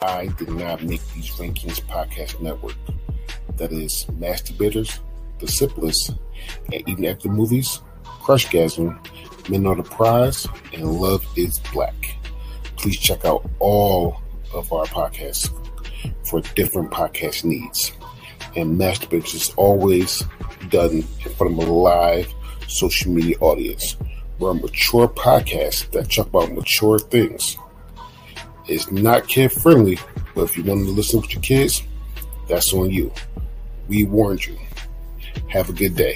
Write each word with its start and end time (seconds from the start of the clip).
I 0.00 0.28
did 0.38 0.50
not 0.50 0.84
make 0.84 1.00
these 1.12 1.28
rankings 1.30 1.80
podcast 1.88 2.40
network. 2.40 2.76
That 3.56 3.72
is 3.72 4.06
Mass 4.10 4.40
Debaters, 4.40 5.00
The 5.40 5.48
Sip 5.48 5.76
List, 5.76 6.14
and 6.72 6.88
even 6.88 7.04
after 7.04 7.28
movies, 7.28 7.80
Crushgasm, 8.04 8.96
Men 9.48 9.66
Are 9.66 9.74
the 9.74 9.82
Prize, 9.82 10.46
and 10.72 11.00
Love 11.00 11.26
is 11.36 11.58
Black. 11.72 12.16
Please 12.76 12.96
check 12.96 13.24
out 13.24 13.50
all 13.58 14.22
of 14.54 14.72
our 14.72 14.84
podcasts 14.84 15.50
for 16.24 16.42
different 16.54 16.92
podcast 16.92 17.42
needs. 17.42 17.90
And 18.54 18.78
Mass 18.78 19.00
Debaters 19.00 19.34
is 19.34 19.54
always 19.56 20.22
done 20.68 20.92
in 21.24 21.32
front 21.32 21.60
of 21.60 21.68
a 21.68 21.72
live 21.72 22.32
social 22.68 23.10
media 23.10 23.36
audience. 23.40 23.96
We're 24.38 24.52
a 24.52 24.54
mature 24.54 25.08
podcast 25.08 25.90
that 25.90 26.08
talk 26.08 26.28
about 26.28 26.52
mature 26.52 27.00
things. 27.00 27.56
It's 28.68 28.90
not 28.90 29.26
kid 29.26 29.50
friendly, 29.50 29.98
but 30.34 30.42
if 30.42 30.58
you 30.58 30.62
want 30.62 30.84
to 30.84 30.90
listen 30.90 31.22
with 31.22 31.32
your 31.32 31.40
kids, 31.40 31.82
that's 32.48 32.74
on 32.74 32.90
you. 32.90 33.10
We 33.88 34.04
warned 34.04 34.44
you. 34.44 34.58
Have 35.48 35.70
a 35.70 35.72
good 35.72 35.96
day. 35.96 36.14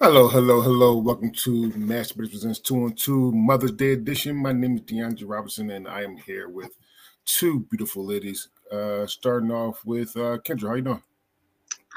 Hello, 0.00 0.28
hello, 0.28 0.62
hello. 0.62 0.96
Welcome 0.96 1.30
to 1.44 1.68
Mass 1.76 2.08
Debaters 2.08 2.30
Presents 2.30 2.58
2 2.60 2.84
on 2.84 2.94
2 2.94 3.32
Mother's 3.32 3.72
Day 3.72 3.92
edition. 3.92 4.34
My 4.34 4.52
name 4.52 4.76
is 4.76 4.80
DeAndre 4.80 5.24
Robinson, 5.26 5.70
and 5.72 5.86
I 5.86 6.02
am 6.02 6.16
here 6.16 6.48
with 6.48 6.70
two 7.26 7.60
beautiful 7.70 8.06
ladies. 8.06 8.48
Uh, 8.72 9.06
starting 9.06 9.50
off 9.50 9.84
with 9.84 10.16
uh, 10.16 10.38
Kendra. 10.38 10.68
How 10.68 10.74
you 10.76 10.82
doing? 10.82 11.02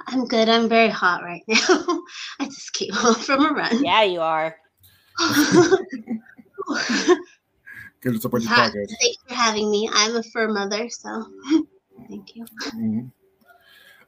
I'm 0.08 0.26
good. 0.26 0.50
I'm 0.50 0.68
very 0.68 0.90
hot 0.90 1.24
right 1.24 1.44
now. 1.48 2.02
I 2.42 2.46
just 2.46 2.74
came 2.74 2.92
home 2.92 3.16
from 3.16 3.46
a 3.46 3.54
run. 3.54 3.86
Yeah, 3.86 4.04
you 4.04 4.20
are. 4.20 4.54
Get 8.06 8.16
us 8.16 8.26
up 8.26 8.36
on 8.36 8.42
your 8.42 8.52
Hot. 8.52 8.72
podcast. 8.72 8.92
Thanks 9.02 9.18
for 9.28 9.34
having 9.34 9.72
me. 9.72 9.90
I'm 9.92 10.16
a 10.16 10.22
fur 10.22 10.48
mother, 10.48 10.88
so 10.90 11.26
thank 12.08 12.36
you. 12.36 12.46
Mhm. 12.68 13.12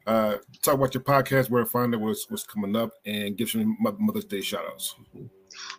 Uh, 0.06 0.38
talk 0.62 0.76
about 0.76 0.94
your 0.94 1.04
podcast, 1.04 1.50
where 1.50 1.64
to 1.64 1.70
find 1.70 1.94
it, 1.94 2.00
what's, 2.00 2.30
what's 2.30 2.44
coming 2.44 2.76
up, 2.76 2.92
and 3.06 3.36
give 3.36 3.50
some 3.50 3.76
Mother's 3.80 4.24
Day 4.24 4.40
shout 4.40 4.64
outs. 4.72 4.96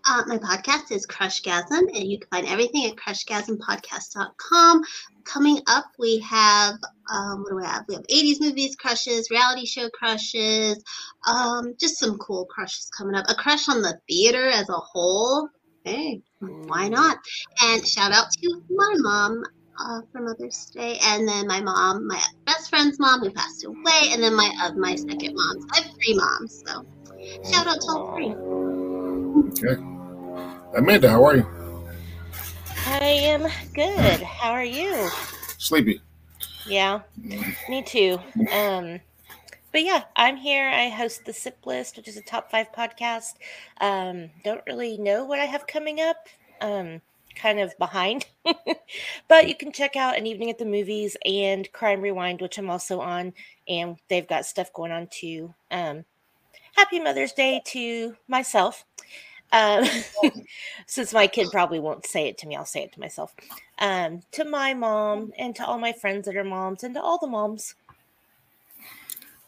Uh, 0.04 0.22
my 0.26 0.36
podcast 0.36 0.90
is 0.90 1.06
Crushgasm, 1.06 1.70
and 1.94 2.04
you 2.04 2.18
can 2.18 2.28
find 2.28 2.46
everything 2.48 2.86
at 2.86 2.96
crushgasmpodcast.com. 2.96 4.82
Coming 5.24 5.60
up, 5.68 5.84
we 5.98 6.18
have 6.18 6.74
um, 7.10 7.42
what 7.42 7.50
do 7.50 7.56
we 7.56 7.64
have? 7.64 7.84
We 7.88 7.94
have 7.94 8.06
80s 8.08 8.40
movies 8.40 8.76
crushes, 8.76 9.30
reality 9.30 9.64
show 9.64 9.88
crushes, 9.90 10.82
um, 11.26 11.74
just 11.78 11.98
some 11.98 12.18
cool 12.18 12.46
crushes 12.46 12.90
coming 12.96 13.14
up. 13.14 13.26
A 13.28 13.34
crush 13.34 13.68
on 13.68 13.80
the 13.80 13.98
theater 14.08 14.48
as 14.48 14.68
a 14.68 14.74
whole. 14.74 15.48
Hey, 15.88 16.20
why 16.66 16.88
not? 16.88 17.16
And 17.62 17.86
shout 17.86 18.12
out 18.12 18.30
to 18.30 18.62
my 18.68 18.94
mom 18.98 19.42
uh, 19.80 20.00
for 20.12 20.20
Mother's 20.20 20.66
Day, 20.74 20.98
and 21.02 21.26
then 21.26 21.46
my 21.46 21.62
mom, 21.62 22.06
my 22.06 22.22
best 22.44 22.68
friend's 22.68 23.00
mom 23.00 23.20
who 23.20 23.30
passed 23.30 23.64
away, 23.64 24.10
and 24.10 24.22
then 24.22 24.36
my 24.36 24.52
uh, 24.60 24.72
my 24.74 24.94
second 24.94 25.34
mom. 25.34 25.60
So 25.62 25.68
I 25.72 25.76
have 25.76 25.90
three 25.94 26.14
moms, 26.14 26.62
so 26.66 26.84
shout 27.50 27.66
out 27.66 27.80
to 27.80 27.86
all 27.88 28.14
three. 28.14 28.34
Okay. 29.64 29.82
Amanda, 30.76 31.08
how 31.08 31.24
are 31.24 31.36
you? 31.36 31.46
I 32.84 33.04
am 33.04 33.46
good. 33.72 34.20
How 34.20 34.50
are 34.50 34.64
you? 34.64 35.08
Sleepy. 35.56 36.02
Yeah, 36.66 37.00
me 37.66 37.82
too. 37.82 38.20
Um, 38.52 39.00
but 39.72 39.82
yeah, 39.82 40.04
I'm 40.16 40.36
here. 40.36 40.68
I 40.68 40.88
host 40.88 41.24
the 41.24 41.32
Sip 41.32 41.66
List, 41.66 41.96
which 41.96 42.08
is 42.08 42.16
a 42.16 42.22
top 42.22 42.50
five 42.50 42.72
podcast. 42.72 43.34
Um, 43.80 44.30
don't 44.44 44.62
really 44.66 44.96
know 44.98 45.24
what 45.24 45.38
I 45.38 45.44
have 45.44 45.66
coming 45.66 46.00
up. 46.00 46.28
Um, 46.60 47.00
kind 47.36 47.60
of 47.60 47.76
behind, 47.78 48.26
but 49.28 49.48
you 49.48 49.54
can 49.54 49.70
check 49.70 49.94
out 49.94 50.18
an 50.18 50.26
evening 50.26 50.50
at 50.50 50.58
the 50.58 50.64
movies 50.64 51.16
and 51.24 51.70
Crime 51.72 52.00
Rewind, 52.00 52.40
which 52.40 52.58
I'm 52.58 52.68
also 52.68 53.00
on, 53.00 53.32
and 53.68 53.96
they've 54.08 54.26
got 54.26 54.44
stuff 54.44 54.72
going 54.72 54.90
on 54.90 55.08
too. 55.10 55.54
Um, 55.70 56.04
happy 56.74 57.00
Mother's 57.00 57.32
Day 57.32 57.62
to 57.66 58.16
myself. 58.26 58.84
Um, 59.52 59.84
since 60.86 61.12
my 61.12 61.26
kid 61.26 61.48
probably 61.50 61.80
won't 61.80 62.06
say 62.06 62.28
it 62.28 62.38
to 62.38 62.46
me, 62.46 62.56
I'll 62.56 62.64
say 62.64 62.82
it 62.82 62.92
to 62.92 63.00
myself. 63.00 63.34
Um, 63.78 64.22
to 64.32 64.44
my 64.44 64.74
mom 64.74 65.32
and 65.38 65.54
to 65.56 65.64
all 65.64 65.78
my 65.78 65.92
friends 65.92 66.26
that 66.26 66.36
are 66.36 66.44
moms 66.44 66.84
and 66.84 66.94
to 66.94 67.02
all 67.02 67.18
the 67.18 67.26
moms. 67.26 67.74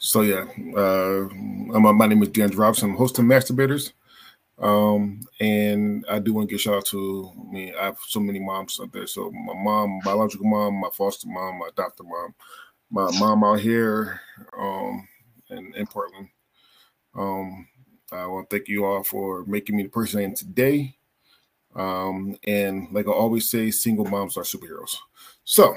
So 0.02 0.22
yeah, 0.22 0.46
uh, 0.78 1.28
my 1.78 2.06
name 2.06 2.22
is 2.22 2.30
DeAndre 2.30 2.56
Robinson. 2.56 2.90
I'm 2.90 2.96
hosting 2.96 3.26
Mass 3.26 3.44
Debaters, 3.44 3.92
um, 4.58 5.20
and 5.40 6.06
I 6.10 6.18
do 6.18 6.32
want 6.32 6.48
to 6.48 6.54
give 6.54 6.62
shout 6.62 6.74
out 6.76 6.86
to 6.86 7.30
I 7.38 7.52
mean 7.52 7.74
I 7.78 7.84
have 7.84 7.98
so 8.08 8.18
many 8.18 8.38
moms 8.38 8.80
out 8.82 8.94
there. 8.94 9.06
So 9.06 9.30
my 9.30 9.52
mom, 9.54 10.00
biological 10.02 10.46
mom, 10.46 10.80
my 10.80 10.88
foster 10.90 11.28
mom, 11.28 11.58
my 11.58 11.68
adopted 11.68 12.06
mom, 12.06 12.34
my 12.90 13.10
mom 13.18 13.44
out 13.44 13.60
here, 13.60 14.22
um, 14.58 15.06
in, 15.50 15.74
in 15.76 15.86
Portland. 15.86 16.28
Um, 17.14 17.68
I 18.10 18.24
want 18.24 18.48
to 18.48 18.56
thank 18.56 18.68
you 18.68 18.86
all 18.86 19.02
for 19.02 19.44
making 19.44 19.76
me 19.76 19.82
the 19.82 19.90
person 19.90 20.20
I 20.20 20.24
am 20.24 20.34
today. 20.34 20.96
Um, 21.76 22.38
and 22.44 22.88
like 22.90 23.06
I 23.06 23.12
always 23.12 23.50
say, 23.50 23.70
single 23.70 24.06
moms 24.06 24.38
are 24.38 24.44
superheroes. 24.44 24.96
So 25.44 25.76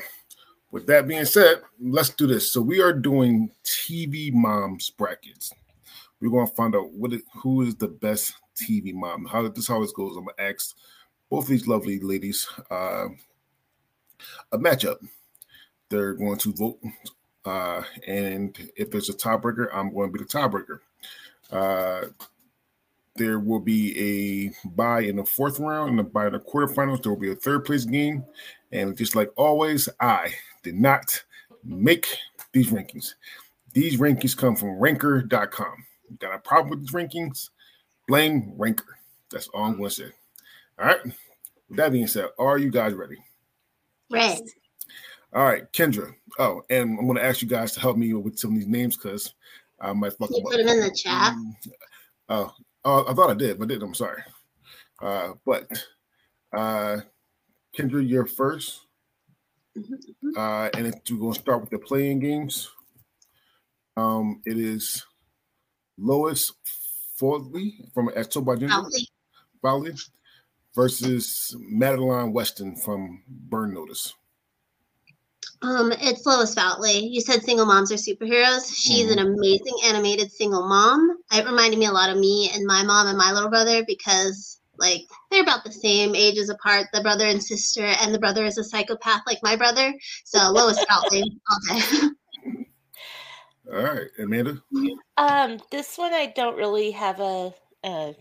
with 0.74 0.88
that 0.88 1.08
being 1.08 1.24
said, 1.24 1.62
let's 1.80 2.10
do 2.10 2.26
this. 2.26 2.52
So 2.52 2.60
we 2.60 2.82
are 2.82 2.94
doing 2.94 3.52
TV 3.64 4.34
moms 4.34 4.90
brackets. 4.90 5.54
We're 6.20 6.32
going 6.32 6.48
to 6.48 6.56
find 6.56 6.76
out 6.76 6.92
what 6.94 7.14
it, 7.14 7.22
who 7.36 7.62
is 7.62 7.76
the 7.76 7.90
best 7.90 8.34
TV 8.56 8.92
mom. 8.92 9.26
How 9.26 9.48
this 9.48 9.70
it 9.70 9.94
goes. 9.94 10.18
I'm 10.18 10.26
gonna 10.26 10.50
ask 10.50 10.76
both 11.30 11.44
of 11.44 11.50
these 11.50 11.68
lovely 11.68 12.00
ladies 12.00 12.48
uh, 12.72 13.06
a 14.52 14.58
matchup. 14.58 14.98
They're 15.90 16.16
going 16.16 16.40
to 16.40 16.54
vote, 16.54 16.80
uh, 17.46 17.84
and 18.08 18.58
if 18.76 18.90
there's 18.90 19.10
a 19.10 19.14
tiebreaker, 19.14 19.68
I'm 19.72 19.94
going 19.94 20.12
to 20.12 20.18
be 20.18 20.24
the 20.24 20.30
tiebreaker. 20.30 20.80
Uh, 21.52 22.08
there 23.16 23.40
will 23.40 23.60
be 23.60 24.52
a 24.64 24.68
bye 24.70 25.02
in 25.02 25.18
the 25.18 25.26
fourth 25.26 25.60
round 25.60 25.92
and 25.92 26.00
a 26.00 26.04
bye 26.04 26.28
in 26.28 26.34
the 26.34 26.40
quarterfinals. 26.40 27.04
There 27.04 27.12
will 27.12 27.20
be 27.20 27.32
a 27.32 27.36
third 27.36 27.66
place 27.66 27.86
game, 27.86 28.24
and 28.72 28.98
just 28.98 29.16
like 29.16 29.30
always, 29.36 29.88
I 30.00 30.34
did 30.64 30.76
not 30.76 31.24
make 31.64 32.08
these 32.54 32.72
rankings. 32.72 33.14
These 33.74 34.00
rankings 34.00 34.36
come 34.38 34.56
from 34.56 34.80
ranker.com. 34.80 35.86
You 36.10 36.18
got 36.18 36.36
a 36.36 36.40
problem 36.40 36.70
with 36.72 36.82
these 36.82 36.92
rankings? 36.92 37.50
Blame 38.08 38.54
Ranker. 38.58 38.98
That's 39.32 39.48
all 39.50 39.66
I'm 39.66 39.78
going 39.78 39.90
to 39.90 39.96
say. 39.96 40.12
All 40.80 40.86
right. 40.86 41.04
With 41.04 41.78
that 41.78 41.92
being 41.92 42.08
said, 42.08 42.28
are 42.38 42.58
you 42.58 42.70
guys 42.70 42.94
ready? 42.94 43.18
Red. 44.12 44.42
All 45.34 45.44
right, 45.46 45.72
Kendra. 45.72 46.14
Oh, 46.38 46.62
and 46.70 47.00
I'm 47.00 47.06
going 47.06 47.18
to 47.18 47.24
ask 47.24 47.42
you 47.42 47.48
guys 47.48 47.72
to 47.74 47.80
help 47.80 47.98
me 47.98 48.14
with 48.14 48.38
some 48.38 48.52
of 48.52 48.58
these 48.58 48.68
names 48.68 48.96
because 48.96 49.34
I 49.80 49.94
might 49.94 50.14
fuck 50.14 50.30
Can 50.30 50.38
you 50.38 50.44
them 50.44 50.52
put 50.52 50.60
up. 50.60 50.68
them 50.68 50.78
in 50.78 50.84
the 50.84 50.96
chat? 50.96 51.34
Mm, 51.34 51.54
oh, 52.30 52.54
oh, 52.86 53.06
I 53.08 53.14
thought 53.14 53.32
I 53.32 53.36
did, 53.36 53.60
but 53.60 53.68
didn't. 53.68 53.84
I'm 53.84 53.94
sorry. 53.94 54.24
Uh, 55.02 55.34
but 55.46 55.70
uh, 56.56 56.98
Kendra, 57.78 58.08
you're 58.08 58.26
first. 58.26 58.82
Mhm. 59.78 60.38
Uh, 60.38 60.70
and 60.78 60.88
if 60.88 60.96
we're 61.10 61.18
going 61.18 61.34
to 61.34 61.40
start 61.40 61.62
with 61.62 61.72
the 61.72 61.80
playing 61.80 62.20
games, 62.20 62.70
um, 63.98 64.42
it 64.46 64.58
is 64.58 65.06
Lois 65.98 66.52
Foutley 67.20 67.92
from 67.94 68.10
Probably. 68.70 69.08
Valley 69.62 69.94
versus 70.76 71.56
Madeline 71.60 72.34
Weston 72.34 72.76
from 72.76 73.24
Burn 73.28 73.74
Notice. 73.74 74.14
Um, 75.64 75.94
it's 75.94 76.26
Lois 76.26 76.54
Foutley. 76.54 77.10
You 77.10 77.22
said 77.22 77.42
single 77.42 77.66
moms 77.66 77.90
are 77.90 77.96
superheroes. 77.96 78.70
She's 78.76 79.10
an 79.10 79.20
amazing 79.20 79.78
animated 79.86 80.30
single 80.30 80.68
mom. 80.68 81.18
It 81.32 81.46
reminded 81.46 81.80
me 81.80 81.86
a 81.86 81.92
lot 81.92 82.10
of 82.10 82.18
me 82.18 82.52
and 82.54 82.66
my 82.66 82.84
mom 82.84 83.08
and 83.08 83.18
my 83.18 83.32
little 83.32 83.50
brother 83.50 83.86
because 83.88 84.60
like 84.78 85.04
they're 85.32 85.42
about 85.42 85.64
the 85.64 85.72
same 85.72 86.16
ages 86.16 86.50
apart, 86.50 86.88
the 86.92 87.02
brother 87.02 87.26
and 87.26 87.42
sister, 87.42 87.86
and 87.86 88.14
the 88.14 88.20
brother 88.20 88.46
is 88.46 88.58
a 88.58 88.64
psychopath 88.64 89.22
like 89.26 89.40
my 89.42 89.56
brother. 89.56 89.94
So 90.26 90.52
Lois 90.52 90.84
Foutley 90.84 91.24
all 91.50 91.60
day. 91.80 92.10
All 93.72 93.84
right, 93.84 94.08
Amanda. 94.20 94.62
Um, 95.16 95.60
this 95.72 95.98
one 95.98 96.14
I 96.14 96.34
don't 96.36 96.58
really 96.58 96.92
have 96.92 97.22
a, 97.22 97.54
a 97.86 98.16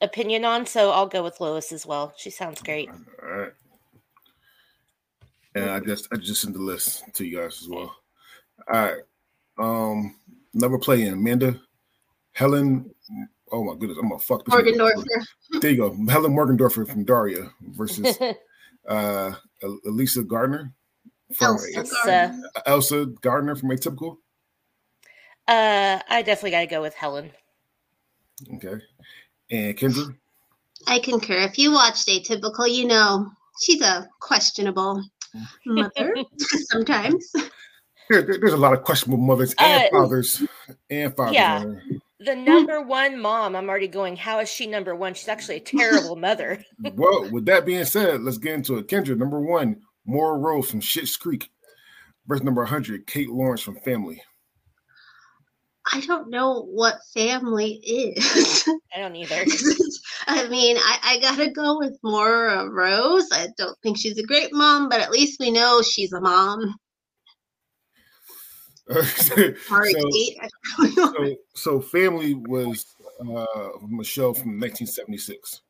opinion 0.00 0.44
on, 0.44 0.66
so 0.66 0.90
I'll 0.90 1.06
go 1.06 1.22
with 1.22 1.40
Lois 1.40 1.70
as 1.70 1.86
well. 1.86 2.14
She 2.16 2.30
sounds 2.30 2.60
great. 2.60 2.88
All 2.88 3.28
right. 3.28 3.52
And 5.54 5.70
I 5.70 5.80
just 5.80 6.08
I 6.12 6.16
just 6.16 6.40
sent 6.42 6.54
the 6.54 6.60
list 6.60 7.04
to 7.14 7.24
you 7.26 7.38
guys 7.38 7.60
as 7.62 7.68
well. 7.68 7.94
All 8.72 8.80
right. 8.82 9.00
Um, 9.58 10.16
number 10.54 10.78
playing 10.78 11.12
Amanda, 11.12 11.60
Helen. 12.32 12.90
Oh 13.50 13.62
my 13.64 13.74
goodness, 13.74 13.98
I'm 14.00 14.08
gonna 14.08 14.18
fuck 14.18 14.44
this. 14.44 14.52
Morgan. 14.52 14.74
Dorfer. 14.78 15.60
There 15.60 15.70
you 15.70 15.76
go, 15.76 15.96
Helen 16.10 16.32
Morgendorffer 16.34 16.88
from 16.88 17.04
Daria 17.04 17.50
versus 17.60 18.16
uh 18.88 19.32
Elisa 19.84 20.22
Gardner 20.22 20.72
from 21.34 21.52
Elsa 21.56 21.66
It's, 21.80 22.04
Gardner. 22.04 22.42
Elsa 22.66 23.06
Gardner 23.20 23.54
from 23.56 23.68
Atypical. 23.70 24.16
uh, 25.48 25.98
I 26.08 26.22
definitely 26.22 26.52
got 26.52 26.60
to 26.60 26.66
go 26.66 26.80
with 26.80 26.94
Helen. 26.94 27.30
Okay, 28.54 28.82
and 29.50 29.76
Kendra. 29.76 30.16
I 30.86 30.98
concur. 30.98 31.36
If 31.42 31.58
you 31.58 31.72
watched 31.72 32.08
Atypical, 32.08 32.72
you 32.72 32.86
know 32.86 33.28
she's 33.60 33.82
a 33.82 34.08
questionable 34.20 35.04
mother 35.66 36.14
sometimes. 36.38 37.32
There, 38.10 38.22
there- 38.22 38.38
there's 38.38 38.52
a 38.52 38.56
lot 38.58 38.72
of 38.72 38.82
questionable 38.84 39.22
mothers 39.22 39.54
and 39.58 39.84
Uh, 39.84 39.88
fathers 39.90 40.42
and 40.90 41.16
fathers. 41.16 41.34
yeah. 41.34 41.64
The 42.20 42.36
number 42.36 42.80
one 42.82 43.20
mom, 43.20 43.56
I'm 43.56 43.68
already 43.68 43.88
going, 43.88 44.16
how 44.16 44.38
is 44.38 44.48
she 44.48 44.66
number 44.68 44.94
one? 44.94 45.12
She's 45.14 45.26
actually 45.28 45.56
a 45.56 45.60
terrible 45.60 46.14
mother. 46.14 46.64
well, 46.94 47.28
with 47.30 47.46
that 47.46 47.66
being 47.66 47.84
said, 47.84 48.20
let's 48.22 48.38
get 48.38 48.54
into 48.54 48.76
it. 48.78 48.86
Kendra, 48.86 49.16
number 49.16 49.40
one, 49.40 49.80
Moira 50.06 50.38
Rose 50.38 50.70
from 50.70 50.80
Schitt's 50.80 51.16
Creek. 51.16 51.50
Verse 52.28 52.42
number 52.42 52.62
100, 52.62 53.08
Kate 53.08 53.28
Lawrence 53.28 53.62
from 53.62 53.74
Family. 53.80 54.22
I 55.92 56.00
don't 56.02 56.30
know 56.30 56.62
what 56.62 57.00
family 57.12 57.72
is. 57.84 58.68
I 58.94 59.00
don't 59.00 59.16
either. 59.16 59.44
I 60.26 60.48
mean, 60.48 60.76
I, 60.78 60.98
I 61.02 61.20
gotta 61.20 61.50
go 61.50 61.78
with 61.78 61.98
Moira 62.02 62.68
Rose. 62.70 63.28
I 63.32 63.48
don't 63.56 63.76
think 63.82 63.98
she's 63.98 64.18
a 64.18 64.22
great 64.22 64.52
mom, 64.52 64.88
but 64.88 65.00
at 65.00 65.10
least 65.10 65.40
we 65.40 65.50
know 65.50 65.82
she's 65.82 66.12
a 66.12 66.20
mom. 66.20 66.76
Sorry, 68.92 69.92
so, 69.92 70.10
Kate. 70.10 70.38
I 70.40 70.48
don't 70.76 70.96
know. 70.96 71.14
so, 71.14 71.36
so 71.54 71.80
Family 71.80 72.34
was 72.34 72.84
uh, 73.20 73.68
Michelle 73.88 74.34
from 74.34 74.58
1976. 74.60 75.60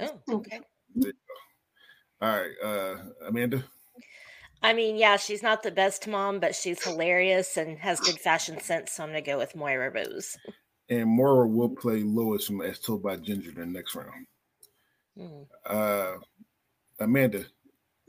Oh, 0.00 0.20
okay. 0.28 0.60
All 2.20 2.28
right, 2.28 2.50
uh, 2.62 2.96
Amanda. 3.26 3.64
I 4.62 4.72
mean, 4.72 4.96
yeah, 4.96 5.16
she's 5.16 5.42
not 5.42 5.62
the 5.62 5.70
best 5.70 6.08
mom, 6.08 6.40
but 6.40 6.54
she's 6.54 6.82
hilarious 6.82 7.56
and 7.56 7.78
has 7.78 8.00
good 8.00 8.18
fashion 8.18 8.60
sense. 8.60 8.92
So 8.92 9.02
I'm 9.04 9.10
going 9.10 9.22
to 9.22 9.30
go 9.30 9.38
with 9.38 9.54
Moira 9.54 9.90
Rose. 9.90 10.36
And 10.88 11.08
Moira 11.08 11.46
will 11.48 11.68
play 11.70 12.02
Lois 12.02 12.46
from 12.46 12.60
As 12.62 12.78
Told 12.78 13.02
by 13.02 13.16
Ginger 13.16 13.50
in 13.50 13.56
the 13.56 13.66
next 13.66 13.94
round. 13.94 14.26
Mm. 15.18 15.46
Uh, 15.64 16.18
Amanda, 17.00 17.44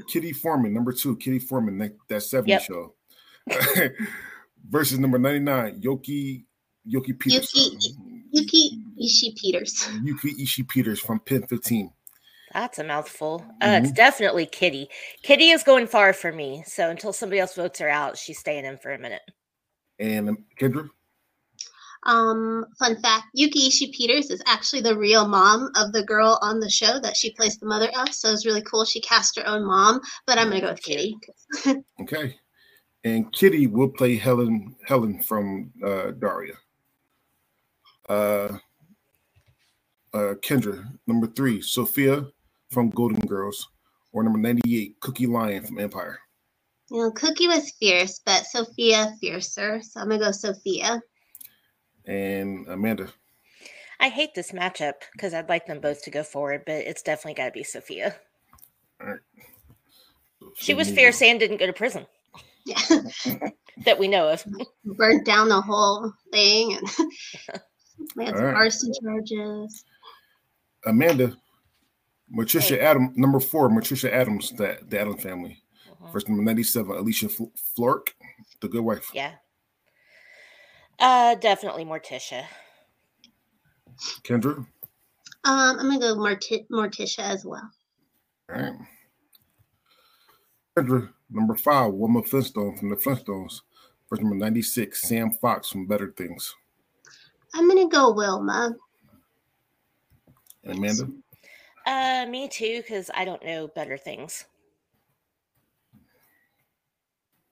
Kitty 0.08 0.32
Forman, 0.34 0.74
number 0.74 0.92
two, 0.94 1.16
Kitty 1.18 1.40
Forman, 1.40 1.78
that, 1.80 1.96
that 2.08 2.22
70 2.22 2.52
Yep. 2.52 2.62
show. 2.62 2.94
Versus 4.70 5.00
number 5.00 5.18
99, 5.18 5.82
Yoki 5.82 6.44
Yoki 6.88 7.18
Peters. 7.18 7.52
Yuki 8.32 8.82
Ishii 9.02 9.36
Peters. 9.38 9.90
Yuki 10.04 10.34
Ishii 10.36 10.68
Peters 10.68 11.00
from 11.00 11.20
PEN15. 11.22 11.90
That's 12.54 12.80
a 12.80 12.84
mouthful. 12.84 13.46
Uh, 13.62 13.80
It's 13.82 13.92
definitely 13.92 14.46
Kitty. 14.46 14.90
Kitty 15.24 15.50
is 15.50 15.64
going 15.64 15.88
far 15.88 16.14
for 16.14 16.32
me. 16.32 16.64
So 16.68 16.90
until 16.90 17.14
somebody 17.14 17.40
else 17.40 17.56
votes 17.56 17.80
her 17.80 17.90
out, 17.90 18.18
she's 18.18 18.40
staying 18.40 18.66
in 18.66 18.78
for 18.78 18.92
a 18.94 19.00
minute. 19.00 19.22
And 20.00 20.30
um, 20.30 20.38
Kendra, 20.60 20.90
Um, 22.08 22.66
fun 22.80 23.00
fact: 23.02 23.26
Yuki 23.34 23.68
Ishii 23.68 23.92
Peters 23.92 24.32
is 24.32 24.42
actually 24.48 24.82
the 24.82 24.98
real 24.98 25.28
mom 25.28 25.70
of 25.76 25.92
the 25.92 26.04
girl 26.04 26.40
on 26.42 26.60
the 26.60 26.70
show 26.70 27.00
that 27.00 27.18
she 27.18 27.34
plays 27.34 27.58
the 27.58 27.68
mother 27.68 27.90
of. 28.00 28.14
So 28.14 28.32
it's 28.32 28.46
really 28.46 28.64
cool. 28.64 28.86
She 28.86 29.02
cast 29.02 29.38
her 29.38 29.46
own 29.46 29.66
mom, 29.66 30.00
but 30.26 30.40
I'm 30.40 30.48
gonna 30.48 30.62
go 30.62 30.72
with 30.72 30.82
Kitty. 30.82 31.18
okay. 32.02 32.36
And 33.04 33.32
Kitty 33.34 33.68
will 33.68 33.90
play 33.90 34.16
Helen 34.16 34.76
Helen 34.86 35.22
from 35.22 35.72
uh, 35.86 36.12
Daria. 36.12 36.56
Uh, 38.08 38.58
uh, 40.14 40.34
Kendra, 40.42 40.84
number 41.06 41.28
three, 41.28 41.62
Sophia 41.62 42.26
from 42.72 42.90
Golden 42.90 43.20
Girls, 43.28 43.68
or 44.14 44.24
number 44.24 44.40
98, 44.40 45.00
Cookie 45.02 45.28
Lyon 45.28 45.66
from 45.66 45.78
Empire. 45.78 46.20
You 46.90 47.00
know, 47.00 47.12
Cookie 47.12 47.48
was 47.48 47.72
fierce, 47.72 48.22
but 48.26 48.46
Sophia 48.46 49.14
fiercer. 49.20 49.82
So 49.82 50.00
I'm 50.00 50.08
gonna 50.08 50.20
go 50.20 50.32
Sophia. 50.32 51.02
And 52.08 52.68
Amanda. 52.68 53.10
I 54.00 54.10
hate 54.10 54.34
this 54.36 54.52
matchup 54.52 54.94
because 55.14 55.34
I'd 55.34 55.50
like 55.50 55.66
them 55.66 55.80
both 55.82 56.04
to 56.04 56.12
go 56.12 56.24
forward, 56.24 56.64
but 56.66 56.76
it's 56.76 57.02
definitely 57.02 57.34
got 57.34 57.46
to 57.48 57.52
be 57.52 57.64
Sophia. 57.64 58.16
All 59.02 59.08
right, 59.08 59.20
She 60.56 60.74
was 60.74 60.90
fierce 60.90 61.22
and 61.22 61.40
didn't 61.40 61.58
go 61.58 61.66
to 61.68 61.74
prison 61.74 62.06
Yeah, 62.66 62.78
that 63.86 64.00
we 64.00 64.08
know 64.08 64.30
of. 64.30 64.44
burnt 64.86 65.26
down 65.26 65.50
the 65.50 65.60
whole 65.62 66.12
thing, 66.32 66.74
and 66.78 66.90
we 68.16 68.26
had 68.26 68.36
some 68.36 68.46
All 68.46 68.52
right. 68.52 68.56
arson 68.56 68.92
charges. 69.04 69.84
Amanda, 70.86 71.36
Morticia 72.34 72.78
Adam, 72.80 73.12
number 73.16 73.40
four, 73.40 73.70
Morticia 73.70 74.12
Addams, 74.12 74.52
the, 74.52 74.78
the 74.88 75.00
Addams 75.00 75.22
family. 75.24 75.62
Mhm. 76.02 76.12
First 76.12 76.30
number 76.30 76.44
97, 76.44 76.96
Alicia 76.96 77.30
Fl- 77.30 77.46
Florrick, 77.76 78.14
the 78.62 78.68
good 78.68 78.82
wife. 78.84 79.10
Yeah. 79.14 79.34
Uh, 81.00 81.36
definitely 81.36 81.86
Morticia. 81.86 82.46
Kendra. 84.24 84.66
Um, 85.46 85.80
I'm 85.80 85.88
gonna 85.88 86.00
go 86.00 86.16
Morti- 86.16 86.68
Morticia 86.72 87.20
as 87.20 87.46
well. 87.46 87.70
All 88.54 88.62
right. 88.62 88.74
Kendra, 90.78 91.10
number 91.30 91.56
five, 91.56 91.94
Wilma 91.94 92.24
Flintstone 92.24 92.78
from 92.78 92.90
the 92.90 92.96
Flintstones. 92.96 93.62
First 94.10 94.22
number 94.22 94.36
96, 94.38 95.02
Sam 95.02 95.32
Fox 95.32 95.70
from 95.70 95.88
Better 95.88 96.14
Things. 96.18 96.56
I'm 97.54 97.68
gonna 97.68 97.88
go 97.90 98.12
Wilma. 98.14 98.76
And 100.64 100.78
Amanda. 100.80 101.08
Uh, 101.86 102.26
me 102.30 102.48
too, 102.50 102.82
because 102.82 103.10
I 103.14 103.26
don't 103.26 103.44
know 103.46 103.68
better 103.70 103.98
things. 103.98 104.46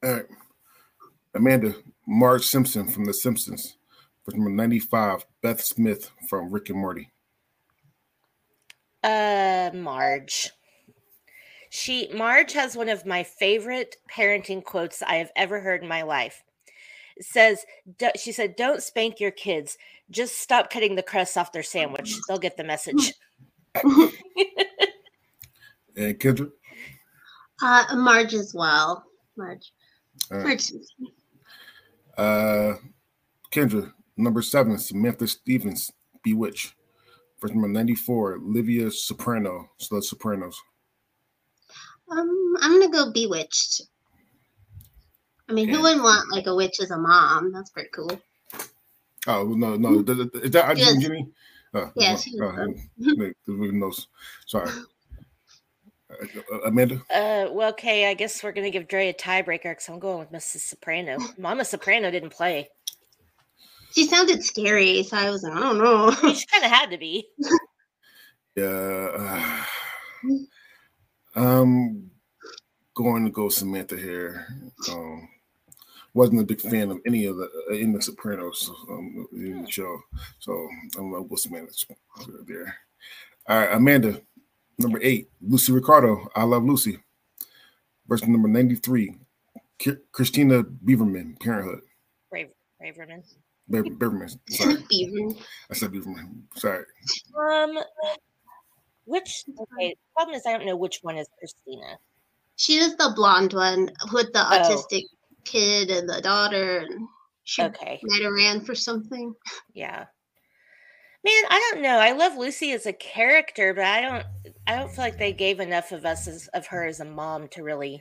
All 0.04 0.12
right. 0.14 0.26
Amanda, 1.36 1.74
Marge 2.06 2.44
Simpson 2.44 2.88
from 2.88 3.04
The 3.04 3.14
Simpsons. 3.14 3.76
First 4.24 4.36
number 4.36 4.50
95, 4.50 5.24
Beth 5.42 5.60
Smith 5.62 6.10
from 6.28 6.50
Rick 6.50 6.70
and 6.70 6.78
Morty. 6.78 7.10
Uh, 9.04 9.70
Marge. 9.74 10.50
She 11.70 12.08
Marge 12.14 12.52
has 12.54 12.76
one 12.76 12.88
of 12.88 13.06
my 13.06 13.22
favorite 13.22 13.96
parenting 14.10 14.64
quotes 14.64 15.02
I 15.02 15.16
have 15.16 15.30
ever 15.36 15.60
heard 15.60 15.82
in 15.82 15.88
my 15.88 16.02
life. 16.02 16.42
It 17.16 17.26
says, 17.26 17.64
"She 18.16 18.32
said, 18.32 18.56
don't 18.56 18.82
spank 18.82 19.20
your 19.20 19.30
kids. 19.30 19.76
Just 20.10 20.38
stop 20.38 20.70
cutting 20.70 20.94
the 20.94 21.02
crust 21.02 21.36
off 21.36 21.52
their 21.52 21.62
sandwich. 21.62 22.16
They'll 22.26 22.38
get 22.38 22.56
the 22.56 22.64
message." 22.64 23.12
And 25.96 26.18
Kendra. 26.18 26.50
Uh, 27.62 27.96
Marge 27.96 28.34
as 28.34 28.52
well. 28.54 29.04
Marge. 29.36 29.72
All 30.30 30.38
right. 30.38 30.46
Marge. 30.46 30.72
Uh, 32.16 32.74
Kendra, 33.50 33.92
number 34.16 34.42
seven, 34.42 34.78
Samantha 34.78 35.26
Stevens, 35.26 35.92
Bewitch. 36.24 36.74
First 37.38 37.54
number 37.54 37.68
94, 37.68 38.36
Olivia 38.36 38.90
Soprano, 38.90 39.70
so 39.76 39.96
the 39.96 40.02
Sopranos. 40.02 40.58
Um, 42.10 42.54
I'm 42.60 42.80
gonna 42.80 42.90
go 42.90 43.12
Bewitched. 43.12 43.82
I 45.48 45.52
mean, 45.52 45.68
Yeah. 45.68 45.76
who 45.76 45.82
wouldn't 45.82 46.02
want 46.02 46.30
like 46.32 46.46
a 46.46 46.54
witch 46.54 46.80
as 46.80 46.90
a 46.90 46.98
mom? 46.98 47.52
That's 47.52 47.70
pretty 47.70 47.90
cool. 47.94 48.20
Oh, 49.26 49.44
no, 49.44 49.76
no. 49.76 50.00
Is 50.00 50.50
that. 50.52 50.76
Jimmy? 51.00 51.28
Uh, 51.74 51.90
Yes, 51.96 52.26
no, 52.32 52.50
he 52.96 53.12
was 53.12 53.34
uh, 53.48 53.52
knows. 53.72 54.08
Sorry. 54.46 54.70
Uh, 56.22 56.60
Amanda? 56.66 56.96
Uh, 57.10 57.48
well, 57.50 57.70
okay, 57.70 58.08
I 58.08 58.14
guess 58.14 58.42
we're 58.42 58.52
gonna 58.52 58.70
give 58.70 58.88
Dre 58.88 59.08
a 59.08 59.14
tiebreaker 59.14 59.70
because 59.70 59.88
I'm 59.88 59.98
going 59.98 60.18
with 60.18 60.32
Mrs. 60.32 60.60
Soprano. 60.60 61.18
Mama 61.38 61.64
Soprano 61.64 62.10
didn't 62.10 62.30
play. 62.30 62.68
She 63.92 64.06
sounded 64.06 64.44
scary, 64.44 65.02
so 65.04 65.16
I 65.16 65.30
was 65.30 65.42
like, 65.42 65.54
I 65.54 65.60
don't 65.60 65.78
know. 65.78 66.10
I 66.10 66.22
mean, 66.26 66.34
she 66.34 66.46
kind 66.46 66.64
of 66.64 66.70
had 66.70 66.90
to 66.90 66.98
be. 66.98 67.28
Yeah. 68.56 69.64
Uh, 70.24 70.32
I'm 71.34 72.10
going 72.94 73.26
to 73.26 73.30
go 73.30 73.50
Samantha 73.50 73.98
here. 73.98 74.46
Um, 74.90 75.28
wasn't 76.14 76.40
a 76.40 76.44
big 76.44 76.62
fan 76.62 76.90
of 76.90 76.98
any 77.04 77.26
of 77.26 77.36
the 77.36 77.50
uh, 77.70 77.74
in 77.74 77.92
the 77.92 78.00
Sopranos 78.00 78.70
um, 78.88 79.28
in 79.32 79.64
the 79.64 79.70
show, 79.70 80.00
so 80.38 80.66
I'm 80.96 81.10
going 81.10 81.22
to 81.22 81.28
go 81.28 81.36
Samantha 81.36 81.84
there. 82.46 82.74
All 83.46 83.58
right, 83.58 83.72
Amanda, 83.74 84.22
number 84.78 84.98
eight, 85.02 85.30
Lucy 85.40 85.72
Ricardo. 85.72 86.28
I 86.34 86.44
love 86.44 86.64
Lucy. 86.64 86.98
Verse 88.08 88.24
number 88.26 88.48
ninety-three, 88.48 89.16
Ki- 89.78 89.96
Christina 90.12 90.62
Beaverman, 90.62 91.38
Parenthood. 91.40 91.80
Brave, 92.30 92.50
Braverman. 92.80 93.22
Beaver, 93.68 93.90
Beaverman. 93.90 94.38
Sorry, 94.50 94.76
Beaver. 94.88 95.34
I 95.70 95.74
said 95.74 95.90
Beaverman. 95.90 96.42
Sorry. 96.56 96.84
Um, 97.36 97.78
which 99.06 99.44
okay? 99.48 99.88
the 99.90 99.94
Problem 100.14 100.36
is, 100.36 100.42
I 100.46 100.52
don't 100.56 100.66
know 100.66 100.76
which 100.76 101.00
one 101.02 101.16
is 101.16 101.28
Christina. 101.38 101.98
She 102.56 102.78
was 102.78 102.94
the 102.96 103.12
blonde 103.16 103.52
one 103.54 103.90
with 104.12 104.32
the 104.32 104.40
Oh. 104.40 104.50
autistic 104.56 105.02
kid 105.44 105.90
and 105.90 106.08
the 106.08 106.20
daughter, 106.20 106.78
and 106.88 107.08
she 107.44 107.62
Okay, 107.62 107.98
might 108.04 108.22
have 108.22 108.32
ran 108.32 108.60
for 108.64 108.74
something. 108.76 109.34
yeah. 109.74 110.04
Man, 111.26 111.44
I 111.50 111.70
don't 111.72 111.82
know. 111.82 111.98
I 111.98 112.12
love 112.12 112.36
Lucy 112.36 112.70
as 112.70 112.86
a 112.86 112.92
character, 112.92 113.74
but 113.74 113.82
I 113.82 114.00
don't. 114.00 114.24
I 114.68 114.76
don't 114.76 114.88
feel 114.88 115.04
like 115.04 115.18
they 115.18 115.32
gave 115.32 115.58
enough 115.58 115.90
of 115.90 116.06
us 116.06 116.28
as, 116.28 116.46
of 116.54 116.68
her 116.68 116.86
as 116.86 117.00
a 117.00 117.04
mom 117.04 117.48
to 117.48 117.64
really. 117.64 118.00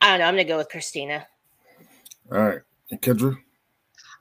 I 0.00 0.08
don't 0.08 0.20
know. 0.20 0.24
I'm 0.24 0.32
gonna 0.32 0.44
go 0.44 0.56
with 0.56 0.70
Christina. 0.70 1.26
All 2.32 2.38
right, 2.38 2.60
and 2.90 3.02
Kendra. 3.02 3.36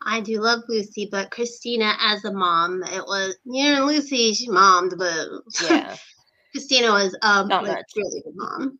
I 0.05 0.19
do 0.19 0.41
love 0.41 0.59
Lucy, 0.67 1.07
but 1.09 1.31
Christina 1.31 1.93
as 2.01 2.25
a 2.25 2.33
mom, 2.33 2.83
it 2.83 3.05
was 3.07 3.37
you 3.45 3.71
know 3.71 3.85
Lucy 3.85 4.33
she 4.33 4.49
mommed, 4.49 4.95
but 4.97 5.25
Yeah. 5.61 5.95
Christina 6.51 6.91
was 6.91 7.17
um 7.21 7.47
Not 7.47 7.63
like 7.63 7.77
much. 7.77 7.85
really 7.95 8.21
good 8.23 8.35
mom. 8.35 8.77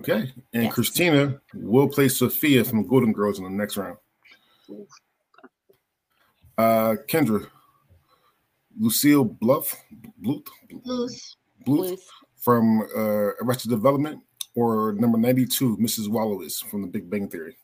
Okay. 0.00 0.32
And 0.52 0.62
Yes. 0.64 0.74
Christina 0.74 1.40
will 1.54 1.88
play 1.88 2.08
Sophia 2.08 2.62
from 2.62 2.86
Golden 2.86 3.12
Girls 3.12 3.38
in 3.38 3.44
the 3.44 3.50
next 3.50 3.76
round. 3.76 3.96
Uh, 6.56 6.94
Kendra, 7.08 7.48
Lucille 8.78 9.24
Bluff, 9.24 9.76
Bluth, 10.22 10.48
Bluth. 10.70 11.36
Bluth 11.66 11.92
Bluth. 11.92 12.00
from 12.36 12.82
uh, 12.96 13.32
Arrested 13.42 13.70
Development, 13.70 14.20
or 14.54 14.92
number 14.92 15.18
92, 15.18 15.76
Mrs. 15.78 16.08
Wolowitz 16.08 16.64
from 16.64 16.82
The 16.82 16.88
Big 16.88 17.10
Bang 17.10 17.28
Theory. 17.28 17.56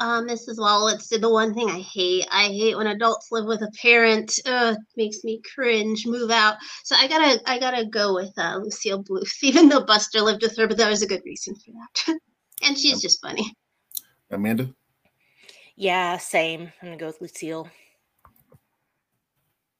Uh, 0.00 0.20
Mrs. 0.22 0.58
Wolowitz 0.58 1.08
did 1.08 1.20
the 1.20 1.30
one 1.30 1.54
thing 1.54 1.70
I 1.70 1.78
hate. 1.78 2.26
I 2.32 2.46
hate 2.48 2.76
when 2.76 2.88
adults 2.88 3.28
live 3.30 3.46
with 3.46 3.62
a 3.62 3.70
parent. 3.80 4.40
Uh, 4.44 4.74
makes 4.96 5.22
me 5.22 5.40
cringe. 5.54 6.04
Move 6.04 6.32
out. 6.32 6.56
So 6.82 6.96
I 6.96 7.06
gotta, 7.06 7.40
I 7.46 7.60
gotta 7.60 7.86
go 7.86 8.12
with 8.12 8.32
uh, 8.36 8.58
Lucille 8.60 9.04
Bluth, 9.04 9.32
even 9.42 9.68
though 9.68 9.84
Buster 9.84 10.20
lived 10.20 10.42
with 10.42 10.56
her. 10.56 10.66
But 10.66 10.78
there 10.78 10.90
was 10.90 11.02
a 11.02 11.06
good 11.06 11.22
reason 11.24 11.54
for 11.54 11.72
that, 11.72 12.18
and 12.66 12.76
she's 12.76 13.00
just 13.00 13.22
funny. 13.22 13.54
Amanda, 14.30 14.74
Yeah, 15.76 16.18
same. 16.18 16.72
I'm 16.82 16.88
gonna 16.88 16.96
go 16.96 17.06
with 17.06 17.20
Lucille. 17.20 17.68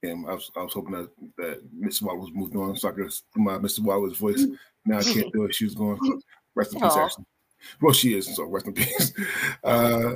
And 0.05 0.27
I 0.29 0.33
was, 0.33 0.51
I 0.55 0.63
was 0.63 0.73
hoping 0.73 0.93
that, 0.93 1.09
that 1.37 1.75
Mrs. 1.75 2.03
Wolowitz 2.03 2.33
moved 2.33 2.55
on 2.55 2.75
so 2.77 2.89
I 2.89 2.91
could 2.91 3.09
do 3.09 3.41
my 3.41 3.57
Mr. 3.57 3.79
Wolowitz 3.79 4.17
voice. 4.17 4.45
Now 4.85 4.99
I 4.99 5.03
can't 5.03 5.31
do 5.33 5.45
it. 5.45 5.55
She 5.55 5.65
was 5.65 5.75
going. 5.75 5.99
Rest 6.55 6.73
in 6.73 6.79
peace, 6.81 6.91
Aw. 6.93 7.05
actually. 7.05 7.25
Well, 7.81 7.93
she 7.93 8.15
is, 8.17 8.35
so 8.35 8.45
rest 8.45 8.67
in 8.67 8.73
peace. 8.73 9.13
Uh, 9.63 10.15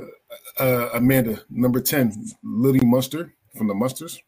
uh, 0.60 0.90
Amanda, 0.94 1.42
number 1.50 1.80
10, 1.80 2.32
Lily 2.44 2.78
Munster 2.84 3.34
from 3.56 3.66
the 3.66 3.74
Munsters. 3.74 4.20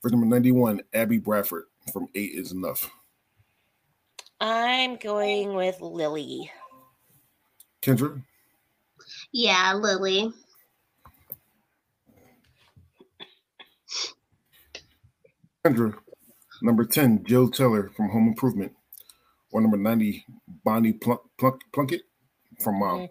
For 0.00 0.10
number 0.10 0.26
91, 0.26 0.80
Abby 0.92 1.18
Bradford 1.18 1.64
from 1.92 2.08
Eight 2.16 2.32
is 2.34 2.50
Enough. 2.50 2.90
I'm 4.40 4.96
going 4.96 5.54
with 5.54 5.80
Lily. 5.80 6.50
Kendra, 7.80 8.20
Yeah, 9.32 9.74
Lily. 9.74 10.32
Kendra, 15.66 15.94
number 16.62 16.84
10, 16.84 17.24
Jill 17.24 17.50
Taylor 17.50 17.90
from 17.96 18.08
Home 18.10 18.28
Improvement. 18.28 18.72
Or 19.52 19.60
number 19.60 19.76
90, 19.76 20.24
Bonnie 20.64 20.92
Plunk, 20.92 21.20
Plunk, 21.38 21.60
Plunkett 21.72 22.02
from 22.62 22.78
Mom. 22.78 22.98
Mm. 23.00 23.08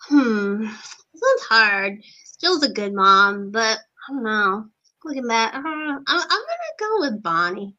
Hmm, 0.00 0.62
this 0.62 1.22
one's 1.22 1.42
hard. 1.48 1.98
Jill's 2.40 2.62
a 2.64 2.72
good 2.72 2.92
mom, 2.92 3.50
but 3.50 3.78
I 4.08 4.12
don't 4.12 4.22
know. 4.24 4.66
Looking 5.04 5.26
back, 5.28 5.54
I 5.54 5.62
don't 5.62 5.86
know. 5.86 6.00
I'm, 6.06 6.20
I'm 6.20 6.28
gonna 6.28 6.78
go 6.80 7.00
with 7.00 7.22
Bonnie. 7.22 7.74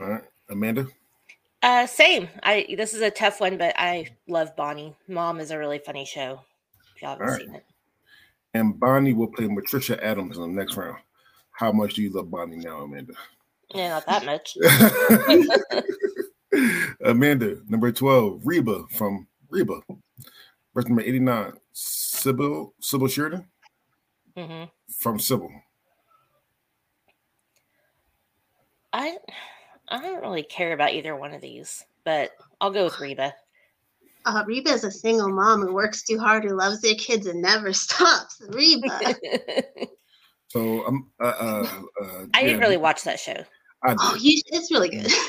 All 0.00 0.08
right. 0.08 0.24
Amanda, 0.50 0.86
Uh, 1.62 1.86
same. 1.86 2.28
I 2.42 2.74
this 2.76 2.92
is 2.94 3.00
a 3.00 3.10
tough 3.10 3.40
one, 3.40 3.56
but 3.56 3.74
I 3.78 4.08
love 4.28 4.54
Bonnie. 4.56 4.94
Mom 5.08 5.40
is 5.40 5.50
a 5.50 5.58
really 5.58 5.78
funny 5.78 6.04
show. 6.04 6.40
If 6.94 7.02
y'all 7.02 7.10
haven't 7.12 7.26
Alright. 7.26 7.40
seen 7.42 7.54
it. 7.54 7.64
and 8.54 8.78
Bonnie 8.78 9.14
will 9.14 9.28
play 9.28 9.48
Patricia 9.48 10.02
Addams 10.04 10.36
in 10.36 10.42
the 10.42 10.48
next 10.48 10.76
round. 10.76 10.98
How 11.62 11.70
much 11.70 11.94
do 11.94 12.02
you 12.02 12.10
love 12.10 12.28
Bonnie 12.28 12.56
now, 12.56 12.78
Amanda? 12.78 13.12
Yeah, 13.72 13.90
not 13.90 14.04
that 14.06 14.24
much. 14.24 14.56
Amanda, 17.04 17.58
number 17.68 17.92
12, 17.92 18.40
Reba 18.44 18.82
from 18.90 19.28
Reba. 19.48 19.80
Verse 20.74 20.86
number 20.88 21.02
89, 21.02 21.52
Cybill, 21.72 22.72
Cybill 22.82 23.08
Sheridan 23.08 23.46
hmm 24.36 24.64
from 24.98 25.18
Cybill. 25.18 25.52
I 28.92 29.18
I 29.88 30.02
don't 30.02 30.20
really 30.20 30.42
care 30.42 30.72
about 30.72 30.94
either 30.94 31.14
one 31.14 31.32
of 31.32 31.40
these, 31.40 31.84
but 32.04 32.32
I'll 32.60 32.72
go 32.72 32.86
with 32.86 32.98
Reba. 32.98 33.32
Uh, 34.26 34.44
is 34.48 34.82
a 34.82 34.90
single 34.90 35.30
mom 35.30 35.60
who 35.60 35.72
works 35.72 36.02
too 36.02 36.18
hard, 36.18 36.42
who 36.42 36.56
loves 36.56 36.80
their 36.80 36.96
kids 36.96 37.28
and 37.28 37.40
never 37.40 37.72
stops. 37.72 38.42
Reba. 38.48 39.14
So 40.52 40.86
um, 40.86 41.08
uh, 41.18 41.24
uh, 41.24 41.82
uh, 42.02 42.26
I 42.34 42.42
didn't 42.42 42.60
really 42.60 42.76
watch 42.76 43.04
that 43.04 43.18
show. 43.18 43.42
I 43.82 43.96
oh, 43.98 44.18
you, 44.20 44.38
it's 44.48 44.70
really 44.70 44.90
good. 44.90 45.10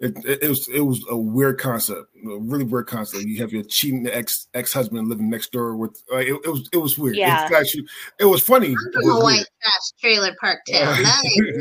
It, 0.00 0.16
it, 0.24 0.42
it 0.42 0.48
was 0.48 0.68
it 0.68 0.80
was 0.80 1.02
a 1.08 1.16
weird 1.16 1.60
concept, 1.60 2.08
a 2.26 2.38
really 2.38 2.64
weird 2.64 2.88
concept. 2.88 3.24
You 3.24 3.40
have 3.40 3.52
your 3.52 3.62
cheating 3.62 4.08
ex 4.08 4.48
ex 4.52 4.72
husband 4.72 5.08
living 5.08 5.30
next 5.30 5.52
door 5.52 5.76
with 5.76 6.02
like 6.10 6.26
it, 6.26 6.34
it 6.44 6.48
was 6.48 6.68
it 6.72 6.78
was 6.78 6.98
weird. 6.98 7.14
Yeah. 7.14 7.44
It's 7.44 7.54
actually 7.54 7.86
it 8.18 8.24
was 8.24 8.42
funny. 8.42 8.70
I'm 8.70 8.92
from 8.92 9.10
a 9.12 9.20
white 9.20 9.46
trash 9.62 9.92
trailer 10.00 10.34
park 10.40 10.58
town. 10.68 11.00
That 11.00 11.22
ain't 11.24 11.56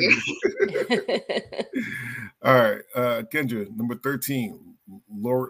weird. 0.89 1.65
All 2.43 2.55
right, 2.55 2.81
uh, 2.95 3.21
Kendra, 3.31 3.69
number 3.77 3.95
thirteen, 3.95 4.77
Laura. 5.15 5.49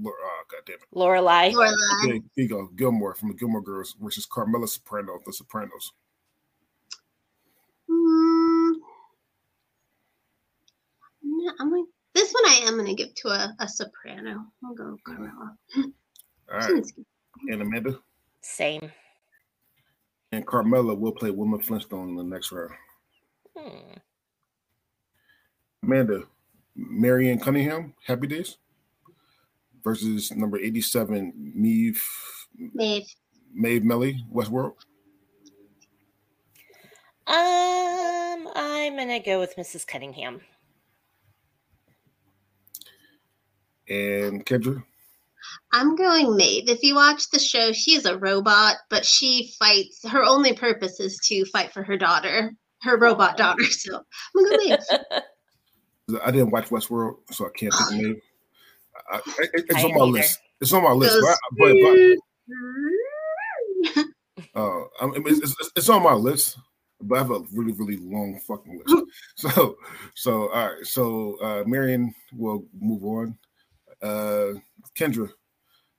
Laura 0.00 0.16
oh, 0.22 0.42
God 0.50 0.60
damn 0.64 0.76
it. 0.76 0.88
Lorelai. 0.94 1.52
Lorelai. 1.52 2.04
Okay, 2.06 2.22
here 2.34 2.44
you 2.44 2.48
go. 2.48 2.68
Gilmore 2.76 3.14
from 3.14 3.28
the 3.28 3.34
Gilmore 3.34 3.62
Girls 3.62 3.94
versus 4.00 4.24
Carmela 4.24 4.66
Soprano 4.66 5.16
of 5.16 5.24
The 5.26 5.34
Sopranos. 5.34 5.92
No, 11.42 11.52
I'm 11.58 11.72
like 11.72 11.84
this 12.14 12.32
one. 12.32 12.44
I 12.46 12.60
am 12.66 12.76
gonna 12.76 12.94
give 12.94 13.12
to 13.16 13.28
a, 13.28 13.52
a 13.58 13.68
soprano. 13.68 14.44
I'll 14.64 14.74
go 14.74 14.96
Carmela. 15.04 15.56
All 15.76 16.58
right, 16.58 16.84
and 17.48 17.62
Amanda 17.62 17.98
Same. 18.42 18.92
and 20.30 20.46
Carmela 20.46 20.94
will 20.94 21.10
play 21.12 21.30
Wilma 21.30 21.58
Flintstone 21.58 22.10
in 22.10 22.16
the 22.16 22.22
next 22.22 22.52
round. 22.52 22.70
Hmm. 23.56 23.98
Amanda, 25.82 26.22
Marianne 26.76 27.40
Cunningham, 27.40 27.94
Happy 28.06 28.28
Days 28.28 28.58
versus 29.82 30.30
number 30.30 30.58
eighty-seven, 30.58 31.32
Maeve 31.56 32.00
Maeve. 32.74 33.06
Maeve 33.52 33.84
Millay, 33.84 34.22
Westworld. 34.32 34.74
Um, 37.26 38.48
I'm 38.54 38.96
gonna 38.96 39.20
go 39.20 39.40
with 39.40 39.56
Mrs. 39.56 39.84
Cunningham. 39.86 40.40
And 43.88 44.44
Kendra, 44.46 44.82
I'm 45.72 45.96
going 45.96 46.36
Maeve. 46.36 46.68
If 46.68 46.82
you 46.82 46.94
watch 46.94 47.30
the 47.30 47.38
show, 47.38 47.72
she 47.72 47.94
is 47.94 48.06
a 48.06 48.16
robot, 48.18 48.76
but 48.90 49.04
she 49.04 49.52
fights. 49.58 50.06
Her 50.08 50.22
only 50.24 50.52
purpose 50.54 51.00
is 51.00 51.18
to 51.24 51.44
fight 51.46 51.72
for 51.72 51.82
her 51.82 51.96
daughter, 51.96 52.52
her 52.82 52.96
robot 52.98 53.36
daughter. 53.36 53.62
So 53.70 53.96
I'm 54.36 54.44
gonna 54.44 54.58
go 54.58 54.64
Maeve. 54.64 56.20
I 56.24 56.30
didn't 56.30 56.50
watch 56.50 56.66
Westworld, 56.68 57.16
so 57.30 57.46
I 57.46 57.50
can't 57.56 57.72
pick 57.72 57.98
Maeve. 57.98 58.20
I, 59.10 59.16
I, 59.16 59.20
it- 59.54 59.64
it's 59.68 59.76
I 59.76 59.84
on 59.84 59.90
my 59.94 60.00
either. 60.00 60.06
list. 60.12 60.38
It's 60.60 60.72
on 60.72 60.82
my 60.84 60.92
list, 60.92 61.14
Goes- 61.20 61.36
but, 61.58 61.74
but, 61.74 61.76
but 63.94 64.04
Uh, 64.54 64.82
I 65.00 65.06
mean, 65.06 65.22
it's, 65.26 65.38
it's, 65.40 65.70
it's 65.76 65.88
on 65.88 66.02
my 66.02 66.12
list, 66.12 66.58
but 67.00 67.14
I 67.14 67.18
have 67.18 67.30
a 67.30 67.40
really, 67.54 67.72
really 67.72 67.96
long 67.96 68.38
fucking 68.46 68.80
list. 68.84 69.04
So, 69.36 69.76
so 70.14 70.48
all 70.52 70.68
right. 70.70 70.86
So, 70.86 71.38
uh, 71.42 71.64
Marion 71.66 72.14
will 72.34 72.64
move 72.78 73.02
on. 73.04 73.36
Uh, 74.02 74.54
Kendra, 74.98 75.30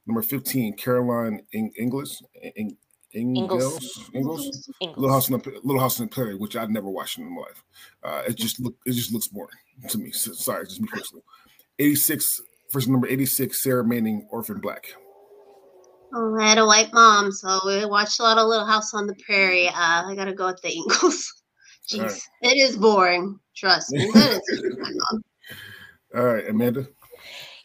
number 0.06 0.22
fifteen, 0.22 0.76
Caroline 0.76 1.42
Eng- 1.54 1.74
Inglis, 1.80 2.22
Eng- 2.58 2.78
Ingles, 3.14 4.10
Ingles, 4.14 4.70
Little 4.82 5.12
House 5.12 5.32
on 5.32 5.40
the 5.40 5.60
Little 5.64 5.80
House 5.80 6.00
on 6.00 6.08
the 6.08 6.12
Prairie, 6.12 6.36
which 6.36 6.56
I've 6.56 6.70
never 6.70 6.90
watched 6.90 7.18
in 7.18 7.30
my 7.30 7.42
life. 7.42 7.64
Uh, 8.04 8.24
it 8.28 8.36
just 8.36 8.60
look, 8.60 8.76
it 8.86 8.94
just 8.94 9.14
looks 9.14 9.28
boring 9.28 9.56
to 9.90 9.98
me. 9.98 10.12
So, 10.12 10.34
sorry, 10.34 10.66
just 10.66 10.82
me 10.82 10.88
personally. 10.92 11.24
Eighty 11.80 11.96
six, 11.96 12.42
versus 12.72 12.90
number 12.90 13.08
eighty 13.08 13.26
six, 13.26 13.64
Sarah 13.64 13.86
Manning, 13.86 14.28
Orphan 14.32 14.60
Black. 14.60 14.88
Oh, 16.16 16.38
I 16.40 16.50
had 16.50 16.58
a 16.60 16.66
white 16.66 16.94
mom, 16.94 17.32
so 17.32 17.60
we 17.66 17.86
watched 17.86 18.20
a 18.20 18.24
lot 18.24 18.38
of 18.38 18.48
Little 18.48 18.66
House 18.68 18.94
on 18.94 19.08
the 19.08 19.16
Prairie. 19.26 19.68
Uh, 19.68 19.74
I 20.06 20.14
gotta 20.16 20.34
go 20.34 20.48
with 20.48 20.62
the 20.62 20.72
Ingles. 20.72 21.32
Jeez, 21.90 22.00
Alright. 22.00 22.22
it 22.44 22.58
is 22.58 22.78
boring. 22.78 23.40
Trust 23.56 23.92
me. 23.92 24.10
That 24.14 24.42
is 24.48 24.78
my 24.80 24.92
mom. 25.12 25.24
All 26.16 26.26
right, 26.26 26.48
Amanda. 26.48 26.88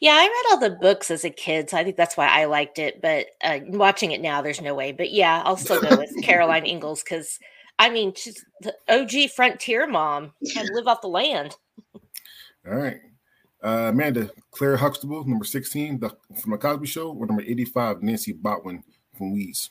Yeah, 0.00 0.12
I 0.12 0.22
read 0.22 0.52
all 0.52 0.60
the 0.60 0.76
books 0.76 1.10
as 1.10 1.24
a 1.24 1.30
kid, 1.30 1.70
so 1.70 1.76
I 1.76 1.84
think 1.84 1.96
that's 1.96 2.16
why 2.16 2.28
I 2.28 2.44
liked 2.44 2.78
it. 2.78 3.02
But 3.02 3.26
uh, 3.42 3.58
watching 3.66 4.12
it 4.12 4.20
now, 4.20 4.42
there's 4.42 4.60
no 4.60 4.74
way. 4.74 4.92
But 4.92 5.10
yeah, 5.10 5.42
I'll 5.44 5.56
still 5.56 5.80
go 5.80 5.96
with 5.96 6.12
Caroline 6.22 6.66
Ingalls 6.66 7.02
because 7.02 7.38
I 7.78 7.90
mean, 7.90 8.12
she's 8.14 8.44
the 8.60 8.74
OG 8.88 9.30
frontier 9.30 9.86
mom. 9.86 10.32
Had 10.54 10.66
to 10.66 10.72
live 10.72 10.88
off 10.88 11.00
the 11.00 11.08
land. 11.08 11.56
All 11.94 12.74
right. 12.74 12.98
Uh, 13.62 13.88
Amanda, 13.90 14.30
Claire 14.52 14.76
Huxtable, 14.76 15.24
number 15.24 15.44
16, 15.44 15.98
the, 15.98 16.10
from 16.40 16.52
The 16.52 16.58
Cosby 16.58 16.86
Show, 16.86 17.10
or 17.12 17.26
number 17.26 17.42
85, 17.42 18.02
Nancy 18.02 18.32
Botwin 18.32 18.82
from 19.16 19.32
Weeds. 19.32 19.70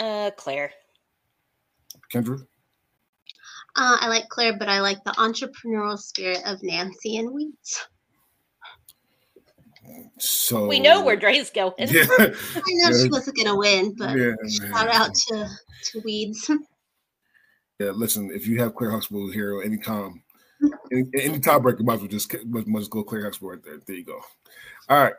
Uh, 0.00 0.30
Claire. 0.36 0.72
Kendra? 2.12 2.40
Uh, 3.76 3.96
I 4.00 4.08
like 4.08 4.28
Claire, 4.28 4.58
but 4.58 4.68
I 4.68 4.80
like 4.80 5.02
the 5.04 5.12
entrepreneurial 5.12 5.98
spirit 5.98 6.40
of 6.44 6.62
Nancy 6.62 7.16
and 7.18 7.32
Weeds. 7.32 7.86
So 10.18 10.66
We 10.66 10.78
know 10.80 11.02
where 11.04 11.16
Dre's 11.16 11.50
going. 11.50 11.72
Yeah. 11.78 12.04
I 12.18 12.26
know 12.26 12.34
Yeah. 12.66 13.02
she 13.02 13.08
wasn't 13.08 13.36
gonna 13.36 13.56
win, 13.56 13.94
but 13.96 14.16
yeah. 14.16 14.32
shout 14.48 14.88
out 14.88 15.14
to 15.14 15.48
to 15.84 16.00
Weeds. 16.04 16.50
Yeah, 17.80 17.90
listen, 17.90 18.30
if 18.32 18.46
you 18.46 18.60
have 18.60 18.74
Claire 18.76 18.92
Huxtable 18.92 19.30
here 19.32 19.58
at 19.60 19.66
any 19.66 19.78
time 19.78 20.22
any, 20.92 21.04
any 21.18 21.38
tiebreaker 21.40 21.80
might 21.80 21.94
as 21.94 22.00
well 22.00 22.08
just 22.08 22.32
must, 22.46 22.66
must 22.68 22.90
go 22.90 23.02
Claire 23.02 23.24
Huxtable 23.24 23.50
right 23.50 23.62
there. 23.64 23.80
There 23.86 23.96
you 23.96 24.04
go. 24.04 24.20
All 24.88 25.02
right. 25.02 25.14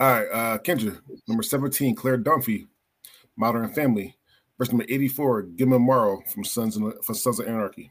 All 0.00 0.10
right, 0.12 0.26
uh 0.32 0.58
Kendra, 0.58 1.00
number 1.28 1.42
17, 1.44 1.94
Claire 1.94 2.18
Dunphy, 2.18 2.66
Modern 3.36 3.72
Family. 3.72 4.16
Verse 4.58 4.68
number 4.70 4.84
84, 4.88 5.48
Gemma 5.56 5.78
Morrow 5.80 6.20
from 6.32 6.44
Sons 6.44 6.76
of, 6.76 6.82
from 7.04 7.14
Sons 7.16 7.40
of 7.40 7.46
Anarchy. 7.48 7.90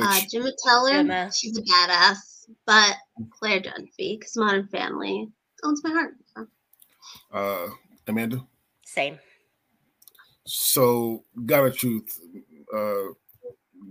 uh, 0.00 0.14
Which, 0.20 0.30
Gemma 0.30 0.50
Teller, 0.64 0.90
Gemma. 0.92 1.30
she's 1.34 1.56
a 1.58 1.62
badass, 1.62 2.31
but 2.66 2.96
Claire 3.30 3.60
Dunphy, 3.60 4.18
because 4.18 4.36
Modern 4.36 4.66
Family 4.68 5.28
owns 5.64 5.82
my 5.84 5.90
heart. 5.90 6.14
So. 6.34 6.46
uh 7.32 7.68
Amanda. 8.08 8.44
Same. 8.84 9.18
So, 10.44 11.24
got 11.46 11.64
a 11.66 11.70
truth, 11.70 12.18
uh 12.74 13.12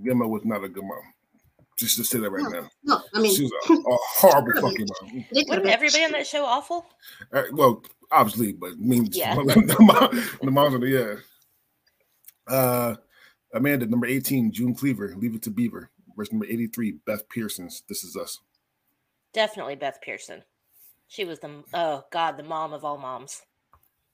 Gemma 0.05 0.27
was 0.27 0.43
not 0.45 0.63
a 0.63 0.69
good 0.69 0.83
mom. 0.83 0.97
Just 1.77 1.97
to 1.97 2.03
say 2.03 2.19
that 2.19 2.29
right 2.29 2.51
now. 2.51 2.69
No, 2.83 3.01
I 3.15 3.19
mean, 3.21 3.33
She 3.35 3.43
was 3.43 3.51
a, 3.69 3.73
a 3.89 3.97
horrible 4.17 4.61
fucking 4.61 4.87
mom. 5.01 5.25
Wasn't 5.31 5.65
everybody 5.65 6.03
on 6.03 6.11
that 6.11 6.27
show 6.27 6.45
awful? 6.45 6.85
Uh, 7.33 7.43
well, 7.53 7.83
obviously, 8.11 8.51
but 8.51 8.73
I 8.73 8.75
mean, 8.75 9.07
Yeah. 9.11 9.35
the, 9.35 9.75
mom, 9.79 10.23
the 10.41 10.51
moms 10.51 10.75
are 10.75 10.79
the 10.79 10.87
yeah. 12.47 12.53
Uh, 12.53 12.95
Amanda, 13.53 13.85
number 13.85 14.05
18, 14.07 14.51
June 14.51 14.75
Cleaver, 14.75 15.15
Leave 15.17 15.35
It 15.35 15.41
to 15.43 15.49
Beaver. 15.49 15.89
Verse 16.21 16.31
number 16.31 16.45
83, 16.45 16.97
Beth 17.07 17.27
Pearson's 17.29 17.81
This 17.89 18.03
Is 18.03 18.15
Us. 18.15 18.37
Definitely 19.33 19.75
Beth 19.75 19.97
Pearson. 20.03 20.43
She 21.07 21.25
was 21.25 21.39
the 21.39 21.63
oh 21.73 22.03
god, 22.11 22.37
the 22.37 22.43
mom 22.43 22.73
of 22.73 22.85
all 22.85 22.99
moms. 22.99 23.41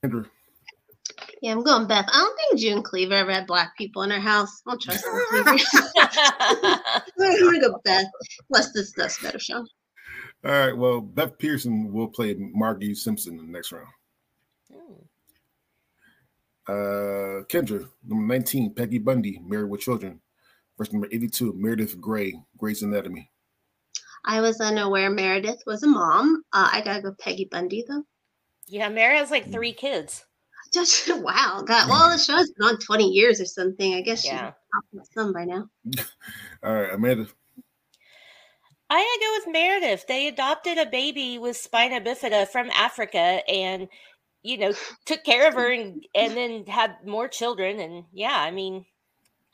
Kendra, 0.02 0.26
Yeah, 1.42 1.52
I'm 1.52 1.64
going 1.64 1.86
Beth. 1.86 2.06
I 2.08 2.18
don't 2.18 2.38
think 2.38 2.62
June 2.62 2.82
Cleaver 2.82 3.14
ever 3.14 3.34
had 3.34 3.46
black 3.46 3.76
people 3.78 4.04
in 4.04 4.12
her 4.12 4.22
house. 4.22 4.62
I 4.66 4.72
don't 4.72 4.82
trust 4.82 5.04
June 5.04 5.22
Cleaver. 5.28 5.50
I'm 7.20 7.44
gonna 7.44 7.60
go 7.60 7.78
Beth. 7.84 8.06
Plus, 8.50 8.72
this 8.72 8.94
that's 8.96 9.22
better 9.22 9.38
show. 9.38 9.66
all 10.46 10.52
right, 10.52 10.78
well, 10.78 11.02
Beth 11.02 11.38
Pearson 11.38 11.92
will 11.92 12.08
play 12.08 12.34
Margie 12.38 12.96
Simpson 12.96 13.38
in 13.38 13.48
the 13.48 13.52
next 13.52 13.74
round. 13.74 13.88
Hmm. 14.72 14.94
Uh, 16.70 17.44
Kendra, 17.50 17.86
number 18.08 18.34
19, 18.34 18.76
Peggy 18.76 19.00
Bundy, 19.00 19.42
Married 19.46 19.70
with 19.70 19.82
Children. 19.82 20.22
Verse 20.78 20.92
number 20.92 21.08
82, 21.12 21.54
Meredith 21.58 22.00
Grey, 22.00 22.40
Grey's 22.58 22.84
Anatomy. 22.84 23.32
I 24.26 24.42
was 24.42 24.60
unaware 24.60 25.10
Meredith 25.10 25.64
was 25.66 25.84
a 25.84 25.88
mom. 25.88 26.44
Uh, 26.54 26.70
I 26.72 26.82
gotta 26.82 27.02
go 27.02 27.16
Peggy 27.20 27.48
Bundy 27.50 27.86
though. 27.88 28.04
Yeah, 28.68 28.90
Mary 28.90 29.18
has 29.18 29.32
like 29.32 29.52
three 29.52 29.74
kids. 29.74 30.26
Just 30.74 31.08
wow, 31.24 31.64
God. 31.66 31.90
Well, 31.90 32.10
the 32.10 32.18
show's 32.18 32.52
been 32.52 32.68
on 32.68 32.78
20 32.78 33.06
years 33.08 33.40
or 33.40 33.46
something. 33.46 33.94
I 33.94 34.02
guess 34.02 34.22
she's 34.22 34.32
Yeah. 34.32 34.52
yeah. 34.92 35.02
some 35.14 35.32
by 35.32 35.46
now. 35.46 35.70
All 36.64 36.74
right, 36.74 36.94
Amanda, 36.94 37.28
I 38.90 38.96
gotta 38.96 39.20
go 39.22 39.52
with 39.52 39.54
Meredith. 39.54 40.06
They 40.08 40.28
adopted 40.28 40.78
a 40.78 40.86
baby 40.86 41.38
with 41.38 41.58
spina 41.58 42.02
bifida 42.02 42.48
from 42.48 42.70
Africa 42.72 43.42
and 43.50 43.88
you 44.44 44.58
know, 44.58 44.74
took 45.06 45.24
care 45.24 45.48
of 45.48 45.56
her 45.56 45.72
and 45.72 46.06
and 46.16 46.36
then 46.38 46.66
had 46.68 47.06
more 47.06 47.28
children 47.28 47.80
and 47.80 48.06
yeah, 48.14 48.40
I 48.40 48.52
mean 48.52 48.86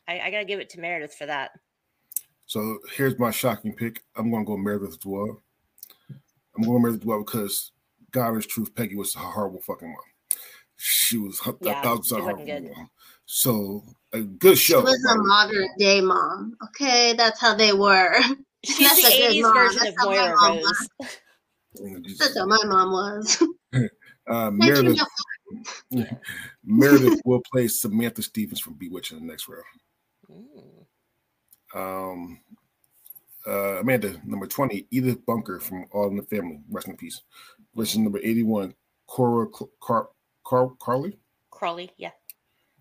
I, 0.07 0.19
I 0.19 0.31
gotta 0.31 0.45
give 0.45 0.59
it 0.59 0.69
to 0.71 0.79
Meredith 0.79 1.13
for 1.15 1.25
that. 1.25 1.51
So 2.45 2.79
here's 2.95 3.17
my 3.17 3.31
shocking 3.31 3.73
pick. 3.73 4.03
I'm 4.15 4.29
going 4.29 4.43
to 4.43 4.47
go 4.47 4.57
Meredith 4.57 4.89
as 4.89 4.99
well. 5.05 5.41
I'm 6.55 6.63
going 6.63 6.81
Meredith 6.81 7.01
as 7.01 7.05
well 7.07 7.23
because 7.23 7.71
God 8.11 8.35
is 8.37 8.45
truth. 8.45 8.75
Peggy 8.75 8.95
was 8.95 9.15
a 9.15 9.19
horrible 9.19 9.61
fucking 9.61 9.87
mom. 9.87 9.97
She 10.75 11.17
was 11.17 11.39
a 11.47 11.53
Yeah, 11.61 11.81
thousand 11.81 12.03
she 12.03 12.13
percent 12.15 12.21
wasn't 12.21 12.49
horrible 12.49 12.67
good. 12.67 12.77
mom. 12.77 12.89
So 13.25 13.83
a 14.11 14.21
good 14.21 14.57
show. 14.57 14.81
She 14.81 14.83
was 14.85 15.05
a 15.05 15.15
by 15.15 15.21
modern 15.23 15.67
day 15.79 16.01
mom. 16.01 16.57
Okay, 16.65 17.13
that's 17.13 17.39
how 17.39 17.55
they 17.55 17.71
were. 17.73 18.13
She's 18.65 19.01
That's 19.01 19.01
the 19.01 19.07
a 19.07 19.33
good 19.33 19.37
80s 19.37 19.41
mom. 19.41 19.53
version 19.55 19.79
That's 19.79 19.89
of 19.91 19.95
how 19.99 20.05
my 20.09 20.15
Moira 20.17 20.35
mom 20.41 20.55
Rose. 20.55 20.63
was. 20.99 21.09
You 21.75 21.89
know, 21.91 21.99
just- 22.01 22.19
That's 22.19 22.37
how 22.37 22.45
my 22.45 22.63
mom 22.65 22.91
was. 22.91 23.43
uh, 24.29 24.51
Meredith. 24.51 24.99
Meredith 26.65 27.21
will 27.25 27.41
play 27.51 27.67
Samantha 27.67 28.21
Stevens 28.21 28.59
from 28.59 28.73
Bewitched 28.73 29.11
in 29.13 29.19
the 29.19 29.25
next 29.25 29.47
round. 29.47 29.63
Mm. 30.29 30.85
Um, 31.75 32.39
uh, 33.47 33.79
Amanda, 33.79 34.21
number 34.25 34.45
20, 34.47 34.87
Edith 34.91 35.25
Bunker 35.25 35.59
from 35.59 35.85
All 35.91 36.07
in 36.07 36.15
the 36.15 36.23
Family, 36.23 36.59
rest 36.69 36.87
in 36.87 36.95
peace. 36.97 37.21
Versus 37.75 37.97
number 37.97 38.19
81, 38.23 38.73
Cora 39.07 39.47
Cl- 39.53 39.71
Car- 39.81 40.09
Car- 40.45 40.71
Carly 40.79 41.17
Crawley, 41.49 41.91
yeah. 41.97 42.11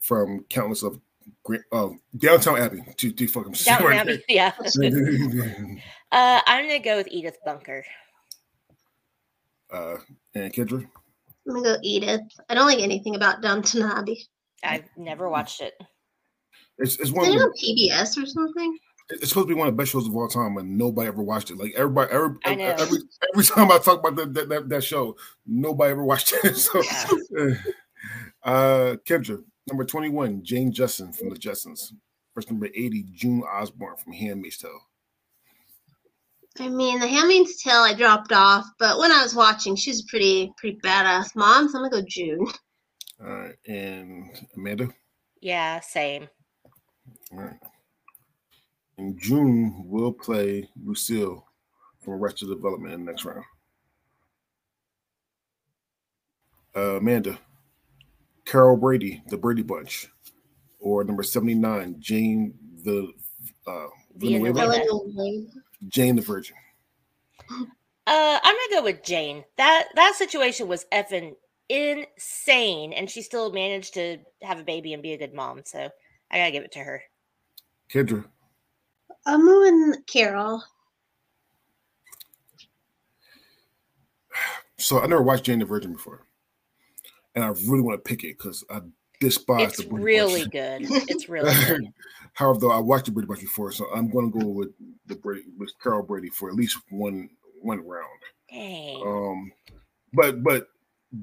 from 0.00 0.44
Countless 0.50 0.82
of 0.82 1.00
Great, 1.44 1.60
oh, 1.72 1.96
Downtown 2.18 2.58
Abbey. 2.58 2.82
Two, 2.96 3.12
two 3.12 3.28
fucking 3.28 3.52
Downton 3.64 3.86
right 3.86 3.98
Abbey, 4.00 4.24
yeah. 4.28 4.52
Uh, 6.12 6.40
I'm 6.46 6.66
gonna 6.66 6.78
go 6.78 6.96
with 6.96 7.08
Edith 7.10 7.38
Bunker. 7.44 7.84
uh, 9.72 9.96
and 10.34 10.52
Kendra, 10.52 10.86
I'm 11.48 11.54
gonna 11.54 11.62
go 11.62 11.76
Edith. 11.82 12.20
I 12.50 12.54
don't 12.54 12.66
like 12.66 12.80
anything 12.80 13.14
about 13.16 13.40
Downtown 13.40 13.90
Abbey. 13.90 14.26
I've 14.62 14.84
never 14.96 15.30
watched 15.30 15.60
it. 15.62 15.72
It's, 16.78 16.94
it's 16.94 17.04
Is 17.04 17.12
one 17.12 17.26
it 17.26 17.34
of 17.34 17.38
the, 17.38 17.44
on 17.44 17.52
PBS 17.52 18.22
or 18.22 18.26
something? 18.26 18.78
it's 19.10 19.28
supposed 19.28 19.48
to 19.48 19.54
be 19.54 19.58
one 19.58 19.68
of 19.68 19.74
the 19.74 19.80
best 19.80 19.92
shows 19.92 20.06
of 20.06 20.16
all 20.16 20.28
time, 20.28 20.56
and 20.56 20.78
nobody 20.78 21.08
ever 21.08 21.22
watched 21.22 21.50
it. 21.50 21.58
Like 21.58 21.74
everybody, 21.76 22.10
every, 22.12 22.36
every 22.44 22.98
every 23.32 23.44
time 23.44 23.70
I 23.70 23.78
talk 23.78 24.00
about 24.00 24.16
that 24.16 24.34
that, 24.34 24.48
that, 24.48 24.68
that 24.68 24.84
show, 24.84 25.16
nobody 25.46 25.90
ever 25.92 26.04
watched 26.04 26.32
it. 26.42 26.56
So, 26.62 26.78
uh, 28.44 28.96
Kendra, 29.06 29.42
number 29.68 29.84
twenty-one, 29.84 30.44
Jane 30.44 30.72
Jetson 30.72 31.12
from 31.12 31.30
the 31.30 31.36
Jetsons. 31.36 31.92
First 32.34 32.50
number 32.50 32.66
eighty, 32.66 33.04
June 33.12 33.42
Osborne 33.42 33.96
from 33.96 34.12
Handmaid's 34.12 34.58
Tale. 34.58 34.80
I 36.60 36.68
mean, 36.68 37.00
The 37.00 37.06
Handmaid's 37.06 37.62
Tale 37.62 37.80
I 37.80 37.94
dropped 37.94 38.32
off, 38.32 38.66
but 38.78 38.98
when 38.98 39.10
I 39.10 39.22
was 39.22 39.34
watching, 39.34 39.76
she's 39.76 40.00
a 40.00 40.04
pretty 40.08 40.52
pretty 40.56 40.78
badass 40.78 41.34
mom. 41.34 41.68
So 41.68 41.78
I'm 41.78 41.90
gonna 41.90 42.02
go 42.02 42.06
June. 42.08 42.46
All 43.20 43.26
right, 43.26 43.54
and 43.66 44.46
Amanda. 44.56 44.88
Yeah, 45.40 45.80
same. 45.80 46.28
Right. 47.32 47.56
And 48.98 49.18
June 49.18 49.84
will 49.86 50.12
play 50.12 50.68
Lucille 50.84 51.46
from 52.00 52.14
Arrested 52.14 52.48
Development 52.48 52.94
in 52.94 53.04
the 53.04 53.10
next 53.10 53.24
round. 53.24 53.44
Uh, 56.76 56.96
Amanda, 56.96 57.38
Carol 58.44 58.76
Brady, 58.76 59.22
The 59.28 59.36
Brady 59.36 59.62
Bunch, 59.62 60.08
or 60.80 61.04
number 61.04 61.22
79, 61.22 61.96
Jane 61.98 62.54
the 62.84 63.12
uh. 63.66 63.86
Villanueva? 64.16 64.82
Jane 65.88 66.16
the 66.16 66.22
Virgin. 66.22 66.56
Uh, 67.50 67.58
I'm 68.06 68.54
gonna 68.54 68.80
go 68.80 68.84
with 68.84 69.02
Jane. 69.02 69.44
That 69.56 69.88
that 69.94 70.14
situation 70.16 70.68
was 70.68 70.84
effing 70.92 71.34
insane, 71.68 72.92
and 72.92 73.08
she 73.08 73.22
still 73.22 73.52
managed 73.52 73.94
to 73.94 74.18
have 74.42 74.58
a 74.58 74.64
baby 74.64 74.92
and 74.92 75.02
be 75.02 75.12
a 75.12 75.18
good 75.18 75.32
mom. 75.32 75.62
So 75.64 75.88
I 76.30 76.38
gotta 76.38 76.50
give 76.50 76.64
it 76.64 76.72
to 76.72 76.80
her. 76.80 77.02
Kendra, 77.92 78.24
I'm 79.26 79.44
moving 79.44 80.02
Carol. 80.06 80.62
so 84.78 85.00
I 85.00 85.06
never 85.06 85.22
watched 85.22 85.44
Jane 85.44 85.58
the 85.58 85.64
Virgin 85.64 85.92
before, 85.92 86.26
and 87.34 87.44
I 87.44 87.48
really 87.48 87.80
want 87.82 88.02
to 88.02 88.08
pick 88.08 88.24
it 88.24 88.38
because 88.38 88.64
I 88.70 88.80
despise 89.20 89.68
It's 89.68 89.76
the 89.78 89.88
Brady 89.88 90.04
really 90.04 90.40
Bunch. 90.42 90.52
good. 90.52 90.82
It's 91.08 91.28
really 91.28 91.54
good. 91.66 91.82
However, 92.34 92.58
though 92.60 92.70
I 92.72 92.78
watched 92.78 93.06
the 93.06 93.12
Brady 93.12 93.26
Bunch 93.28 93.40
before, 93.40 93.72
so 93.72 93.86
I'm 93.94 94.10
going 94.10 94.32
to 94.32 94.38
go 94.40 94.46
with 94.46 94.70
the 95.06 95.14
Brady 95.16 95.44
with 95.58 95.70
Carol 95.82 96.02
Brady 96.02 96.28
for 96.30 96.48
at 96.48 96.54
least 96.56 96.78
one 96.90 97.28
one 97.60 97.86
round. 97.86 98.06
Dang. 98.50 99.02
Um, 99.06 99.52
but 100.14 100.42
but 100.42 100.66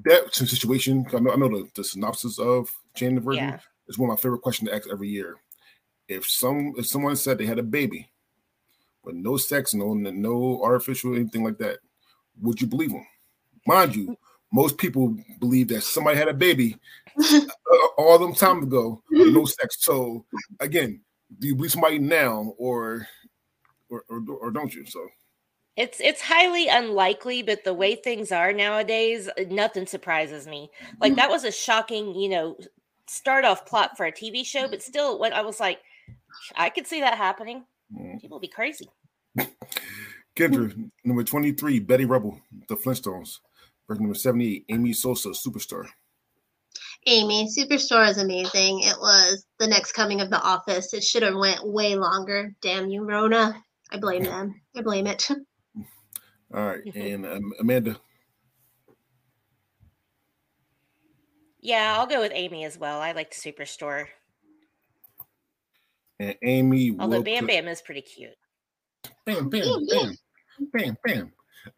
that 0.04 0.32
situation, 0.34 1.04
I 1.12 1.18
know, 1.18 1.32
I 1.32 1.36
know 1.36 1.48
the, 1.48 1.68
the 1.74 1.84
synopsis 1.84 2.38
of 2.38 2.70
Jane 2.94 3.16
the 3.16 3.20
Virgin 3.20 3.44
Yeah. 3.44 3.58
is 3.88 3.98
one 3.98 4.08
of 4.08 4.16
my 4.16 4.20
favorite 4.22 4.40
questions 4.42 4.70
to 4.70 4.74
ask 4.76 4.88
every 4.90 5.08
year. 5.08 5.36
If 6.10 6.28
some 6.28 6.74
if 6.76 6.86
someone 6.86 7.14
said 7.14 7.38
they 7.38 7.46
had 7.46 7.60
a 7.60 7.62
baby, 7.62 8.10
but 9.04 9.14
no 9.14 9.36
sex, 9.36 9.74
no 9.74 9.94
no 9.94 10.60
artificial 10.62 11.14
anything 11.14 11.44
like 11.44 11.58
that, 11.58 11.78
would 12.42 12.60
you 12.60 12.66
believe 12.66 12.90
them? 12.90 13.06
Mind 13.64 13.94
you, 13.94 14.16
most 14.52 14.76
people 14.76 15.16
believe 15.38 15.68
that 15.68 15.82
somebody 15.82 16.18
had 16.18 16.26
a 16.26 16.34
baby 16.34 16.76
uh, 17.16 17.40
all 17.96 18.18
them 18.18 18.34
time 18.34 18.62
ago, 18.64 19.00
no 19.10 19.44
sex. 19.44 19.76
So 19.78 20.24
again, 20.58 21.00
do 21.38 21.46
you 21.46 21.54
believe 21.54 21.70
somebody 21.70 22.00
now 22.00 22.54
or 22.58 23.06
or 23.88 24.02
or, 24.08 24.20
or 24.40 24.50
don't 24.50 24.74
you? 24.74 24.84
So 24.86 25.06
It's 25.76 26.00
it's 26.00 26.20
highly 26.20 26.66
unlikely, 26.66 27.44
but 27.44 27.62
the 27.62 27.74
way 27.74 27.94
things 27.94 28.32
are 28.32 28.52
nowadays, 28.52 29.30
nothing 29.48 29.86
surprises 29.86 30.48
me. 30.48 30.70
Like 31.00 31.14
that 31.14 31.30
was 31.30 31.44
a 31.44 31.52
shocking, 31.52 32.16
you 32.16 32.30
know, 32.30 32.56
start 33.06 33.44
off 33.44 33.66
plot 33.66 33.96
for 33.96 34.06
a 34.06 34.12
TV 34.12 34.44
show, 34.44 34.68
but 34.68 34.82
still, 34.82 35.18
what 35.18 35.32
I 35.32 35.42
was 35.42 35.60
like, 35.60 35.80
I 36.56 36.70
could 36.70 36.86
see 36.86 37.00
that 37.00 37.16
happening. 37.16 37.64
mm. 37.94 38.20
People 38.20 38.36
would 38.36 38.42
be 38.42 38.48
crazy. 38.48 38.88
Kendra, 40.36 40.90
number 41.04 41.24
23, 41.24 41.80
Betty 41.80 42.04
Rubble, 42.04 42.40
The 42.68 42.76
Flintstones. 42.76 43.38
Verse 43.88 43.98
number 43.98 44.14
78, 44.14 44.64
Amy 44.68 44.92
Sosa, 44.92 45.30
Superstore. 45.30 45.86
Amy, 47.06 47.48
Superstore 47.48 48.08
is 48.08 48.18
amazing. 48.18 48.80
It 48.80 48.96
was 49.00 49.44
the 49.58 49.66
next 49.66 49.92
coming 49.92 50.20
of 50.20 50.30
The 50.30 50.40
Office. 50.40 50.92
It 50.94 51.02
should 51.02 51.22
have 51.22 51.34
went 51.34 51.66
way 51.66 51.96
longer. 51.96 52.54
Damn 52.60 52.88
you, 52.88 53.04
Rona. 53.04 53.62
I 53.90 53.98
blame 53.98 54.22
them. 54.24 54.60
I 54.76 54.82
blame 54.82 55.06
it. 55.06 55.28
All 56.54 56.66
right, 56.66 56.82
and 56.94 57.24
um, 57.26 57.52
Amanda. 57.60 57.96
Yeah, 61.60 61.96
I'll 61.96 62.06
go 62.06 62.20
with 62.20 62.32
Amy 62.34 62.64
as 62.64 62.76
well. 62.78 63.00
I 63.00 63.12
like 63.12 63.32
Superstore. 63.32 64.06
And 66.20 66.36
Amy. 66.42 66.94
Although 67.00 67.22
Bam 67.22 67.46
Bam 67.46 67.66
is 67.66 67.80
pretty 67.80 68.02
cute. 68.02 68.36
Bam, 69.24 69.48
bam, 69.48 69.86
bam, 69.88 70.18
bam, 70.72 70.96
bam. 71.04 71.32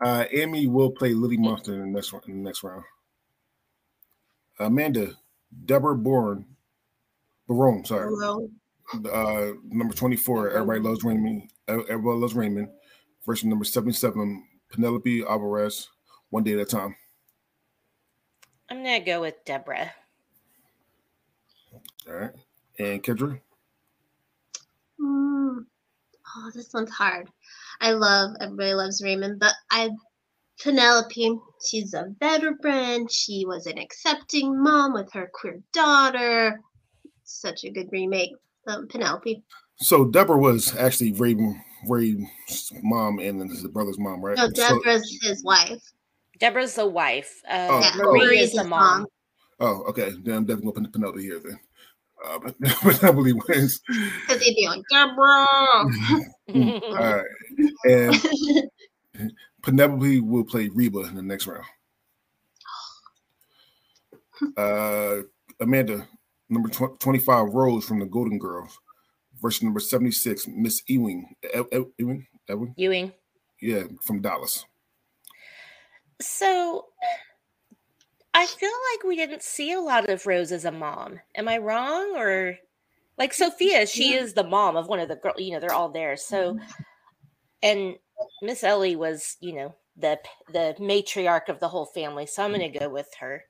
Uh, 0.05 0.25
Amy 0.33 0.67
will 0.67 0.91
play 0.91 1.15
Lily 1.15 1.37
Munster 1.37 1.75
in 1.75 1.81
the 1.81 1.87
next 1.87 2.13
in 2.13 2.43
the 2.43 2.49
next 2.49 2.65
round. 2.65 2.83
Amanda, 4.59 5.13
Deborah 5.65 5.97
Bourne, 5.97 6.45
Barone, 7.49 7.85
sorry. 7.85 8.15
Uh, 9.11 9.53
number 9.69 9.95
24, 9.95 10.51
Everybody 10.51 10.81
Loves 10.81 11.05
Raymond. 11.05 11.51
Everybody 11.69 12.19
Loves 12.19 12.35
Raymond. 12.35 12.69
Version 13.25 13.49
number 13.49 13.65
77, 13.65 14.45
Penelope 14.71 15.23
Alvarez, 15.23 15.89
One 16.31 16.43
Day 16.43 16.55
at 16.55 16.59
a 16.59 16.65
Time. 16.65 16.97
I'm 18.69 18.83
going 18.83 19.01
to 19.01 19.07
go 19.07 19.21
with 19.21 19.45
Deborah. 19.45 19.93
All 22.09 22.15
right. 22.15 22.31
And 22.79 23.03
Kendra? 23.03 23.39
Mm. 25.03 25.65
Oh, 26.37 26.51
this 26.55 26.73
one's 26.73 26.91
hard. 26.91 27.29
I 27.81 27.93
love 27.93 28.37
Everybody 28.41 28.75
Loves 28.75 29.03
Raymond, 29.03 29.41
but 29.41 29.55
I 29.71 29.91
Penelope, 30.63 31.39
she's 31.67 31.95
a 31.95 32.07
veteran. 32.21 33.09
She 33.09 33.45
was 33.47 33.67
an 33.67 33.79
accepting 33.79 34.63
mom 34.63 34.93
with 34.93 35.13
her 35.13 35.31
queer 35.33 35.61
daughter. 35.73 36.61
Such 37.25 37.65
a 37.65 37.71
good 37.71 37.89
remake. 37.91 38.31
Um, 38.69 38.87
Penelope. 38.87 39.43
So 39.79 40.05
Deborah 40.05 40.39
was 40.39 40.77
actually 40.77 41.13
Ray, 41.13 41.37
Ray's 41.89 42.73
mom 42.83 43.19
and 43.19 43.51
his 43.51 43.67
brother's 43.67 43.99
mom, 43.99 44.25
right? 44.25 44.37
No, 44.37 44.49
Deborah's 44.49 45.19
so, 45.21 45.29
his 45.29 45.43
wife. 45.43 45.83
Deborah's 46.39 46.77
the 46.77 46.87
wife. 46.87 47.41
Uh, 47.49 47.69
oh, 47.71 47.81
yeah, 47.81 47.93
Marie 47.97 48.39
is 48.39 48.53
the 48.53 48.65
mom. 48.65 49.01
mom. 49.01 49.07
Oh, 49.59 49.83
okay. 49.89 50.13
Then 50.23 50.37
I'm 50.37 50.45
definitely 50.45 50.73
gonna 50.73 50.89
put 50.89 50.93
Penelope 50.93 51.23
here 51.23 51.41
then. 51.45 51.59
Uh, 52.25 52.39
but 52.43 52.59
Penelope 52.61 53.33
wins. 53.33 53.81
Because 53.87 54.43
he'd 54.43 54.55
be 54.55 54.67
like, 54.67 54.83
Deborah. 54.91 55.47
All 56.55 57.15
right. 57.15 57.25
And 57.85 59.33
Penelope 59.63 60.21
will 60.21 60.45
play 60.45 60.69
Reba 60.69 61.01
in 61.01 61.15
the 61.15 61.23
next 61.23 61.47
round. 61.47 61.65
Uh, 64.57 65.23
Amanda, 65.61 66.09
number 66.49 66.69
tw- 66.69 66.99
25, 66.99 67.49
Rose 67.53 67.85
from 67.85 68.01
the 68.01 68.07
Golden 68.07 68.39
Girls, 68.39 68.79
versus 69.41 69.63
number 69.63 69.81
76, 69.81 70.49
Miss 70.49 70.83
Ewing. 70.89 71.35
E- 71.45 71.85
Ewing? 71.99 72.27
Ewing? 72.49 72.75
Ewing. 72.77 73.13
Yeah, 73.61 73.85
from 74.03 74.21
Dallas. 74.21 74.65
So 76.21 76.87
I 78.35 78.47
feel 78.47 78.71
like 78.93 79.05
we 79.05 79.17
didn't 79.17 79.43
see 79.43 79.73
a 79.73 79.81
lot 79.81 80.09
of 80.09 80.27
Rose 80.27 80.53
as 80.53 80.65
a 80.65 80.73
mom. 80.73 81.21
Am 81.35 81.49
I 81.49 81.59
wrong? 81.59 82.15
Or 82.17 82.57
like 83.19 83.35
Sophia, 83.35 83.87
she 83.87 84.15
is 84.15 84.33
the 84.33 84.45
mom 84.45 84.77
of 84.77 84.89
one 84.89 85.01
of 85.01 85.09
the 85.09 85.17
girls, 85.17 85.37
you 85.39 85.53
know, 85.53 85.61
they're 85.61 85.75
all 85.75 85.91
there. 85.91 86.17
So, 86.17 86.55
mm-hmm. 86.55 86.83
and 87.63 87.97
Miss 88.41 88.65
Ellie 88.65 88.97
was, 88.97 89.37
you 89.41 89.55
know, 89.55 89.75
the 89.97 90.19
the 90.53 90.75
matriarch 90.81 91.49
of 91.49 91.61
the 91.61 91.69
whole 91.69 91.87
family. 91.87 92.27
So 92.27 92.43
I'm 92.43 92.53
going 92.53 92.73
to 92.73 92.79
go 92.79 92.89
with 92.89 93.09
her. 93.21 93.45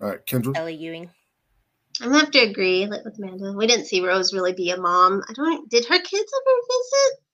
All 0.00 0.08
right, 0.08 0.26
Kendra. 0.26 0.56
Ellie 0.56 0.74
Ewing. 0.74 1.10
I'm 2.00 2.08
gonna 2.08 2.20
have 2.20 2.30
to 2.32 2.40
agree 2.40 2.86
with 2.86 3.06
Amanda. 3.18 3.52
We 3.52 3.66
didn't 3.66 3.86
see 3.86 4.04
Rose 4.04 4.34
really 4.34 4.52
be 4.52 4.70
a 4.70 4.76
mom. 4.76 5.22
I 5.28 5.32
don't. 5.32 5.70
Did 5.70 5.86
her 5.86 5.98
kids 5.98 6.32
ever 6.40 6.56
visit? 6.68 7.24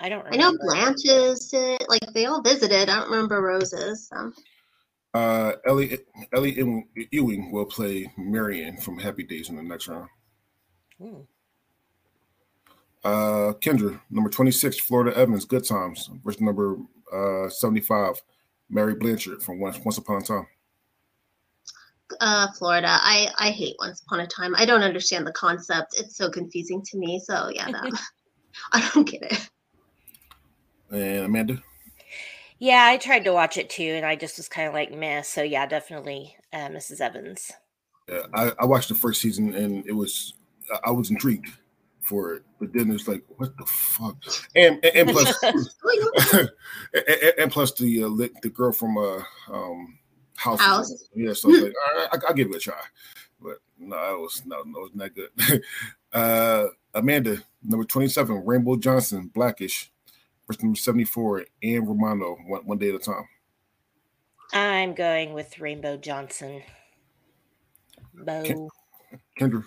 I 0.00 0.08
don't. 0.08 0.24
Remember. 0.24 0.34
I 0.34 0.50
know 0.50 0.58
Blanche's 0.60 1.48
did. 1.48 1.84
Like 1.88 2.12
they 2.12 2.26
all 2.26 2.42
visited. 2.42 2.88
I 2.88 3.00
don't 3.00 3.10
remember 3.10 3.40
Rose's. 3.40 4.08
So. 4.08 4.32
Uh, 5.14 5.52
Ellie 5.66 5.98
Ellie 6.32 6.84
Ewing 7.10 7.52
will 7.52 7.66
play 7.66 8.10
Marion 8.16 8.78
from 8.78 8.98
Happy 8.98 9.22
Days 9.22 9.50
in 9.50 9.56
the 9.56 9.62
next 9.62 9.88
round. 9.88 10.08
Ooh. 11.02 11.26
Uh, 13.04 13.52
Kendra, 13.60 14.00
number 14.10 14.30
26, 14.30 14.78
Florida 14.78 15.16
Evans, 15.18 15.44
Good 15.44 15.66
Times, 15.66 16.08
versus 16.24 16.40
number 16.40 16.76
uh, 17.12 17.48
75, 17.48 18.22
Mary 18.70 18.94
Blanchard 18.94 19.42
from 19.42 19.58
Once, 19.58 19.78
Once 19.80 19.98
Upon 19.98 20.22
a 20.22 20.24
Time. 20.24 20.46
Uh, 22.20 22.46
Florida. 22.52 22.86
I, 22.88 23.28
I 23.38 23.50
hate 23.50 23.74
Once 23.80 24.02
Upon 24.02 24.20
a 24.20 24.26
Time. 24.26 24.54
I 24.56 24.64
don't 24.64 24.82
understand 24.82 25.26
the 25.26 25.32
concept. 25.32 25.98
It's 25.98 26.16
so 26.16 26.30
confusing 26.30 26.80
to 26.82 26.98
me. 26.98 27.18
So, 27.18 27.50
yeah, 27.52 27.70
that, 27.72 27.90
I 28.72 28.88
don't 28.94 29.08
get 29.08 29.22
it. 29.22 29.50
And 30.92 31.24
Amanda? 31.26 31.60
Yeah, 32.62 32.86
I 32.86 32.96
tried 32.96 33.24
to 33.24 33.32
watch 33.32 33.56
it 33.56 33.68
too, 33.68 33.82
and 33.82 34.06
I 34.06 34.14
just 34.14 34.36
was 34.36 34.48
kind 34.48 34.68
of 34.68 34.72
like 34.72 34.92
meh. 34.92 35.22
So, 35.22 35.42
yeah, 35.42 35.66
definitely 35.66 36.36
uh, 36.52 36.68
Mrs. 36.68 37.00
Evans. 37.00 37.50
Yeah, 38.08 38.20
I, 38.32 38.52
I 38.56 38.66
watched 38.66 38.88
the 38.88 38.94
first 38.94 39.20
season 39.20 39.52
and 39.52 39.84
it 39.84 39.90
was, 39.90 40.34
I 40.84 40.92
was 40.92 41.10
intrigued 41.10 41.48
for 42.02 42.34
it, 42.34 42.44
but 42.60 42.72
then 42.72 42.92
it's 42.92 43.08
like, 43.08 43.24
what 43.36 43.56
the 43.56 43.66
fuck? 43.66 44.16
And 44.54 44.78
and, 44.84 45.08
and 45.08 45.10
plus, 45.10 45.42
and, 45.42 46.50
and, 47.38 47.50
plus 47.50 47.72
the 47.72 48.04
uh, 48.04 48.28
the 48.42 48.50
girl 48.50 48.70
from 48.70 48.96
uh 48.96 49.22
um 49.52 49.98
House, 50.36 50.60
House. 50.60 51.08
yeah. 51.16 51.32
So 51.32 51.48
like, 51.48 51.62
all 51.64 51.98
right, 51.98 52.08
I, 52.12 52.18
will 52.28 52.34
give 52.34 52.50
it 52.50 52.56
a 52.56 52.60
try, 52.60 52.80
but 53.40 53.58
no, 53.76 53.96
it 53.96 54.20
was 54.20 54.42
no, 54.46 54.62
no, 54.64 54.84
it's 54.84 54.94
not 54.94 55.10
good. 55.16 55.62
uh, 56.12 56.66
Amanda, 56.94 57.42
number 57.60 57.84
twenty 57.84 58.06
seven, 58.06 58.44
Rainbow 58.46 58.76
Johnson, 58.76 59.32
Blackish, 59.34 59.91
versus 60.46 60.62
number 60.62 60.78
seventy 60.78 61.04
four, 61.04 61.44
Ann 61.62 61.86
Romano, 61.86 62.36
one, 62.46 62.66
one 62.66 62.78
day 62.78 62.88
at 62.90 62.94
a 62.94 62.98
time. 62.98 63.28
I'm 64.52 64.94
going 64.94 65.32
with 65.32 65.58
Rainbow 65.58 65.96
Johnson. 65.96 66.62
Bo. 68.14 68.68
Kendra. 69.38 69.64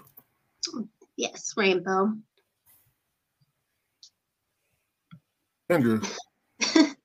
Yes, 1.17 1.53
Rainbow. 1.57 2.13
Kendra. 5.69 6.07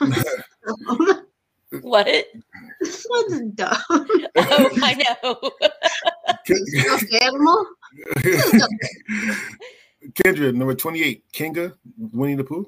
what? 1.82 2.06
This 2.80 3.06
one's 3.08 3.52
dumb. 3.54 3.76
Oh, 4.34 4.68
I 4.82 4.94
know. 4.94 5.50
animal. 7.20 7.66
Kendra, 10.14 10.54
number 10.54 10.74
28, 10.74 11.24
Kanga, 11.32 11.74
Winnie 12.12 12.34
the 12.34 12.44
Pooh. 12.44 12.66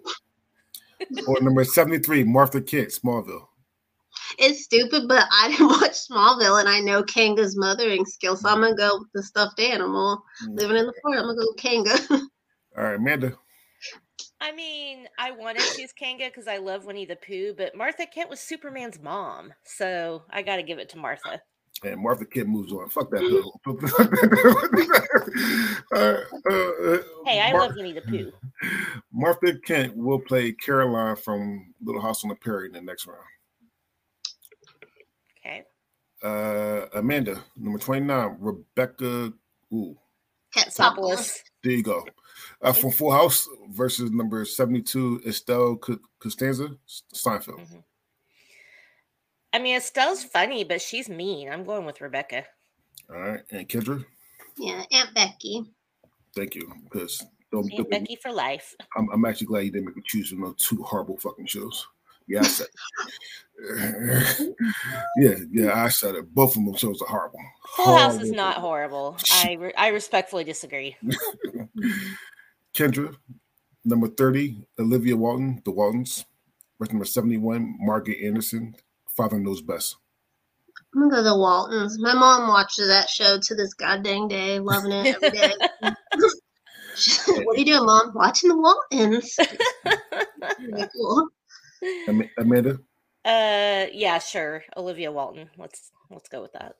or 1.26 1.40
number 1.40 1.64
73, 1.64 2.24
Martha 2.24 2.60
Kent, 2.60 2.88
Smallville. 2.88 3.46
It's 4.38 4.64
stupid, 4.64 5.08
but 5.08 5.26
I 5.32 5.48
didn't 5.48 5.68
watch 5.80 5.92
Smallville 6.08 6.60
and 6.60 6.68
I 6.68 6.80
know 6.80 7.02
Kanga's 7.02 7.56
mothering 7.56 8.04
skills, 8.04 8.40
so 8.40 8.48
I'm 8.48 8.60
gonna 8.60 8.74
go 8.74 8.98
with 8.98 9.08
the 9.14 9.22
stuffed 9.22 9.60
animal 9.60 10.22
mm. 10.44 10.58
living 10.58 10.76
in 10.76 10.86
the 10.86 10.94
forest. 11.02 11.20
I'm 11.20 11.28
gonna 11.28 11.40
go 11.40 11.46
with 11.50 11.56
Kanga. 11.58 11.98
All 12.76 12.84
right, 12.84 12.96
Amanda. 12.96 13.36
I 14.40 14.52
mean, 14.52 15.06
I 15.18 15.30
want 15.30 15.58
to 15.58 15.76
choose 15.76 15.92
Kanga 15.92 16.26
because 16.26 16.46
I 16.46 16.58
love 16.58 16.84
Winnie 16.84 17.06
the 17.06 17.16
Pooh, 17.16 17.54
but 17.56 17.74
Martha 17.74 18.06
Kent 18.06 18.28
was 18.28 18.40
Superman's 18.40 19.00
mom, 19.00 19.54
so 19.64 20.22
I 20.28 20.42
got 20.42 20.56
to 20.56 20.62
give 20.62 20.78
it 20.78 20.90
to 20.90 20.98
Martha. 20.98 21.40
And 21.82 22.00
Martha 22.00 22.24
Kent 22.24 22.48
moves 22.48 22.72
on. 22.72 22.88
Fuck 22.88 23.10
that. 23.10 23.22
uh, 25.92 25.96
uh, 25.96 26.98
hey, 27.26 27.40
I 27.40 27.52
Mar- 27.52 27.62
love 27.62 27.76
Winnie 27.76 27.92
the 27.92 28.00
Pooh. 28.00 28.32
Martha 29.12 29.58
Kent 29.58 29.94
will 29.96 30.20
play 30.20 30.52
Caroline 30.52 31.16
from 31.16 31.74
Little 31.82 32.00
House 32.00 32.24
on 32.24 32.30
the 32.30 32.36
Prairie 32.36 32.68
in 32.68 32.72
the 32.72 32.80
next 32.80 33.06
round. 33.06 33.20
Okay. 35.44 35.64
Uh, 36.22 36.86
Amanda, 36.98 37.44
number 37.56 37.78
29, 37.78 38.36
Rebecca. 38.38 39.32
Ooh. 39.72 39.96
Katsopolis. 40.56 41.40
There 41.62 41.72
you 41.72 41.82
go 41.82 42.04
uh, 42.62 42.72
from 42.72 42.90
Full 42.90 43.12
House 43.12 43.48
versus 43.70 44.10
number 44.10 44.44
72, 44.44 45.22
Estelle 45.26 45.78
Costanza, 46.20 46.76
Seinfeld. 47.14 47.60
Mm-hmm. 47.60 47.78
I 49.54 49.60
mean, 49.60 49.76
Estelle's 49.76 50.24
funny, 50.24 50.64
but 50.64 50.82
she's 50.82 51.08
mean. 51.08 51.48
I'm 51.48 51.62
going 51.62 51.86
with 51.86 52.00
Rebecca. 52.00 52.44
All 53.08 53.20
right. 53.20 53.40
And 53.52 53.68
Kendra? 53.68 54.04
Yeah, 54.58 54.82
Aunt 54.90 55.14
Becky. 55.14 55.62
Thank 56.34 56.56
you. 56.56 56.72
Because 56.82 57.20
Aunt 57.52 57.70
don't, 57.70 57.88
Becky 57.88 58.16
for 58.20 58.32
life. 58.32 58.74
I'm, 58.96 59.08
I'm, 59.12 59.24
actually 59.24 59.46
glad 59.46 59.60
you 59.60 59.70
didn't 59.70 59.86
make 59.86 59.96
me 59.96 60.02
choose 60.04 60.30
from 60.30 60.40
those 60.40 60.56
two 60.56 60.82
horrible 60.82 61.18
fucking 61.18 61.46
shows. 61.46 61.86
Yeah, 62.26 62.40
I 62.40 62.44
said 62.44 62.66
yeah, 65.18 65.34
yeah, 65.52 65.84
I 65.84 65.88
said 65.88 66.16
it. 66.16 66.34
Both 66.34 66.56
of 66.56 66.64
them 66.64 66.74
shows 66.74 67.00
are 67.02 67.08
horrible. 67.08 67.38
Full 67.76 67.84
horrible. 67.84 68.02
House 68.02 68.22
is 68.22 68.32
not 68.32 68.56
horrible. 68.56 69.16
I 69.44 69.52
re- 69.60 69.74
I 69.76 69.88
respectfully 69.88 70.42
disagree. 70.42 70.96
Kendra, 72.74 73.14
number 73.84 74.08
30, 74.08 74.66
Olivia 74.80 75.16
Walton, 75.16 75.62
The 75.64 75.70
Waltons. 75.70 76.24
Verse 76.78 76.90
number 76.90 77.04
71, 77.04 77.76
Margaret 77.78 78.18
Anderson, 78.24 78.74
Father 79.16 79.38
Knows 79.38 79.62
Best. 79.62 79.96
I'm 80.94 81.02
gonna 81.02 81.10
go 81.10 81.16
to 81.18 81.22
the 81.30 81.38
Waltons. 81.38 81.98
My 82.00 82.14
mom 82.14 82.48
watches 82.48 82.88
that 82.88 83.08
show 83.08 83.38
to 83.40 83.54
this 83.54 83.74
goddamn 83.74 84.28
day, 84.28 84.58
loving 84.58 84.92
it 84.92 85.14
every 85.14 85.30
day. 85.30 85.52
what 87.26 87.56
are 87.56 87.58
you 87.58 87.64
doing, 87.64 87.84
mom? 87.84 88.12
Watching 88.14 88.50
the 88.50 88.56
Waltons. 88.56 89.36
Very 90.60 90.88
cool. 90.94 91.28
Amanda, 92.38 92.78
Uh, 93.24 93.86
yeah, 93.92 94.18
sure. 94.18 94.62
Olivia 94.76 95.10
Walton. 95.10 95.50
Let's 95.58 95.90
let's 96.10 96.28
go 96.28 96.42
with 96.42 96.52
that. 96.52 96.76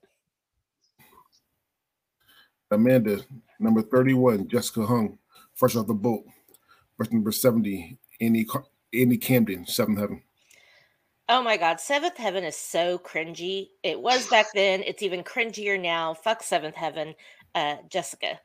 Amanda, 2.70 3.20
number 3.60 3.82
31, 3.82 4.48
Jessica 4.48 4.84
Huang, 4.86 5.18
fresh 5.54 5.76
off 5.76 5.86
the 5.86 5.94
boat. 5.94 6.24
Verse 6.98 7.12
number 7.12 7.30
70, 7.32 7.98
Andy 8.20 8.44
Ca- 8.44 8.62
Annie 8.92 9.16
Camden, 9.18 9.66
Seventh 9.66 9.98
Heaven. 9.98 10.22
Oh 11.28 11.42
my 11.42 11.56
god, 11.56 11.80
Seventh 11.80 12.18
Heaven 12.18 12.44
is 12.44 12.56
so 12.56 12.98
cringy. 12.98 13.68
It 13.82 14.00
was 14.00 14.28
back 14.28 14.46
then. 14.54 14.82
It's 14.82 15.02
even 15.02 15.22
cringier 15.22 15.80
now. 15.80 16.12
Fuck 16.12 16.42
Seventh 16.42 16.74
Heaven, 16.74 17.14
uh, 17.54 17.76
Jessica. 17.88 18.38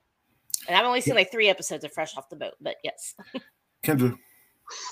And 0.67 0.77
I've 0.77 0.85
only 0.85 1.01
seen 1.01 1.15
like 1.15 1.31
three 1.31 1.49
episodes 1.49 1.83
of 1.83 1.91
Fresh 1.91 2.15
Off 2.15 2.29
the 2.29 2.37
Boat, 2.37 2.53
but 2.61 2.75
yes. 2.83 3.15
Kendra, 3.83 4.17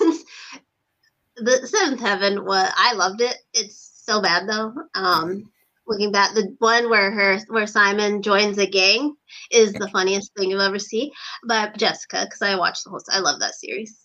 the 1.36 1.66
Seventh 1.66 2.00
Heaven 2.00 2.44
was 2.44 2.70
I 2.76 2.92
loved 2.94 3.20
it. 3.22 3.36
It's 3.54 4.02
so 4.04 4.20
bad 4.20 4.48
though. 4.48 4.72
Um 4.94 5.50
looking 5.86 6.12
back 6.12 6.34
the 6.34 6.54
one 6.58 6.90
where 6.90 7.10
her 7.10 7.38
where 7.48 7.66
Simon 7.66 8.22
joins 8.22 8.58
a 8.58 8.66
gang 8.66 9.14
is 9.50 9.72
the 9.72 9.88
funniest 9.88 10.34
thing 10.34 10.50
you'll 10.50 10.60
ever 10.60 10.78
see. 10.78 11.12
But 11.44 11.76
Jessica, 11.76 12.24
because 12.24 12.42
I 12.42 12.56
watched 12.56 12.84
the 12.84 12.90
whole 12.90 13.00
I 13.10 13.20
love 13.20 13.40
that 13.40 13.54
series. 13.54 14.04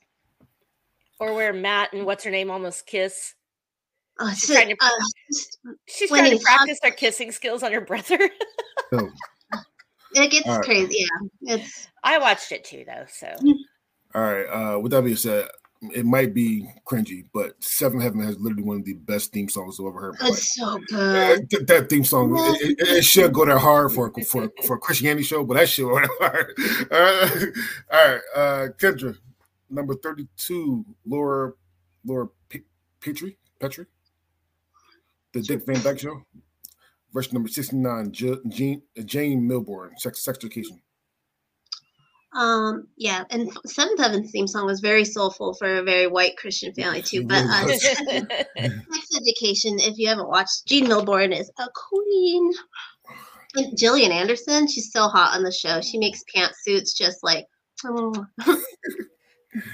Or 1.19 1.33
where 1.33 1.53
Matt 1.53 1.93
and 1.93 2.05
what's 2.05 2.23
her 2.23 2.31
name 2.31 2.51
almost 2.51 2.85
kiss. 2.85 3.33
Oh, 4.19 4.29
She's 4.29 4.49
it's 4.49 4.53
trying 4.53 4.69
to- 4.69 4.77
uh, 4.81 5.71
She's 5.87 6.09
trying 6.09 6.37
to 6.37 6.43
practice 6.43 6.79
her 6.83 6.91
kissing 6.91 7.31
skills 7.31 7.63
on 7.63 7.71
her 7.71 7.81
brother. 7.81 8.19
oh, 8.91 9.09
it 10.13 10.31
gets 10.31 10.47
All 10.47 10.57
right. 10.57 10.65
crazy. 10.65 11.05
Yeah, 11.41 11.55
it's 11.55 11.87
I 12.03 12.17
watched 12.19 12.51
it 12.51 12.63
too, 12.63 12.83
though. 12.85 13.05
So 13.09 13.27
all 14.15 14.21
right. 14.21 14.45
Uh, 14.45 14.79
with 14.79 14.91
that 14.91 15.03
being 15.03 15.15
said, 15.15 15.47
it 15.95 16.05
might 16.05 16.33
be 16.33 16.65
cringy, 16.85 17.25
but 17.33 17.61
Seventh 17.61 18.03
Heaven 18.03 18.21
has 18.21 18.37
literally 18.39 18.63
one 18.63 18.77
of 18.77 18.85
the 18.85 18.93
best 18.93 19.33
theme 19.33 19.49
songs 19.49 19.79
I've 19.79 19.87
ever 19.87 19.99
heard. 19.99 20.15
in 20.15 20.19
my 20.21 20.29
life. 20.29 20.37
it's 20.37 20.55
so 20.55 20.67
Uh, 20.67 20.77
good. 21.35 21.49
th- 21.49 21.65
that 21.65 21.89
theme 21.89 22.03
song 22.05 22.33
it, 22.37 22.61
it- 22.79 22.87
it 22.97 23.03
should 23.03 23.33
go 23.33 23.45
that 23.45 23.57
hard 23.57 23.91
for 23.91 24.11
for 24.25 24.49
for 24.65 24.75
a 24.75 24.79
Christianity 24.79 25.23
show, 25.23 25.43
but 25.43 25.55
that 25.55 25.67
shit 25.67 25.87
went 25.87 26.07
hard. 26.19 26.53
Uh, 26.91 27.29
all 27.91 28.07
right, 28.11 28.21
uh, 28.35 28.67
Kendra, 28.77 29.17
number 29.71 29.95
thirty-two, 29.95 30.85
Laura 31.07 31.53
Laura 32.05 32.27
P- 32.49 32.61
Petrie 33.01 33.37
Petrie, 33.59 33.87
the 35.33 35.41
Dick 35.41 35.65
Van 35.65 35.81
Dyke 35.81 35.99
Show. 35.99 36.21
Verse 37.13 37.31
number 37.31 37.49
sixty-nine, 37.49 38.11
J- 38.11 38.39
Jane 38.47 38.81
Jane 39.05 39.47
Milburn, 39.47 39.91
Sex 39.97 40.23
Sex 40.23 40.37
Education. 40.39 40.81
Um, 42.35 42.87
yeah, 42.97 43.25
and 43.29 43.51
Seventh 43.65 43.99
Heaven's 43.99 44.31
theme 44.31 44.47
song 44.47 44.65
was 44.65 44.79
very 44.79 45.05
soulful 45.05 45.53
for 45.53 45.77
a 45.77 45.83
very 45.83 46.07
white 46.07 46.37
Christian 46.37 46.73
family 46.73 47.01
too. 47.01 47.23
But 47.27 47.43
uh. 47.43 47.67
Sex 47.77 49.09
Education, 49.15 49.77
if 49.79 49.97
you 49.97 50.07
haven't 50.07 50.29
watched, 50.29 50.65
Jean 50.67 50.87
Milburn 50.87 51.33
is 51.33 51.51
a 51.59 51.67
queen. 51.75 52.51
And 53.55 53.77
Gillian 53.77 54.11
Anderson, 54.11 54.67
she's 54.67 54.91
so 54.91 55.07
hot 55.07 55.35
on 55.35 55.43
the 55.43 55.51
show. 55.51 55.79
She 55.81 55.99
makes 55.99 56.23
pantsuits 56.35 56.95
just 56.97 57.23
like. 57.23 57.45
Oh. 57.85 58.25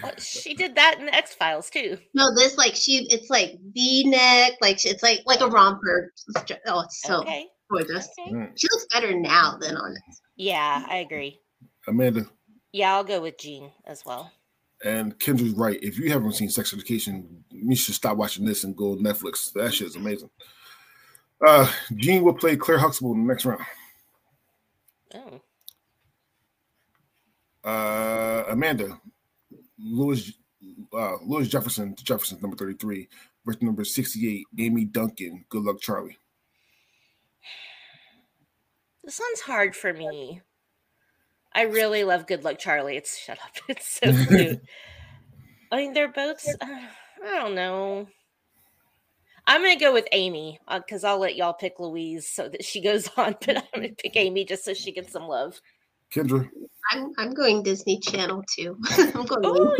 Well, 0.03 0.13
she 0.17 0.53
did 0.53 0.75
that 0.75 0.97
in 0.99 1.05
the 1.05 1.15
X 1.15 1.33
Files 1.33 1.69
too. 1.69 1.97
No, 2.13 2.33
this 2.35 2.57
like 2.57 2.75
she, 2.75 3.07
it's 3.09 3.29
like 3.29 3.57
V-neck, 3.73 4.53
like 4.61 4.83
it's 4.85 5.01
like 5.03 5.21
like 5.25 5.41
a 5.41 5.47
romper. 5.47 6.13
Oh, 6.67 6.81
it's 6.81 7.01
so 7.01 7.21
okay. 7.21 7.47
gorgeous. 7.71 8.09
okay. 8.19 8.31
Mm. 8.33 8.51
She 8.55 8.67
looks 8.71 8.85
better 8.93 9.17
now 9.17 9.57
than 9.59 9.75
on 9.77 9.91
it. 9.91 10.15
Yeah, 10.35 10.85
I 10.89 10.97
agree. 10.97 11.39
Amanda 11.87 12.25
Yeah, 12.71 12.93
I'll 12.95 13.03
go 13.03 13.21
with 13.21 13.37
Jean 13.37 13.71
as 13.85 14.03
well. 14.05 14.31
and 14.83 15.17
Kendra's 15.19 15.53
right. 15.53 15.79
If 15.81 15.97
you 15.97 16.11
haven't 16.11 16.33
seen 16.33 16.49
Sex 16.49 16.73
Education, 16.73 17.43
you 17.49 17.75
should 17.75 17.95
stop 17.95 18.17
watching 18.17 18.45
this 18.45 18.63
and 18.63 18.75
go 18.75 18.95
Netflix. 18.95 19.51
That 19.53 19.73
shit 19.73 19.87
is 19.87 19.95
amazing. 19.95 20.29
Uh, 21.45 21.71
Jean 21.95 22.23
will 22.23 22.33
play 22.33 22.55
Claire 22.57 22.79
Huxtable 22.79 23.13
in 23.13 23.21
the 23.25 23.27
next 23.27 23.45
round. 23.45 23.61
Oh. 25.13 25.41
Uh, 27.63 28.43
Amanda, 28.49 28.99
Louis, 29.81 30.33
uh, 30.93 31.17
Louis 31.23 31.47
Jefferson, 31.47 31.95
Jefferson, 32.03 32.39
number 32.41 32.57
33, 32.57 33.07
verse 33.45 33.61
number 33.61 33.83
68, 33.83 34.45
Amy 34.59 34.85
Duncan, 34.85 35.45
Good 35.49 35.63
Luck 35.63 35.79
Charlie. 35.79 36.17
This 39.03 39.19
one's 39.19 39.41
hard 39.41 39.75
for 39.75 39.93
me. 39.93 40.41
I 41.53 41.63
really 41.63 42.03
love 42.03 42.27
Good 42.27 42.43
Luck 42.43 42.59
Charlie. 42.59 42.97
It's 42.97 43.17
shut 43.25 43.39
up. 43.43 43.51
It's 43.67 43.99
so 43.99 44.11
cute. 44.27 44.61
I 45.71 45.77
mean, 45.77 45.93
they're 45.93 46.11
both. 46.11 46.45
Uh, 46.61 46.65
I 47.25 47.35
don't 47.35 47.55
know. 47.55 48.07
I'm 49.47 49.63
gonna 49.63 49.79
go 49.79 49.91
with 49.91 50.07
Amy 50.11 50.59
because 50.69 51.03
I'll 51.03 51.17
let 51.17 51.35
y'all 51.35 51.53
pick 51.53 51.79
Louise 51.79 52.27
so 52.27 52.47
that 52.49 52.63
she 52.63 52.81
goes 52.81 53.09
on, 53.17 53.35
but 53.45 53.57
I'm 53.57 53.63
gonna 53.73 53.89
pick 53.89 54.15
Amy 54.15 54.45
just 54.45 54.63
so 54.63 54.73
she 54.73 54.91
gets 54.91 55.11
some 55.11 55.27
love. 55.27 55.59
Kendra, 56.13 56.49
I'm 56.91 57.13
I'm 57.17 57.33
going 57.33 57.63
Disney 57.63 57.99
Channel 57.99 58.43
too. 58.55 58.77
I'm 58.89 59.25
going. 59.25 59.41
Oh, 59.45 59.75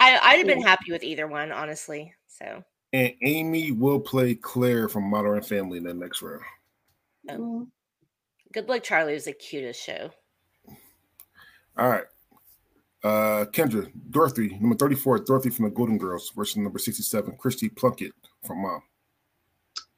I, 0.00 0.18
I'd 0.22 0.38
have 0.38 0.46
been 0.46 0.62
happy 0.62 0.90
with 0.90 1.02
either 1.02 1.26
one, 1.26 1.52
honestly. 1.52 2.12
So 2.26 2.64
and 2.92 3.12
Amy 3.22 3.72
will 3.72 4.00
play 4.00 4.34
Claire 4.34 4.88
from 4.88 5.04
Modern 5.04 5.42
Family 5.42 5.78
in 5.78 5.84
the 5.84 5.94
next 5.94 6.22
round. 6.22 6.42
Mm. 7.28 7.68
Good 8.52 8.68
Luck 8.68 8.82
Charlie 8.82 9.14
was 9.14 9.24
the 9.24 9.32
cutest 9.32 9.82
show. 9.82 10.10
All 11.78 11.88
right. 11.88 12.04
Uh, 13.02 13.46
Kendra, 13.46 13.90
Dorothy, 14.10 14.58
number 14.60 14.76
34, 14.76 15.20
Dorothy 15.20 15.50
from 15.50 15.64
the 15.64 15.70
Golden 15.70 15.98
Girls, 15.98 16.30
versus 16.36 16.58
number 16.58 16.78
67, 16.78 17.36
Christy 17.36 17.68
Plunkett 17.68 18.12
from 18.46 18.62
Mom. 18.62 18.82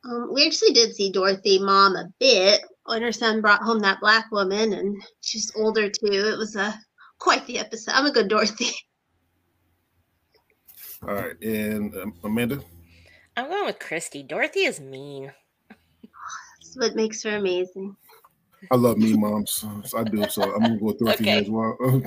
Um, 0.05 0.31
we 0.33 0.47
actually 0.47 0.73
did 0.73 0.95
see 0.95 1.11
Dorothy 1.11 1.59
mom 1.59 1.97
a 1.97 2.09
bit 2.19 2.61
when 2.87 3.03
her 3.03 3.13
son 3.13 3.41
brought 3.41 3.63
home 3.63 3.81
that 3.81 4.01
black 4.01 4.31
woman, 4.31 4.73
and 4.73 5.03
she's 5.21 5.53
older 5.57 5.89
too. 5.89 6.13
It 6.13 6.39
was 6.39 6.57
a 6.57 6.75
quite 7.19 7.47
the 7.47 7.59
episode. 7.59 7.93
I'm 7.93 8.07
a 8.07 8.13
good 8.13 8.29
Dorothy. 8.29 8.71
All 11.07 11.15
right. 11.15 11.41
And 11.43 11.95
um, 11.97 12.15
Amanda, 12.25 12.61
I'm 13.37 13.49
going 13.49 13.67
with 13.67 13.79
Christy. 13.79 14.23
Dorothy 14.23 14.61
is 14.61 14.81
mean. 14.81 15.33
That's 15.71 16.77
what 16.77 16.97
makes 16.97 17.23
her 17.23 17.37
amazing. 17.37 17.97
I 18.71 18.77
love 18.77 18.97
me 18.97 19.13
moms. 19.13 19.51
So 19.51 19.83
I 19.97 20.05
do. 20.05 20.27
So 20.29 20.55
I'm 20.55 20.63
going 20.63 20.75
to 20.75 20.81
go 20.81 20.87
with 20.87 20.99
Dorothy 20.99 21.25
Okay. 21.25 21.41
as 21.41 21.51
well. 21.51 21.77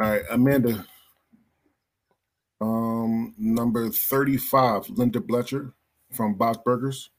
All 0.00 0.10
right. 0.10 0.22
Amanda, 0.30 0.84
um, 2.60 3.34
number 3.38 3.88
35, 3.90 4.90
Linda 4.90 5.20
Belcher 5.20 5.72
from 6.12 6.34
Bob's 6.34 6.58
Burgers. 6.64 7.10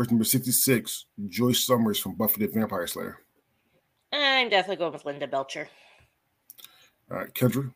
Verse 0.00 0.10
number 0.10 0.24
66, 0.24 1.04
Joyce 1.28 1.66
Summers 1.66 1.98
from 2.00 2.14
Buffy 2.14 2.40
the 2.46 2.50
Vampire 2.50 2.86
Slayer. 2.86 3.18
I'm 4.10 4.48
definitely 4.48 4.76
going 4.76 4.94
with 4.94 5.04
Linda 5.04 5.26
Belcher. 5.26 5.68
All 7.10 7.18
right. 7.18 7.34
Kendra, 7.34 7.70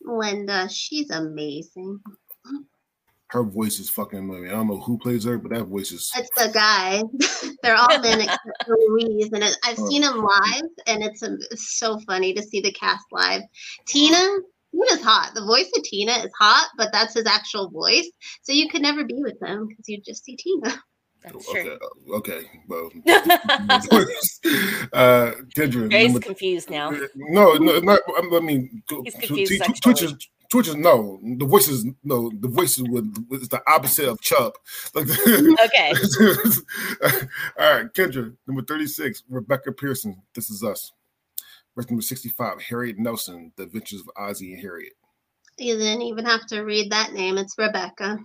Linda, 0.00 0.68
she's 0.68 1.10
amazing. 1.10 1.98
her 3.30 3.42
voice 3.42 3.80
is 3.80 3.90
fucking 3.90 4.20
amazing. 4.20 4.46
I 4.46 4.52
don't 4.52 4.68
know 4.68 4.78
who 4.78 4.96
plays 4.96 5.24
her, 5.24 5.38
but 5.38 5.50
that 5.50 5.64
voice 5.64 5.90
is. 5.90 6.12
It's 6.16 6.30
the 6.40 6.52
guy. 6.54 7.02
They're 7.64 7.74
all 7.74 7.98
men 7.98 8.20
except 8.20 8.46
for 8.64 8.76
Louise, 8.86 9.30
and 9.32 9.42
it, 9.42 9.56
I've 9.64 9.80
Oh. 9.80 9.88
seen 9.88 10.04
him 10.04 10.18
live, 10.18 10.70
and 10.86 11.02
it's, 11.02 11.24
a, 11.24 11.34
it's 11.50 11.80
so 11.80 11.98
funny 12.06 12.32
to 12.34 12.44
see 12.44 12.60
the 12.60 12.70
cast 12.70 13.06
live. 13.10 13.42
Tina, 13.88 14.16
Tina's 14.72 15.02
hot. 15.02 15.32
The 15.34 15.44
voice 15.44 15.72
of 15.76 15.82
Tina 15.82 16.12
is 16.12 16.30
hot, 16.38 16.68
but 16.78 16.92
that's 16.92 17.14
his 17.14 17.26
actual 17.26 17.70
voice. 17.70 18.08
So 18.42 18.52
you 18.52 18.68
could 18.68 18.82
never 18.82 19.02
be 19.02 19.16
with 19.16 19.40
them 19.40 19.66
because 19.66 19.88
you'd 19.88 20.04
just 20.04 20.22
see 20.24 20.36
Tina. 20.36 20.80
That's 21.26 21.48
Okay. 21.48 21.62
true. 21.64 21.78
Okay. 22.14 22.40
Well, 22.68 22.90
uh, 24.92 25.32
Kendra, 25.56 25.90
Jay's 25.90 26.04
number 26.12 26.20
confused 26.20 26.70
now. 26.70 26.90
No, 27.16 27.54
no, 27.54 27.78
not. 27.80 28.00
I 28.32 28.40
mean, 28.40 28.82
He's 29.04 29.14
confused. 29.14 29.62
Twitch 29.82 30.02
is 30.02 30.14
Twitch 30.48 30.68
is 30.68 30.76
no. 30.76 31.18
The 31.38 31.44
voices 31.44 31.84
no. 32.04 32.30
The 32.40 32.46
voices 32.48 32.78
is 32.78 32.88
with 32.88 33.26
is 33.32 33.48
the 33.48 33.60
opposite 33.66 34.08
of 34.08 34.20
Chubb. 34.20 34.52
Like, 34.94 35.08
Okay. 35.66 35.92
all 37.58 37.74
right, 37.74 37.92
Kendra, 37.92 38.32
number 38.46 38.62
thirty 38.62 38.86
six, 38.86 39.24
Rebecca 39.28 39.72
Pearson. 39.72 40.22
This 40.34 40.48
is 40.50 40.62
us. 40.62 40.92
Verse 41.74 41.90
number 41.90 42.02
sixty 42.02 42.28
five, 42.28 42.60
Harriet 42.62 42.98
Nelson, 42.98 43.52
The 43.56 43.64
Adventures 43.64 44.00
of 44.00 44.10
Ozzie 44.16 44.52
and 44.54 44.62
Harriet. 44.62 44.92
You 45.58 45.76
didn't 45.76 46.02
even 46.02 46.24
have 46.24 46.46
to 46.46 46.60
read 46.60 46.92
that 46.92 47.12
name. 47.12 47.36
It's 47.38 47.56
Rebecca. 47.58 48.18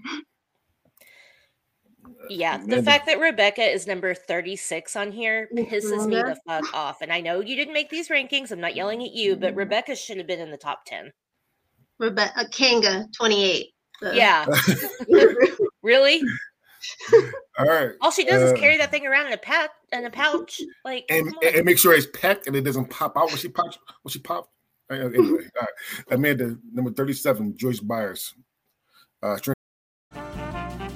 Yeah, 2.30 2.58
the 2.58 2.64
Amanda. 2.64 2.84
fact 2.84 3.06
that 3.08 3.20
Rebecca 3.20 3.62
is 3.64 3.88
number 3.88 4.14
36 4.14 4.96
on 4.96 5.12
here 5.12 5.50
pisses 5.54 6.08
me 6.08 6.16
the 6.16 6.38
fuck 6.48 6.74
off. 6.74 7.02
And 7.02 7.12
I 7.12 7.20
know 7.22 7.40
you 7.42 7.56
didn't 7.56 7.74
make 7.74 7.90
these 7.90 8.10
rankings. 8.10 8.52
I'm 8.52 8.60
not 8.62 8.76
yelling 8.76 9.04
at 9.04 9.12
you, 9.12 9.36
but 9.36 9.56
Rebecca 9.56 9.96
should 9.96 10.18
have 10.18 10.28
been 10.28 10.40
in 10.40 10.52
the 10.52 10.58
top 10.58 10.86
10. 10.86 11.12
Rebecca 12.00 12.48
Kanga, 12.52 13.08
28. 13.16 13.68
the- 14.02 14.16
Yeah. 14.16 14.46
really? 15.84 16.22
All 17.60 17.66
right. 17.68 17.92
All 18.02 18.12
she 18.12 18.24
does 18.26 18.42
Uh, 18.42 18.54
is 18.54 18.60
carry 18.60 18.78
that 18.78 18.92
thing 18.92 19.06
around 19.06 19.28
in 19.28 19.34
a 19.34 19.38
pat 19.38 19.72
in 19.92 20.06
a 20.06 20.10
pouch. 20.10 20.62
Like, 20.86 21.06
and, 21.10 21.28
come 21.34 21.40
and 21.56 21.66
make 21.66 21.78
sure 21.78 21.94
it's 21.94 22.08
packed 22.20 22.48
and 22.48 22.56
it 22.56 22.62
doesn't 22.62 22.90
pop 22.90 23.16
out 23.18 23.28
when 23.28 23.38
she 23.38 23.50
pops 23.50 23.78
when 24.02 24.12
she 24.12 24.20
pop. 24.20 24.50
Uh, 24.90 24.96
Anyway, 24.96 25.20
all 25.22 25.62
right. 25.62 25.68
Amanda, 26.12 26.58
number 26.74 26.92
37, 26.92 27.56
Joyce 27.58 27.80
Byers. 27.80 28.34
Uh, 29.22 29.38
strength- 29.38 29.58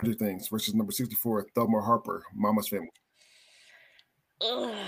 Stranger 0.00 0.18
Things 0.18 0.48
versus 0.48 0.74
number 0.74 0.92
64, 0.92 1.48
Thelma 1.54 1.80
Harper, 1.80 2.22
Mama's 2.34 2.68
Family. 2.68 2.88
Ugh. 4.42 4.86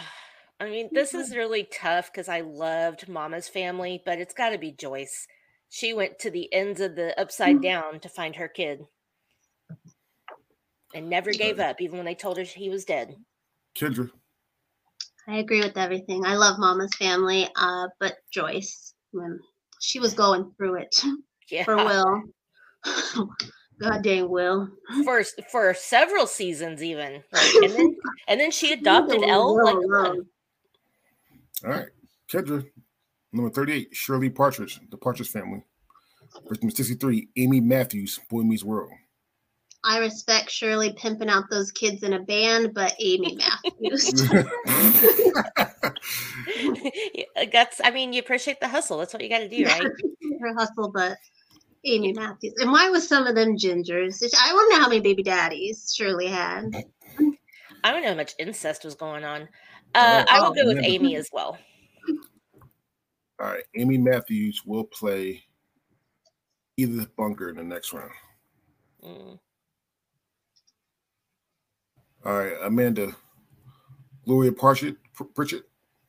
I 0.58 0.70
mean, 0.70 0.88
this 0.92 1.12
is 1.12 1.36
really 1.36 1.64
tough 1.64 2.10
because 2.10 2.28
I 2.28 2.40
loved 2.40 3.08
Mama's 3.08 3.48
family, 3.48 4.00
but 4.06 4.18
it's 4.18 4.32
got 4.32 4.50
to 4.50 4.58
be 4.58 4.70
Joyce. 4.70 5.26
She 5.68 5.92
went 5.92 6.18
to 6.20 6.30
the 6.30 6.52
ends 6.52 6.80
of 6.80 6.94
the 6.94 7.18
upside 7.20 7.60
down 7.60 7.98
to 8.00 8.08
find 8.08 8.36
her 8.36 8.46
kid 8.48 8.82
and 10.94 11.10
never 11.10 11.32
gave 11.32 11.58
up, 11.58 11.80
even 11.80 11.96
when 11.96 12.06
they 12.06 12.14
told 12.14 12.36
her 12.36 12.44
he 12.44 12.70
was 12.70 12.84
dead. 12.84 13.16
Kendra, 13.76 14.08
I 15.26 15.38
agree 15.38 15.60
with 15.60 15.76
everything. 15.76 16.24
I 16.24 16.36
love 16.36 16.58
Mama's 16.58 16.94
family, 16.96 17.48
uh, 17.56 17.88
but 17.98 18.14
Joyce, 18.32 18.94
when 19.10 19.40
she 19.80 19.98
was 19.98 20.14
going 20.14 20.52
through 20.56 20.76
it 20.76 21.02
Yeah. 21.50 21.64
for 21.64 21.76
Will. 21.76 22.22
God 23.82 24.02
dang 24.02 24.28
Will. 24.28 24.68
for 25.04 25.22
for 25.50 25.72
several 25.74 26.26
seasons 26.26 26.82
even 26.82 27.22
like, 27.32 27.54
and 27.62 27.72
then 27.72 27.96
and 28.28 28.40
then 28.40 28.50
she 28.50 28.72
adopted 28.72 29.22
Elle 29.22 29.54
Will 29.54 29.64
like 29.64 29.74
uh. 29.74 29.80
come 29.80 29.92
on. 29.92 30.26
all 31.64 31.70
right. 31.70 31.88
Kendra, 32.30 32.64
number 33.32 33.50
38, 33.50 33.88
Shirley 33.92 34.30
Partridge, 34.30 34.80
The 34.90 34.96
Partridge 34.96 35.28
Family. 35.28 35.62
Versus 36.48 36.62
number 36.62 36.74
63, 36.74 37.28
Amy 37.36 37.60
Matthews, 37.60 38.18
Boy 38.30 38.40
Meets 38.40 38.64
World. 38.64 38.90
I 39.84 39.98
respect 39.98 40.48
Shirley 40.48 40.94
pimping 40.94 41.28
out 41.28 41.50
those 41.50 41.70
kids 41.72 42.04
in 42.04 42.14
a 42.14 42.20
band, 42.20 42.72
but 42.72 42.94
Amy 43.00 43.36
Matthews. 43.36 44.30
That's 47.52 47.80
i 47.84 47.90
mean 47.90 48.12
you 48.12 48.20
appreciate 48.20 48.60
the 48.60 48.68
hustle 48.68 48.98
that's 48.98 49.12
what 49.12 49.22
you 49.22 49.28
got 49.28 49.40
to 49.40 49.48
do 49.48 49.64
right 49.64 49.82
her 50.42 50.54
hustle, 50.54 50.90
but 50.90 51.16
Amy 51.84 52.12
Matthews. 52.12 52.54
And 52.58 52.70
why 52.70 52.90
was 52.90 53.08
some 53.08 53.26
of 53.26 53.34
them 53.34 53.56
gingers? 53.56 54.22
I 54.38 54.54
wonder 54.54 54.76
how 54.76 54.88
many 54.88 55.00
baby 55.00 55.22
daddies 55.22 55.92
Shirley 55.96 56.28
had. 56.28 56.70
i 57.84 57.90
don't 57.90 58.02
know 58.02 58.10
how 58.10 58.14
much 58.14 58.34
incest 58.38 58.84
was 58.84 58.94
going 58.94 59.24
on 59.24 59.48
uh, 59.96 60.24
i 60.30 60.40
will 60.40 60.54
go 60.54 60.64
with 60.66 60.78
amy 60.84 61.16
as 61.16 61.28
well 61.32 61.58
All 63.40 63.48
right. 63.48 63.64
Amy 63.76 63.98
Matthews 63.98 64.62
will 64.64 64.84
play 64.84 65.42
Edith 66.76 67.08
Bunker 67.16 67.48
in 67.48 67.56
the 67.56 67.64
next 67.64 67.92
round. 67.92 68.10
Mm. 69.04 69.38
All 72.24 72.38
right. 72.38 72.52
Amanda, 72.62 73.16
Gloria 74.26 74.52
Pritchett, 74.52 74.96
Pritchett. 75.34 75.64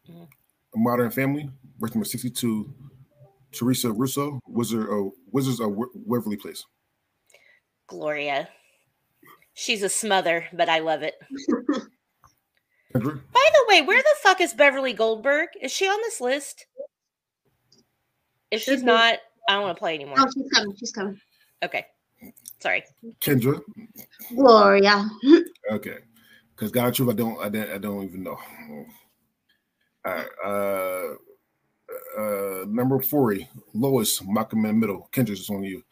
A 0.07 0.77
Modern 0.77 1.09
Family, 1.09 1.49
versus 1.79 1.95
number 1.95 2.05
62, 2.05 2.71
Teresa 3.53 3.91
Russo, 3.91 4.39
Wizard 4.47 4.89
of 4.89 5.11
Wizards 5.31 5.59
of 5.59 5.71
Wa- 5.71 5.87
Waverly 5.93 6.37
Place. 6.37 6.65
gloria 7.87 8.47
she's 9.53 9.83
a 9.83 9.89
smother 9.89 10.45
but 10.53 10.67
i 10.69 10.79
love 10.79 11.03
it 11.03 11.15
by 12.93 12.99
the 12.99 13.65
way 13.67 13.81
where 13.81 14.01
the 14.01 14.15
fuck 14.21 14.39
is 14.41 14.53
beverly 14.53 14.93
goldberg 14.93 15.49
is 15.61 15.71
she 15.71 15.85
on 15.85 15.97
this 16.01 16.19
list 16.21 16.65
if 18.51 18.61
Should 18.61 18.71
she's 18.75 18.81
be. 18.81 18.85
not 18.87 19.19
i 19.49 19.53
don't 19.53 19.63
want 19.63 19.75
to 19.75 19.79
play 19.79 19.93
anymore 19.95 20.15
Oh, 20.19 20.27
she's 20.33 20.49
coming. 20.51 20.75
She's 20.77 20.91
coming. 20.91 21.19
okay 21.63 21.85
sorry 22.59 22.83
Kendra, 23.21 23.61
Gloria. 24.33 25.09
Okay, 25.71 25.97
because 26.55 26.71
God 26.71 26.93
truth, 26.93 27.09
I 27.09 27.13
don't, 27.13 27.37
I 27.39 27.49
don't, 27.49 27.69
I 27.69 27.77
don't 27.77 28.03
even 28.03 28.23
know. 28.23 28.37
All 30.05 30.13
right, 30.13 30.27
uh, 30.43 31.15
uh, 32.17 32.65
number 32.67 33.01
forty, 33.01 33.47
Lois 33.73 34.21
Malcolm 34.23 34.65
in 34.65 34.79
the 34.79 34.87
middle. 34.87 35.09
Kendra 35.11 35.31
is 35.31 35.49
on 35.49 35.63
you. 35.63 35.83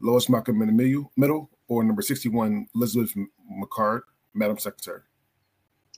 Lois 0.00 0.28
Malcolm 0.28 0.60
in 0.62 0.68
the 0.68 0.72
middle, 0.72 1.12
middle, 1.16 1.50
or 1.68 1.82
number 1.84 2.02
sixty-one, 2.02 2.66
Elizabeth 2.74 3.12
McCord, 3.60 4.02
Madam 4.34 4.58
Secretary. 4.58 5.00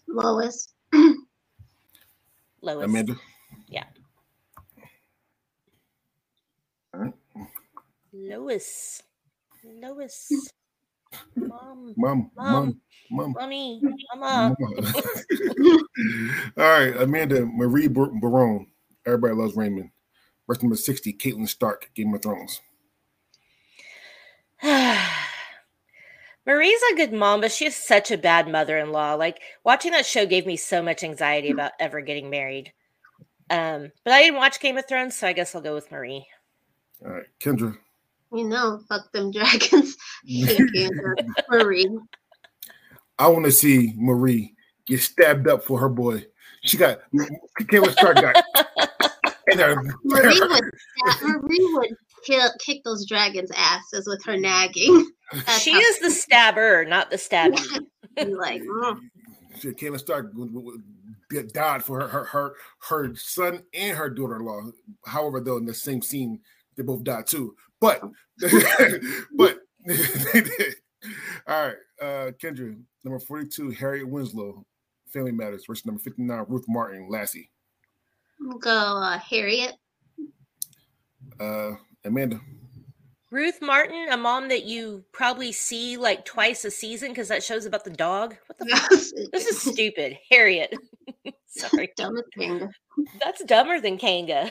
Lois. 0.06 0.72
lois 2.62 2.84
Amanda. 2.84 3.16
Yeah. 3.68 3.84
All 6.94 7.00
right, 7.00 7.14
Lois. 8.12 9.02
Lois. 9.64 10.52
Mom. 11.36 11.94
mom, 11.96 12.30
mom, 12.36 12.80
Mom. 13.10 13.34
mom. 13.34 13.34
Mommy. 13.38 13.82
Mama. 14.16 14.56
All 16.56 16.64
right, 16.64 16.96
Amanda 16.96 17.46
Marie 17.46 17.88
Bar- 17.88 18.12
Barone. 18.20 18.66
Everybody 19.10 19.34
loves 19.34 19.56
Raymond. 19.56 19.90
Verse 20.46 20.62
number 20.62 20.76
sixty, 20.76 21.12
Catelyn 21.12 21.48
Stark, 21.48 21.90
Game 21.94 22.14
of 22.14 22.22
Thrones. 22.22 22.60
Marie's 26.46 26.82
a 26.92 26.96
good 26.96 27.12
mom, 27.12 27.40
but 27.40 27.52
she 27.52 27.66
is 27.66 27.76
such 27.76 28.10
a 28.10 28.18
bad 28.18 28.48
mother 28.48 28.78
in 28.78 28.90
law. 28.92 29.14
Like 29.14 29.40
watching 29.64 29.92
that 29.92 30.06
show 30.06 30.26
gave 30.26 30.46
me 30.46 30.56
so 30.56 30.82
much 30.82 31.04
anxiety 31.04 31.50
about 31.50 31.72
ever 31.78 32.00
getting 32.00 32.30
married. 32.30 32.72
Um, 33.50 33.92
but 34.04 34.12
I 34.12 34.22
didn't 34.22 34.38
watch 34.38 34.60
Game 34.60 34.78
of 34.78 34.86
Thrones, 34.88 35.16
so 35.16 35.26
I 35.26 35.32
guess 35.32 35.54
I'll 35.54 35.60
go 35.60 35.74
with 35.74 35.90
Marie. 35.90 36.26
All 37.04 37.12
right, 37.12 37.26
Kendra. 37.40 37.76
You 38.32 38.44
know, 38.48 38.80
fuck 38.88 39.10
them 39.12 39.32
dragons. 39.32 39.96
Thinking 40.26 40.90
Marie. 41.50 41.98
I 43.18 43.28
want 43.28 43.44
to 43.44 43.52
see 43.52 43.92
Marie 43.96 44.54
get 44.86 45.00
stabbed 45.00 45.48
up 45.48 45.64
for 45.64 45.78
her 45.80 45.88
boy. 45.88 46.24
She 46.62 46.76
got 46.76 47.00
Catelyn 47.60 47.92
Stark 47.92 48.16
got 48.16 48.44
and 49.50 49.60
her, 49.60 49.82
Marie 50.04 50.40
would, 50.40 50.70
stab- 51.08 51.22
Marie 51.22 51.70
would 51.74 51.96
kill, 52.24 52.50
kick 52.60 52.82
those 52.84 53.06
dragons' 53.06 53.50
asses 53.56 54.06
with 54.06 54.22
her 54.24 54.36
nagging. 54.36 55.08
That's 55.32 55.58
she 55.62 55.72
how- 55.72 55.80
is 55.80 55.98
the 56.00 56.10
stabber, 56.10 56.84
not 56.84 57.10
the 57.10 57.16
stabby. 57.16 57.60
Be 58.16 58.24
like, 58.34 58.62
mm. 58.62 58.98
Shit, 59.58 59.76
Catelyn 59.76 59.98
Stark 59.98 60.30
would, 60.34 60.52
would, 60.52 60.64
would 60.64 60.82
get 61.30 61.52
died 61.52 61.82
for 61.82 62.00
her, 62.00 62.08
her 62.08 62.24
her 62.24 62.54
her 62.88 63.14
son 63.14 63.62
and 63.74 63.96
her 63.96 64.08
daughter-in-law. 64.10 64.70
However, 65.06 65.40
though 65.40 65.56
in 65.56 65.66
the 65.66 65.74
same 65.74 66.02
scene, 66.02 66.40
they 66.76 66.82
both 66.82 67.04
died 67.04 67.26
too. 67.26 67.54
But 67.80 68.02
but 69.36 69.58
they 69.86 69.96
did. 70.32 70.74
All 71.46 71.66
right, 71.66 71.76
uh 72.00 72.30
Kendra, 72.42 72.78
number 73.04 73.18
42, 73.18 73.70
Harriet 73.70 74.08
Winslow, 74.08 74.64
Family 75.08 75.32
Matters, 75.32 75.64
versus 75.66 75.86
number 75.86 76.00
59, 76.00 76.44
Ruth 76.48 76.64
Martin, 76.68 77.08
Lassie. 77.10 77.50
Go 78.60 78.70
uh, 78.70 79.18
Harriet. 79.18 79.74
Uh 81.38 81.72
Amanda. 82.04 82.40
Ruth 83.30 83.62
Martin, 83.62 84.08
a 84.10 84.16
mom 84.16 84.48
that 84.48 84.64
you 84.64 85.04
probably 85.12 85.52
see 85.52 85.96
like 85.96 86.24
twice 86.24 86.64
a 86.64 86.70
season 86.70 87.10
because 87.10 87.28
that 87.28 87.44
show's 87.44 87.64
about 87.64 87.84
the 87.84 87.90
dog. 87.90 88.36
What 88.46 88.58
the 88.58 88.66
fuck? 88.76 88.90
This 89.32 89.46
is 89.46 89.62
stupid. 89.72 90.18
Harriet. 90.30 90.74
Sorry. 91.46 91.92
dumb 91.96 92.16
as 92.16 92.24
Kanga. 92.36 92.70
That's 93.22 93.44
dumber 93.44 93.80
than 93.80 93.98
Kanga. 93.98 94.50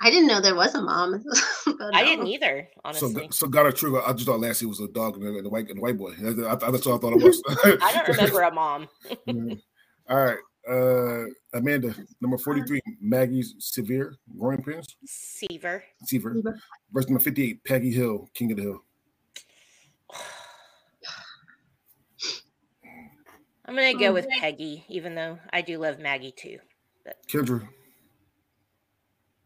I 0.00 0.10
didn't 0.10 0.26
know 0.26 0.40
there 0.40 0.54
was 0.54 0.74
a 0.74 0.82
mom. 0.82 1.22
But 1.66 1.94
I 1.94 2.04
didn't 2.04 2.26
either, 2.28 2.68
So, 2.74 2.80
honestly. 2.84 3.28
so 3.30 3.46
got 3.48 3.66
it 3.66 3.76
true. 3.76 4.00
I 4.00 4.12
just 4.12 4.26
thought 4.26 4.40
Lassie 4.40 4.66
was 4.66 4.80
a 4.80 4.88
dog 4.88 5.16
and 5.16 5.36
the, 5.36 5.42
the 5.42 5.48
white 5.48 5.68
and 5.68 5.76
the 5.78 5.82
white 5.82 5.98
boy. 5.98 6.12
I, 6.22 6.52
I, 6.52 6.70
that's 6.70 6.86
what 6.86 6.94
I 6.94 6.98
thought 6.98 7.14
it 7.14 7.22
was. 7.22 7.42
I 7.82 7.92
don't 7.92 8.08
remember 8.08 8.42
a 8.42 8.52
mom. 8.52 8.88
All 10.08 10.16
right, 10.16 10.38
uh, 10.70 11.24
Amanda, 11.52 11.94
number 12.20 12.38
forty-three, 12.38 12.80
Maggie's 13.00 13.54
Seaver 13.58 14.16
growing 14.38 14.62
pains. 14.62 14.96
Seaver. 15.06 15.82
Seaver. 16.04 16.34
Seaver. 16.34 16.58
Verse 16.92 17.06
number 17.08 17.20
fifty-eight, 17.20 17.64
Peggy 17.64 17.90
Hill, 17.90 18.28
King 18.34 18.50
of 18.52 18.56
the 18.58 18.62
Hill. 18.64 18.84
I'm 23.66 23.74
gonna 23.74 23.94
go 23.94 24.08
Oh, 24.08 24.12
with 24.12 24.28
Peggy, 24.28 24.84
even 24.88 25.14
though 25.14 25.38
I 25.52 25.62
do 25.62 25.78
love 25.78 25.98
Maggie 25.98 26.32
too. 26.36 26.58
But. 27.04 27.16
Kendra, 27.28 27.66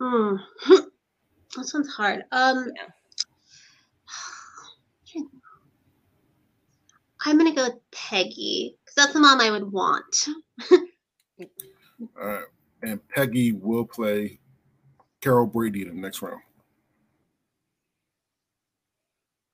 Hmm. 0.00 0.36
This 1.56 1.72
one's 1.72 1.88
hard. 1.88 2.22
Um, 2.30 2.70
I'm 7.24 7.38
gonna 7.38 7.54
go 7.54 7.64
with 7.64 7.78
Peggy 7.90 8.76
because 8.84 8.94
that's 8.94 9.12
the 9.12 9.20
mom 9.20 9.40
I 9.40 9.50
would 9.50 9.70
want. 9.72 10.28
All 11.40 12.26
right. 12.26 12.44
And 12.82 13.06
Peggy 13.08 13.52
will 13.52 13.84
play 13.84 14.38
Carol 15.20 15.46
Brady 15.46 15.82
in 15.82 15.88
the 15.88 15.94
next 15.94 16.22
round. 16.22 16.40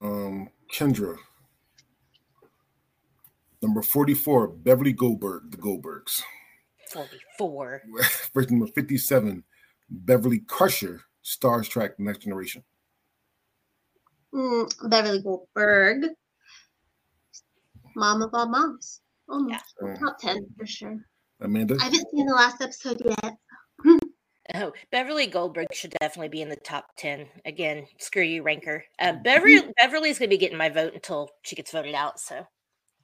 Um, 0.02 0.48
Kendra. 0.72 1.16
Number 3.62 3.80
44, 3.80 4.48
Beverly 4.48 4.92
Goldberg, 4.92 5.50
the 5.50 5.56
Goldbergs. 5.56 6.22
44. 6.92 7.82
Verse 8.34 8.50
number 8.50 8.66
57, 8.66 9.42
Beverly 9.88 10.40
Crusher, 10.40 11.00
Star 11.22 11.62
Trek 11.62 11.98
Next 11.98 12.18
Generation. 12.18 12.62
Mm, 14.34 14.90
Beverly 14.90 15.22
Goldberg, 15.22 16.04
mom 17.96 18.20
of 18.20 18.30
all 18.34 18.48
moms. 18.48 19.00
Oh, 19.30 19.48
Yeah. 19.48 19.60
Top 19.98 20.18
ten 20.18 20.46
for 20.58 20.66
sure. 20.66 20.98
Amanda. 21.44 21.76
I 21.80 21.84
haven't 21.84 22.10
seen 22.10 22.26
the 22.26 22.34
last 22.34 22.60
episode 22.62 23.02
yet. 23.04 23.36
Oh, 24.52 24.74
Beverly 24.92 25.26
Goldberg 25.26 25.68
should 25.72 25.94
definitely 26.02 26.28
be 26.28 26.42
in 26.42 26.50
the 26.50 26.56
top 26.56 26.88
10. 26.98 27.26
Again, 27.46 27.86
screw 27.98 28.22
you, 28.22 28.42
Ranker. 28.42 28.84
Uh, 28.98 29.14
Beverly 29.14 29.62
Beverly's 29.78 30.18
going 30.18 30.28
to 30.28 30.34
be 30.34 30.38
getting 30.38 30.58
my 30.58 30.68
vote 30.68 30.92
until 30.92 31.30
she 31.40 31.56
gets 31.56 31.70
voted 31.72 31.94
out. 31.94 32.20
So 32.20 32.46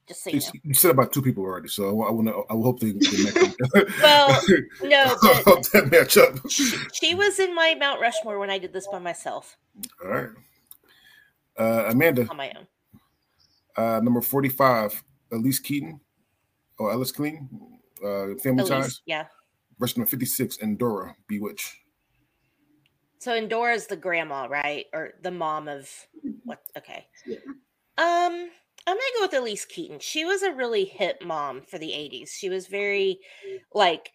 just 0.07 0.23
so 0.23 0.29
you 0.29 0.37
You, 0.37 0.43
know. 0.43 0.51
you 0.65 0.75
said 0.75 0.91
about 0.91 1.15
two 1.15 1.23
people 1.23 1.43
already, 1.43 1.69
so 1.69 2.03
I 2.03 2.11
want 2.11 2.29
to. 2.29 2.43
I 2.51 2.53
hope 2.53 2.81
they. 2.81 2.91
they 2.93 3.25
match 3.25 3.55
up. 3.75 3.89
Well, 4.03 4.43
No, 4.83 5.17
but 5.23 5.43
hope 5.45 5.63
that 5.71 5.91
match 5.91 6.19
up. 6.19 6.37
she, 6.51 6.75
she 6.93 7.15
was 7.15 7.39
in 7.39 7.55
my 7.55 7.75
Mount 7.75 8.03
Rushmore 8.03 8.39
when 8.39 8.51
I 8.51 8.59
did 8.59 8.75
this 8.75 8.87
by 8.89 8.99
myself 8.99 9.57
All 10.05 10.11
right. 10.11 10.29
Uh, 11.59 11.85
Amanda, 11.89 12.27
on 12.29 12.37
my 12.37 12.53
own. 12.55 12.67
uh, 13.83 14.01
number 14.01 14.21
forty-five, 14.21 15.03
Elyse 15.33 15.63
Keaton, 15.63 16.01
or 16.79 16.93
Alice 16.93 17.13
Clean, 17.13 17.49
uh, 18.05 18.37
Family 18.43 18.63
Elise, 18.63 18.69
Ties. 18.69 19.01
yeah. 19.07 19.27
Verse 19.79 19.97
number 19.97 20.11
fifty-six, 20.11 20.59
Endora, 20.63 21.15
Bewitch. 21.29 21.77
So 23.19 23.35
Endora's 23.35 23.87
the 23.87 23.97
grandma, 23.97 24.47
right? 24.47 24.87
Or 24.93 25.13
the 25.23 25.31
mom 25.31 25.69
of 25.69 25.89
Mm-hmm. 26.27 26.31
what? 26.45 26.61
Okay. 26.77 27.07
Yeah. 27.27 27.39
Um, 27.99 28.51
I'm 28.87 28.97
gonna 28.97 28.99
go 29.19 29.23
with 29.23 29.33
Elyse 29.33 29.69
Keaton. 29.69 29.99
She 30.01 30.25
was 30.25 30.43
a 30.43 30.53
really 30.53 30.85
hip 30.85 31.23
mom 31.25 31.63
for 31.63 31.79
the 31.79 31.89
80s. 31.91 32.29
She 32.31 32.49
was 32.51 32.67
very 32.67 33.21
like 33.75 34.11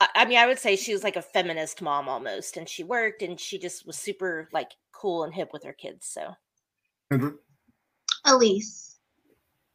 I, 0.00 0.08
I 0.14 0.24
mean, 0.26 0.36
I 0.38 0.46
would 0.46 0.58
say 0.58 0.76
she 0.76 0.92
was 0.92 1.02
like 1.04 1.16
a 1.16 1.22
feminist 1.22 1.80
mom 1.80 2.08
almost, 2.08 2.56
and 2.58 2.68
she 2.68 2.84
worked 2.84 3.22
and 3.22 3.38
she 3.40 3.58
just 3.58 3.86
was 3.86 3.96
super 3.96 4.48
like 4.52 4.72
cool 4.92 5.24
and 5.24 5.32
hip 5.34 5.50
with 5.52 5.64
her 5.64 5.72
kids. 5.72 6.06
So 6.06 6.32
Kendra. 7.12 7.34
Elyse, 8.26 8.96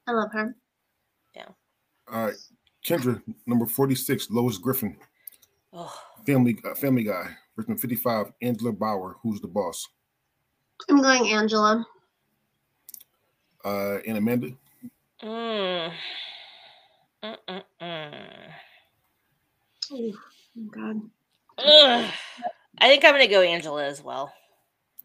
I 0.08 0.12
love 0.12 0.32
her. 0.34 0.56
Yeah. 1.36 1.48
All 2.12 2.26
right. 2.26 2.36
Kendra, 2.86 3.22
number 3.46 3.66
forty-six, 3.66 4.30
Lois 4.30 4.58
Griffin, 4.58 4.98
oh 5.74 5.94
Family 6.26 6.58
uh, 6.66 6.76
Family 6.76 7.04
Guy. 7.04 7.30
Verse 7.56 7.68
number 7.68 7.82
fifty-five, 7.82 8.32
Angela 8.42 8.72
Bower, 8.72 9.18
who's 9.22 9.42
the 9.42 9.48
boss. 9.48 9.88
I'm 10.90 11.02
going 11.02 11.30
Angela. 11.32 11.86
Uh, 13.64 13.98
and 14.08 14.18
Amanda. 14.18 14.48
mm. 15.22 15.94
Mm-mm-mm. 17.24 18.30
Oh, 19.92 20.14
oh 20.58 20.70
God. 20.72 21.02
Ugh. 21.60 22.12
I 22.80 22.88
think 22.88 23.06
I'm 23.06 23.14
gonna 23.14 23.28
go 23.28 23.42
Angela 23.42 23.86
as 23.86 24.02
well. 24.02 24.34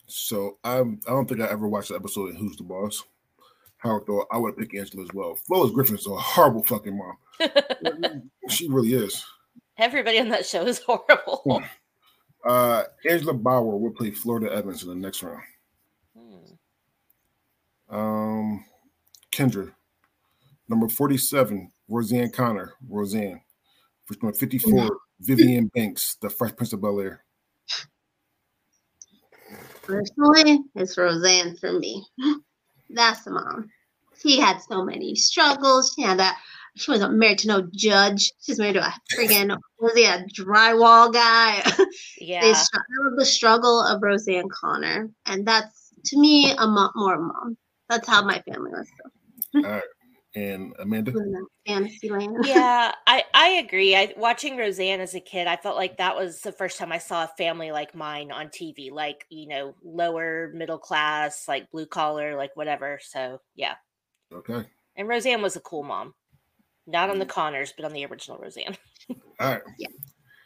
So 0.06 0.56
I'm, 0.64 1.00
I 1.06 1.10
don't 1.10 1.28
think 1.28 1.42
I 1.42 1.48
ever 1.48 1.68
watched 1.68 1.90
the 1.90 1.96
episode 1.96 2.30
of 2.30 2.36
Who's 2.36 2.56
the 2.56 2.62
Boss. 2.62 3.02
However, 3.86 4.04
though 4.06 4.26
I 4.30 4.38
would 4.38 4.56
pick 4.56 4.74
Angela 4.74 5.04
as 5.04 5.14
well. 5.14 5.38
Lois 5.48 5.70
Griffin's 5.70 6.06
a 6.06 6.10
horrible 6.10 6.64
fucking 6.64 6.96
mom. 6.96 8.30
she 8.48 8.68
really 8.68 8.94
is. 8.94 9.24
Everybody 9.78 10.18
on 10.18 10.28
that 10.30 10.46
show 10.46 10.66
is 10.66 10.80
horrible. 10.80 11.62
Uh, 12.44 12.84
Angela 13.08 13.34
Bower 13.34 13.76
will 13.76 13.90
play 13.90 14.10
Florida 14.10 14.52
Evans 14.52 14.82
in 14.82 14.88
the 14.88 14.94
next 14.94 15.22
round. 15.22 15.42
Hmm. 16.16 17.94
Um, 17.94 18.64
Kendra, 19.32 19.72
number 20.68 20.88
47, 20.88 21.70
Roseanne 21.88 22.30
Connor, 22.30 22.74
Roseanne. 22.88 23.40
For 24.06 24.14
number 24.22 24.36
54, 24.36 24.88
Vivian 25.20 25.66
Banks, 25.74 26.16
The 26.20 26.30
Fresh 26.30 26.56
Prince 26.56 26.72
of 26.72 26.80
Bel 26.82 27.00
Air. 27.00 27.24
Personally, 29.82 30.60
it's 30.74 30.96
Roseanne 30.96 31.56
for 31.56 31.72
me. 31.72 32.06
That's 32.90 33.22
the 33.22 33.32
mom. 33.32 33.70
She 34.22 34.40
had 34.40 34.58
so 34.60 34.84
many 34.84 35.14
struggles. 35.14 35.92
She 35.94 36.02
had 36.02 36.18
that. 36.18 36.38
She 36.76 36.90
wasn't 36.90 37.14
married 37.14 37.38
to 37.38 37.48
no 37.48 37.68
judge. 37.74 38.30
She's 38.42 38.58
married 38.58 38.74
to 38.74 38.86
a 38.86 38.92
freaking 39.16 39.56
was 39.78 39.94
he 39.94 40.04
a 40.04 40.24
drywall 40.38 41.12
guy? 41.12 41.62
Yeah. 42.20 42.40
they 42.40 42.54
str- 42.54 42.76
I 42.78 43.04
love 43.08 43.18
the 43.18 43.24
struggle 43.24 43.80
of 43.82 44.02
Roseanne 44.02 44.48
Connor, 44.48 45.10
and 45.26 45.46
that's 45.46 45.92
to 46.06 46.18
me 46.18 46.50
a 46.50 46.66
mo- 46.66 46.90
more 46.94 47.18
mom. 47.18 47.56
That's 47.88 48.06
how 48.08 48.22
my 48.24 48.42
family 48.48 48.70
was. 48.72 48.88
All 49.54 49.62
right. 49.62 49.82
And 50.34 50.74
Amanda, 50.78 51.12
So, 51.14 51.20
in 51.20 51.32
that 51.32 51.46
fantasy 51.66 52.10
land. 52.10 52.36
yeah, 52.44 52.92
I 53.06 53.24
I 53.32 53.48
agree. 53.64 53.94
I 53.96 54.12
watching 54.16 54.56
Roseanne 54.58 55.00
as 55.00 55.14
a 55.14 55.20
kid, 55.20 55.46
I 55.46 55.56
felt 55.56 55.76
like 55.76 55.96
that 55.96 56.16
was 56.16 56.40
the 56.40 56.52
first 56.52 56.78
time 56.78 56.92
I 56.92 56.98
saw 56.98 57.24
a 57.24 57.30
family 57.38 57.70
like 57.70 57.94
mine 57.94 58.30
on 58.32 58.48
TV, 58.48 58.90
like 58.90 59.24
you 59.30 59.48
know, 59.48 59.74
lower 59.82 60.50
middle 60.54 60.78
class, 60.78 61.46
like 61.48 61.70
blue 61.70 61.86
collar, 61.86 62.36
like 62.36 62.54
whatever. 62.54 62.98
So 63.02 63.40
yeah, 63.54 63.74
okay. 64.32 64.64
and 64.96 65.08
Roseanne 65.08 65.42
was 65.42 65.56
a 65.56 65.60
cool 65.60 65.82
mom, 65.82 66.14
not 66.86 67.10
on 67.10 67.18
the 67.18 67.26
Connors, 67.26 67.72
but 67.76 67.84
on 67.84 67.92
the 67.92 68.04
original 68.06 68.38
Roseanne. 68.38 68.76
All 69.40 69.52
right. 69.52 69.62
Yeah. 69.78 69.88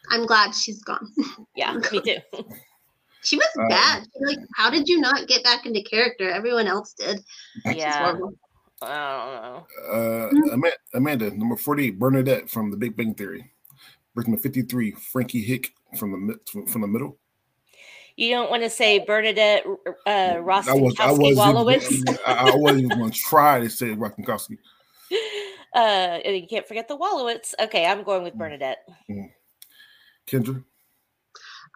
I'm 0.09 0.25
glad 0.25 0.53
she's 0.55 0.83
gone. 0.83 1.07
Yeah, 1.55 1.73
me 1.91 2.01
too. 2.01 2.17
She 3.23 3.37
was 3.37 3.47
Uh, 3.59 3.67
bad. 3.69 4.07
Like, 4.19 4.39
how 4.55 4.71
did 4.71 4.87
you 4.87 4.99
not 4.99 5.27
get 5.27 5.43
back 5.43 5.67
into 5.67 5.83
character? 5.83 6.31
Everyone 6.31 6.65
else 6.65 6.93
did. 6.93 7.19
Yeah. 7.65 7.99
I 7.99 8.11
don't 8.13 8.19
know. 8.19 9.67
Uh, 9.87 10.57
Amanda, 10.95 11.29
number 11.37 11.55
48, 11.55 11.99
Bernadette 11.99 12.49
from 12.49 12.71
The 12.71 12.77
Big 12.77 12.97
Bang 12.97 13.13
Theory. 13.13 13.51
Verse 14.15 14.25
number 14.25 14.41
53, 14.41 14.91
Frankie 15.11 15.45
Heck 15.45 15.71
from 15.99 16.27
the 16.27 16.35
from, 16.51 16.65
from 16.65 16.81
the 16.81 16.87
middle. 16.87 17.19
You 18.17 18.31
don't 18.31 18.49
want 18.49 18.63
to 18.63 18.69
say 18.69 18.99
Bernadette 18.99 19.65
uh, 19.65 20.09
I 20.09 20.39
was 20.39 20.65
I 20.65 20.73
Rostenkowski 20.73 21.35
Wolowitz. 21.35 21.83
wasn't 21.83 22.19
I, 22.27 22.51
I 22.51 22.55
wasn't 22.55 22.83
even 22.85 22.97
going 22.99 23.11
to 23.11 23.17
try 23.17 23.59
to 23.59 23.69
say 23.69 23.87
Rostenkowski. 23.87 24.57
uh, 25.73 26.19
you 26.25 26.47
can't 26.47 26.67
forget 26.67 26.87
the 26.87 26.97
Wolowitz. 26.97 27.53
Okay, 27.59 27.85
I'm 27.85 28.03
going 28.03 28.23
with 28.23 28.35
Bernadette. 28.35 28.79
Kendra, 30.27 30.63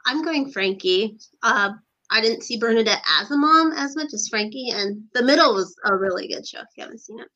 I'm 0.05 0.23
going 0.23 0.51
Frankie. 0.51 1.17
Uh, 1.43 1.71
I 2.11 2.21
didn't 2.21 2.43
see 2.43 2.57
Bernadette 2.57 3.01
as 3.19 3.31
a 3.31 3.37
mom 3.37 3.71
as 3.73 3.95
much 3.95 4.13
as 4.13 4.27
Frankie, 4.29 4.69
and 4.69 5.03
the 5.13 5.23
middle 5.23 5.53
was 5.55 5.75
a 5.85 5.95
really 5.95 6.27
good 6.27 6.47
show. 6.47 6.59
If 6.59 6.67
you 6.77 6.83
haven't 6.83 6.99
seen 6.99 7.19
it, 7.19 7.27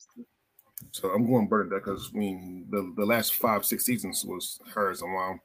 so 0.92 1.10
I'm 1.10 1.26
going 1.26 1.48
Bernadette 1.48 1.84
because 1.84 2.10
I 2.14 2.18
mean 2.18 2.66
the, 2.70 2.92
the 2.96 3.04
last 3.04 3.34
five 3.34 3.64
six 3.64 3.84
seasons 3.84 4.24
was 4.24 4.60
her 4.74 4.90
as 4.90 5.02
a 5.02 5.06
mom, 5.06 5.40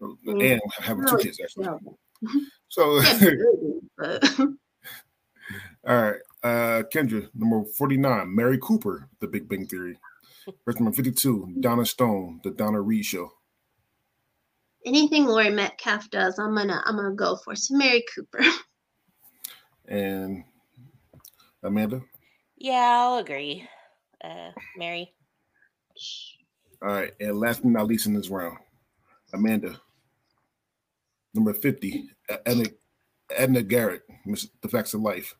Mm. 0.00 0.52
and 0.52 0.60
having 0.80 1.06
two 1.06 1.18
kids 1.18 1.38
actually. 1.42 1.64
terrible. 1.64 1.98
So 2.74 2.96
Yeah, 3.00 3.18
baby, 3.20 3.54
but 3.96 4.30
all 5.86 6.02
right, 6.02 6.20
uh, 6.42 6.82
Kendra, 6.92 7.28
number 7.32 7.64
49, 7.64 8.34
Mary 8.34 8.58
Cooper, 8.60 9.08
The 9.20 9.28
Big 9.28 9.48
Bang 9.48 9.64
Theory. 9.66 9.96
Verse 10.66 10.80
number 10.80 10.90
52, 10.90 11.58
Donna 11.60 11.86
Stone, 11.86 12.40
The 12.42 12.50
Donna 12.50 12.80
Reed 12.80 13.04
Show. 13.04 13.30
anything 14.84 15.26
Laurie 15.26 15.50
Metcalf 15.50 16.10
does, 16.10 16.40
I'm 16.40 16.56
gonna 16.56 16.82
I'm 16.84 16.96
gonna 16.96 17.14
go 17.14 17.36
for. 17.36 17.54
So 17.54 17.76
Mary 17.76 18.04
Cooper. 18.12 18.44
And 19.86 20.42
Amanda. 21.62 22.02
Yeah, 22.56 23.04
I'll 23.04 23.18
agree. 23.18 23.68
Uh, 24.22 24.50
Mary. 24.76 25.14
All 26.82 26.88
right, 26.88 27.12
and 27.20 27.38
last 27.38 27.62
but 27.62 27.70
not 27.70 27.86
least 27.86 28.06
in 28.06 28.14
this 28.14 28.30
round, 28.30 28.58
Amanda. 29.32 29.80
Number 31.34 31.52
50, 31.52 32.08
Edna, 32.46 32.64
Edna 33.36 33.62
Garrett, 33.62 34.02
Miss 34.24 34.48
The 34.60 34.68
Facts 34.68 34.94
of 34.94 35.00
Life. 35.00 35.34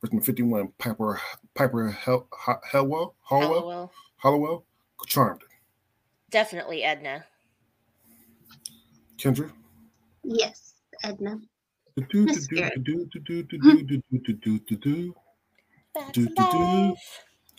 Person 0.00 0.20
51, 0.20 0.68
Piper 0.76 1.20
Piper 1.54 1.90
Hel, 1.90 2.28
Hel, 2.38 2.60
Helwell, 2.70 3.14
Hollowell, 3.20 3.90
Hallowell, 4.16 4.64
Charmed. 5.06 5.40
Definitely 6.30 6.82
Edna. 6.82 7.24
Kendra? 9.16 9.50
Yes, 10.22 10.74
Edna. 11.02 11.38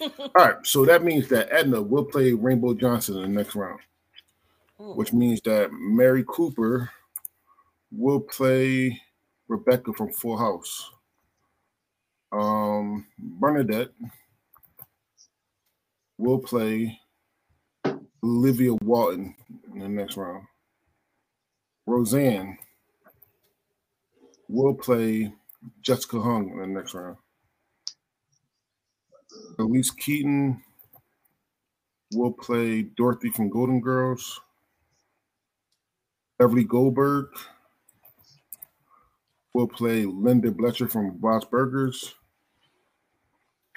All 0.01 0.29
right, 0.35 0.55
so 0.63 0.85
that 0.85 1.03
means 1.03 1.27
that 1.29 1.47
Edna 1.51 1.81
will 1.81 2.03
play 2.03 2.33
Rainbow 2.33 2.73
Johnson 2.73 3.15
in 3.15 3.21
the 3.21 3.27
next 3.29 3.55
round, 3.55 3.79
which 4.77 5.13
means 5.13 5.41
that 5.45 5.71
Mary 5.71 6.23
Cooper 6.27 6.91
will 7.97 8.19
play 8.19 9.01
Rebecca 9.47 9.93
from 9.93 10.11
Full 10.11 10.37
House. 10.37 10.91
Um, 12.31 13.05
Bernadette 13.17 13.91
will 16.17 16.39
play 16.39 16.99
Olivia 18.23 18.73
Walton 18.73 19.35
in 19.73 19.79
the 19.79 19.89
next 19.89 20.17
round. 20.17 20.45
Roseanne 21.85 22.57
will 24.49 24.73
play 24.73 25.31
Jessica 25.81 26.19
Huang 26.19 26.49
in 26.49 26.59
the 26.59 26.67
next 26.67 26.93
round. 26.93 27.17
Elyse 29.57 29.95
Keaton 29.95 30.61
will 32.13 32.31
play 32.33 32.81
Dorothy 32.81 33.29
from 33.29 33.49
Golden 33.49 33.79
Girls. 33.79 34.41
Beverly 36.37 36.65
Goldberg 36.65 37.27
will 39.55 39.67
play 39.69 40.03
Linda 40.03 40.51
Belcher 40.51 40.85
from 40.85 41.17
Bob's 41.17 41.45
Burgers. 41.45 42.13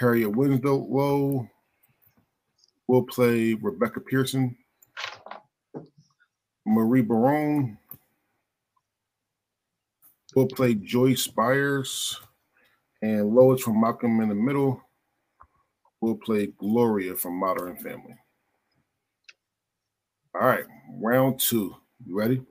Harriet 0.00 0.34
Winslow 0.34 1.48
will 2.88 3.02
play 3.04 3.54
Rebecca 3.54 4.00
Pearson. 4.00 4.56
Marie 6.66 7.02
Barone 7.02 7.78
will 10.34 10.48
play 10.48 10.74
Joyce 10.74 11.28
Byers. 11.28 12.20
And 13.00 13.32
Lois 13.32 13.62
from 13.62 13.80
Malcolm 13.80 14.20
in 14.20 14.30
the 14.30 14.34
Middle 14.34 14.82
will 16.00 16.16
play 16.16 16.46
Gloria 16.58 17.14
from 17.14 17.38
Modern 17.38 17.76
Family. 17.76 18.16
All 20.34 20.48
right, 20.48 20.64
round 21.00 21.38
two. 21.38 21.76
You 22.04 22.18
ready? 22.18 22.42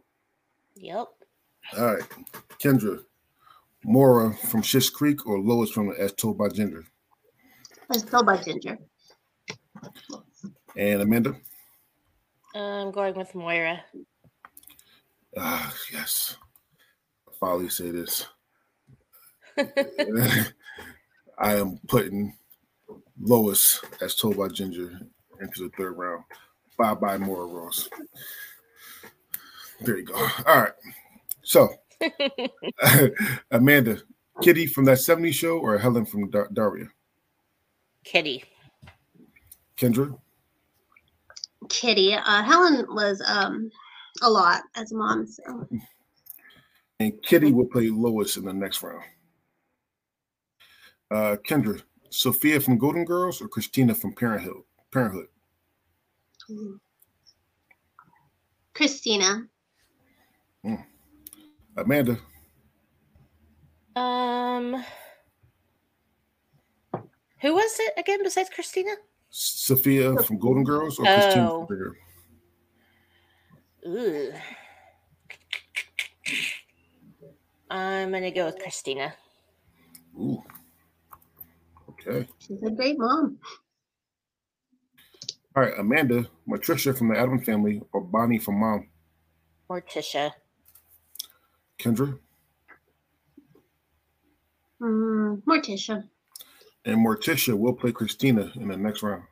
Yep. 0.77 1.07
All 1.77 1.95
right, 1.95 2.03
Kendra, 2.63 3.01
Moira 3.87 4.33
from 4.33 4.61
Schitt's 4.61 4.89
Creek 4.89 5.25
or 5.25 5.39
Lois 5.39 5.71
from 5.71 5.93
As 5.97 6.11
Told 6.11 6.37
by 6.37 6.49
Ginger? 6.49 6.83
As 7.89 8.03
Told 8.03 8.25
by 8.25 8.35
Ginger. 8.35 8.77
And 10.75 11.01
Amanda? 11.01 11.37
I'm 12.53 12.91
going 12.91 13.15
with 13.15 13.33
Moira. 13.33 13.81
Ah, 15.37 15.73
yes. 15.93 16.35
Folly 17.39 17.69
say 17.69 17.91
this. 17.91 18.25
I 19.57 21.55
am 21.55 21.79
putting 21.87 22.35
Lois, 23.19 23.79
as 24.01 24.15
told 24.15 24.37
by 24.37 24.49
Ginger, 24.49 24.99
into 25.39 25.63
the 25.63 25.71
third 25.77 25.93
round. 25.97 26.23
Bye 26.77 26.93
bye, 26.93 27.17
Moira 27.17 27.45
Rose. 27.45 27.89
There 29.81 29.97
you 29.97 30.05
go. 30.05 30.15
All 30.15 30.61
right. 30.61 30.73
So, 31.43 31.69
Amanda, 33.51 33.97
Kitty 34.41 34.67
from 34.67 34.85
that 34.85 34.97
70s 34.97 35.33
show 35.33 35.57
or 35.57 35.77
Helen 35.77 36.05
from 36.05 36.29
Dar- 36.29 36.49
Daria? 36.53 36.87
Kitty. 38.03 38.43
Kendra? 39.77 40.17
Kitty. 41.69 42.13
Uh, 42.13 42.43
Helen 42.43 42.85
was 42.89 43.21
um 43.27 43.69
a 44.21 44.29
lot 44.29 44.61
as 44.75 44.91
a 44.91 44.95
mom. 44.95 45.27
So 45.27 45.67
And 46.99 47.21
Kitty 47.23 47.51
will 47.51 47.65
play 47.65 47.89
Lois 47.89 48.37
in 48.37 48.45
the 48.45 48.53
next 48.53 48.81
round. 48.81 49.03
Uh, 51.11 51.35
Kendra, 51.47 51.81
Sophia 52.09 52.59
from 52.59 52.77
Golden 52.77 53.05
Girls 53.05 53.41
or 53.41 53.47
Christina 53.47 53.93
from 53.93 54.13
Parenthood? 54.13 54.63
Parenthood. 54.91 55.27
mm. 56.49 56.79
Christina. 58.73 59.47
Amanda, 61.77 62.17
Um, 63.95 64.83
who 67.41 67.53
was 67.55 67.79
it 67.79 67.93
again 67.97 68.21
besides 68.23 68.49
Christina? 68.53 68.91
Sophia 69.29 70.15
from 70.23 70.37
Golden 70.37 70.63
Girls 70.63 70.99
or 70.99 71.05
Christina 71.05 71.49
Oh. 71.51 71.67
from 71.67 71.77
Bigger? 71.77 71.97
Ooh. 73.87 74.33
I'm 77.69 78.11
gonna 78.11 78.31
go 78.31 78.45
with 78.45 78.59
Christina. 78.59 79.13
Ooh. 80.15 80.43
Okay. 81.89 82.27
She's 82.39 82.61
a 82.63 82.69
great 82.71 82.97
mom. 82.99 83.39
All 85.55 85.63
right, 85.63 85.73
Amanda, 85.79 86.29
Matricia 86.47 86.93
from 86.95 87.09
the 87.09 87.17
Adam 87.17 87.39
family 87.43 87.81
or 87.93 88.01
Bonnie 88.01 88.37
from 88.37 88.59
Mom? 88.59 88.89
Morticia. 89.69 90.33
Kendra? 91.79 92.17
Mm, 94.81 95.41
Morticia. 95.43 96.03
And 96.85 97.05
Morticia 97.05 97.57
will 97.57 97.73
play 97.73 97.91
Christina 97.91 98.51
in 98.55 98.67
the 98.67 98.77
next 98.77 99.03
round. 99.03 99.23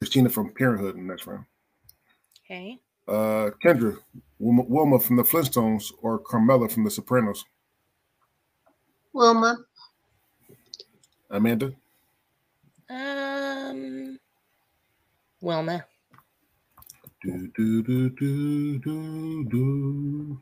Christina 0.00 0.28
from 0.28 0.52
Parenthood 0.54 0.96
in 0.96 1.06
the 1.06 1.12
next 1.12 1.26
round. 1.26 1.44
Okay. 2.44 2.78
Uh, 3.06 3.50
Kendra, 3.64 3.96
Wilma, 4.38 4.62
Wilma 4.62 4.98
from 4.98 5.16
the 5.16 5.22
Flintstones 5.22 5.92
or 6.02 6.18
Carmela 6.18 6.68
from 6.68 6.84
the 6.84 6.90
Sopranos? 6.90 7.44
Wilma. 9.12 9.58
Amanda? 11.30 11.72
Um, 12.90 14.18
Wilma. 15.40 15.84
Do, 17.22 17.48
do, 17.56 17.82
do, 17.82 18.10
do, 18.10 18.78
do, 18.78 19.44
do. 19.44 20.40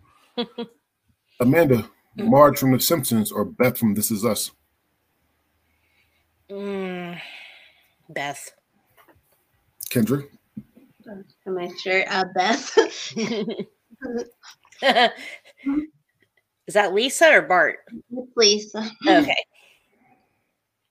Amanda, 1.40 1.88
Marge 2.16 2.58
from 2.58 2.72
The 2.72 2.80
Simpsons 2.80 3.32
or 3.32 3.44
Beth 3.44 3.78
from 3.78 3.94
This 3.94 4.10
Is 4.10 4.24
Us? 4.24 4.50
Mm, 6.50 7.20
Beth. 8.08 8.50
Kendra? 9.90 10.26
Am 11.08 11.24
make 11.46 11.78
sure. 11.78 12.04
Uh, 12.08 12.24
Beth. 12.34 12.76
Is 16.66 16.74
that 16.74 16.94
Lisa 16.94 17.32
or 17.32 17.42
Bart? 17.42 17.78
Lisa. 18.36 18.90
Okay. 19.06 19.44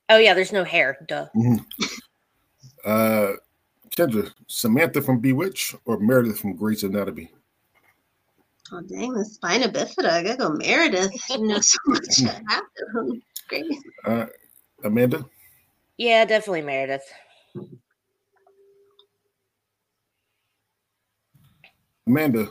Oh 0.10 0.18
yeah, 0.18 0.34
there's 0.34 0.52
no 0.52 0.64
hair. 0.64 0.98
Duh. 1.08 1.28
Uh, 2.84 3.34
Kendra, 3.96 4.32
Samantha 4.48 5.02
from 5.02 5.20
Bewitch 5.20 5.76
or 5.86 6.00
Meredith 6.00 6.40
from 6.40 6.56
Grey's 6.56 6.84
Anatomy? 6.84 7.32
Oh 8.72 8.82
dang, 8.82 9.14
the 9.14 9.26
spina 9.26 9.68
bifida. 9.70 10.10
I 10.10 10.24
gotta 10.24 10.38
go 10.38 10.50
Meredith. 10.50 11.12
She 11.24 11.38
knows 11.42 11.70
so 11.70 11.78
much 11.88 12.22
about 12.22 12.64
it. 13.14 13.24
Great. 13.48 13.66
Uh, 14.06 14.26
Amanda? 14.84 15.26
Yeah, 15.98 16.24
definitely 16.26 16.62
Meredith. 16.62 17.04
Amanda, 22.08 22.50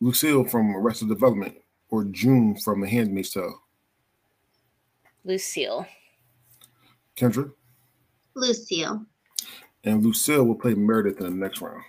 Lucille 0.00 0.44
from 0.44 0.76
Arrested 0.76 1.08
Development 1.08 1.54
or 1.88 2.04
June 2.04 2.56
from 2.56 2.80
The 2.80 2.88
Handmaid's 2.88 3.30
Tale? 3.30 3.60
Lucille. 5.24 5.86
Kendra? 7.16 7.52
Lucille. 8.34 9.04
And 9.84 10.04
Lucille 10.04 10.44
will 10.44 10.54
play 10.54 10.74
Meredith 10.74 11.18
in 11.20 11.24
the 11.24 11.30
next 11.30 11.60
round. 11.60 11.82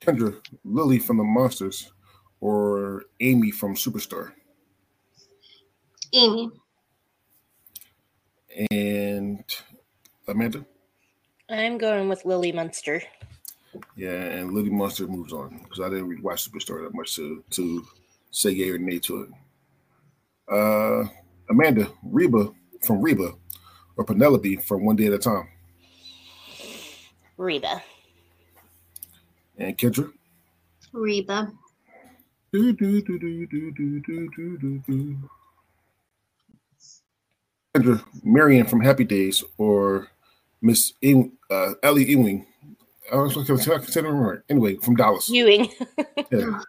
Kendra, 0.00 0.34
Lily 0.64 0.98
from 0.98 1.18
The 1.18 1.24
Munsters 1.24 1.92
or 2.40 3.04
Amy 3.20 3.50
from 3.50 3.74
Superstore? 3.74 4.32
Amy. 6.12 6.50
And 8.70 9.44
Amanda? 10.26 10.64
I'm 11.48 11.78
going 11.78 12.08
with 12.08 12.24
Lily 12.24 12.52
Munster. 12.52 13.02
Yeah, 13.96 14.10
and 14.10 14.52
Lily 14.52 14.70
Munster 14.70 15.06
moves 15.06 15.32
on 15.32 15.60
because 15.62 15.80
I 15.80 15.88
didn't 15.88 16.08
really 16.08 16.22
watch 16.22 16.50
Superstore 16.50 16.82
that 16.84 16.94
much 16.94 17.14
to, 17.16 17.44
to 17.50 17.86
say 18.30 18.50
yay 18.50 18.70
or 18.70 18.78
nay 18.78 18.98
to 19.00 19.22
it. 19.22 19.28
Uh, 20.52 21.08
Amanda, 21.50 21.90
Reba 22.02 22.52
from 22.82 23.02
Reba 23.02 23.34
or 23.96 24.04
Penelope 24.04 24.56
from 24.56 24.84
One 24.84 24.96
Day 24.96 25.06
at 25.06 25.12
a 25.12 25.18
Time? 25.18 25.48
Reba. 27.36 27.82
And 29.60 29.76
Kendra? 29.76 30.10
Reba. 30.92 31.52
Do, 32.52 32.72
do, 32.72 33.02
do, 33.02 33.18
do, 33.18 33.46
do, 33.46 33.70
do, 33.72 34.00
do, 34.00 34.30
do, 34.34 34.58
do, 34.58 34.82
do. 34.88 35.16
Kendra, 37.76 38.02
Marion 38.24 38.66
from 38.66 38.80
Happy 38.80 39.04
Days 39.04 39.44
or 39.58 40.08
Miss 40.62 40.94
Ewing, 41.02 41.32
uh, 41.50 41.74
Ellie 41.82 42.06
Ewing. 42.10 42.46
I 43.12 43.16
was 43.16 43.34
going 43.34 43.46
to 43.46 43.54
consider 43.54 44.08
her 44.08 44.14
right. 44.14 44.38
Anyway, 44.48 44.76
from 44.76 44.96
Dallas. 44.96 45.28
Ewing. 45.28 45.70
Yeah. 46.32 46.60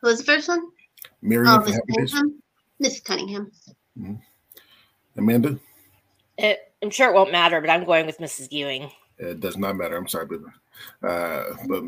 Who 0.00 0.06
was 0.08 0.18
the 0.18 0.24
first 0.24 0.48
one? 0.48 0.60
Marion 1.22 1.48
Oh, 1.48 1.54
from 1.60 1.64
Miss 1.64 1.74
Happy 1.74 1.92
Days. 1.92 2.12
Cunningham. 2.12 2.42
Miss 2.78 3.00
Cunningham. 3.00 3.50
Amanda? 5.16 5.58
It, 6.36 6.72
I'm 6.82 6.90
sure 6.90 7.10
it 7.10 7.14
won't 7.14 7.32
matter, 7.32 7.60
but 7.60 7.70
I'm 7.70 7.84
going 7.84 8.06
with 8.06 8.18
Mrs. 8.18 8.52
Ewing. 8.52 8.90
It 9.18 9.40
does 9.40 9.56
not 9.56 9.76
matter. 9.76 9.96
I'm 9.96 10.06
sorry, 10.06 10.26
but 10.26 10.40
uh, 11.02 11.44
but 11.66 11.84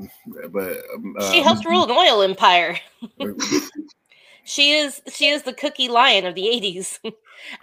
but 0.51 0.79
um, 0.95 1.15
she 1.33 1.41
uh, 1.41 1.45
helped 1.45 1.65
rule 1.65 1.85
an 1.85 1.91
oil 1.91 2.23
empire. 2.23 2.79
she 4.45 4.73
is 4.73 5.03
she 5.13 5.29
is 5.29 5.43
the 5.43 5.53
Cookie 5.53 5.89
Lyon 5.89 6.27
of 6.27 6.35
the 6.35 6.43
80s. 6.43 6.99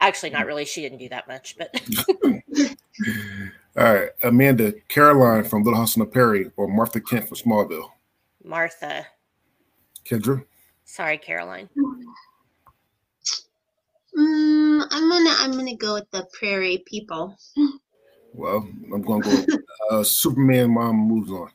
Actually, 0.02 0.32
not 0.32 0.46
really. 0.46 0.66
She 0.66 0.82
didn't 0.82 0.98
do 0.98 1.10
that 1.10 1.28
much, 1.28 1.56
but 1.58 1.70
All 3.78 3.94
right, 3.94 4.10
Amanda 4.24 4.74
Caroline 4.88 5.44
from 5.44 5.64
Little 5.64 5.80
House 5.80 5.96
on 5.96 6.00
the 6.00 6.12
Prairie 6.12 6.50
or 6.58 6.68
Martha 6.68 7.00
Kent 7.00 7.28
from 7.28 7.38
Smallville. 7.38 7.92
Martha. 8.44 9.06
Kendra. 10.04 10.44
Sorry, 10.86 11.18
Caroline. 11.18 11.70
Mm, 14.18 14.84
I'm 14.90 15.10
gonna 15.10 15.36
I'm 15.38 15.52
gonna 15.52 15.76
go 15.76 15.94
with 15.94 16.10
the 16.12 16.26
prairie 16.34 16.84
people. 16.88 17.38
Well, 18.34 18.68
I'm 18.94 19.02
gonna 19.02 19.24
go. 19.24 19.46
uh, 19.92 20.04
Superman 20.04 20.72
mom 20.72 20.96
moves 20.96 21.32
on, 21.32 21.50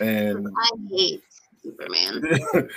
and 0.00 0.46
I 0.48 0.68
hate 0.90 1.22
Superman. 1.62 2.22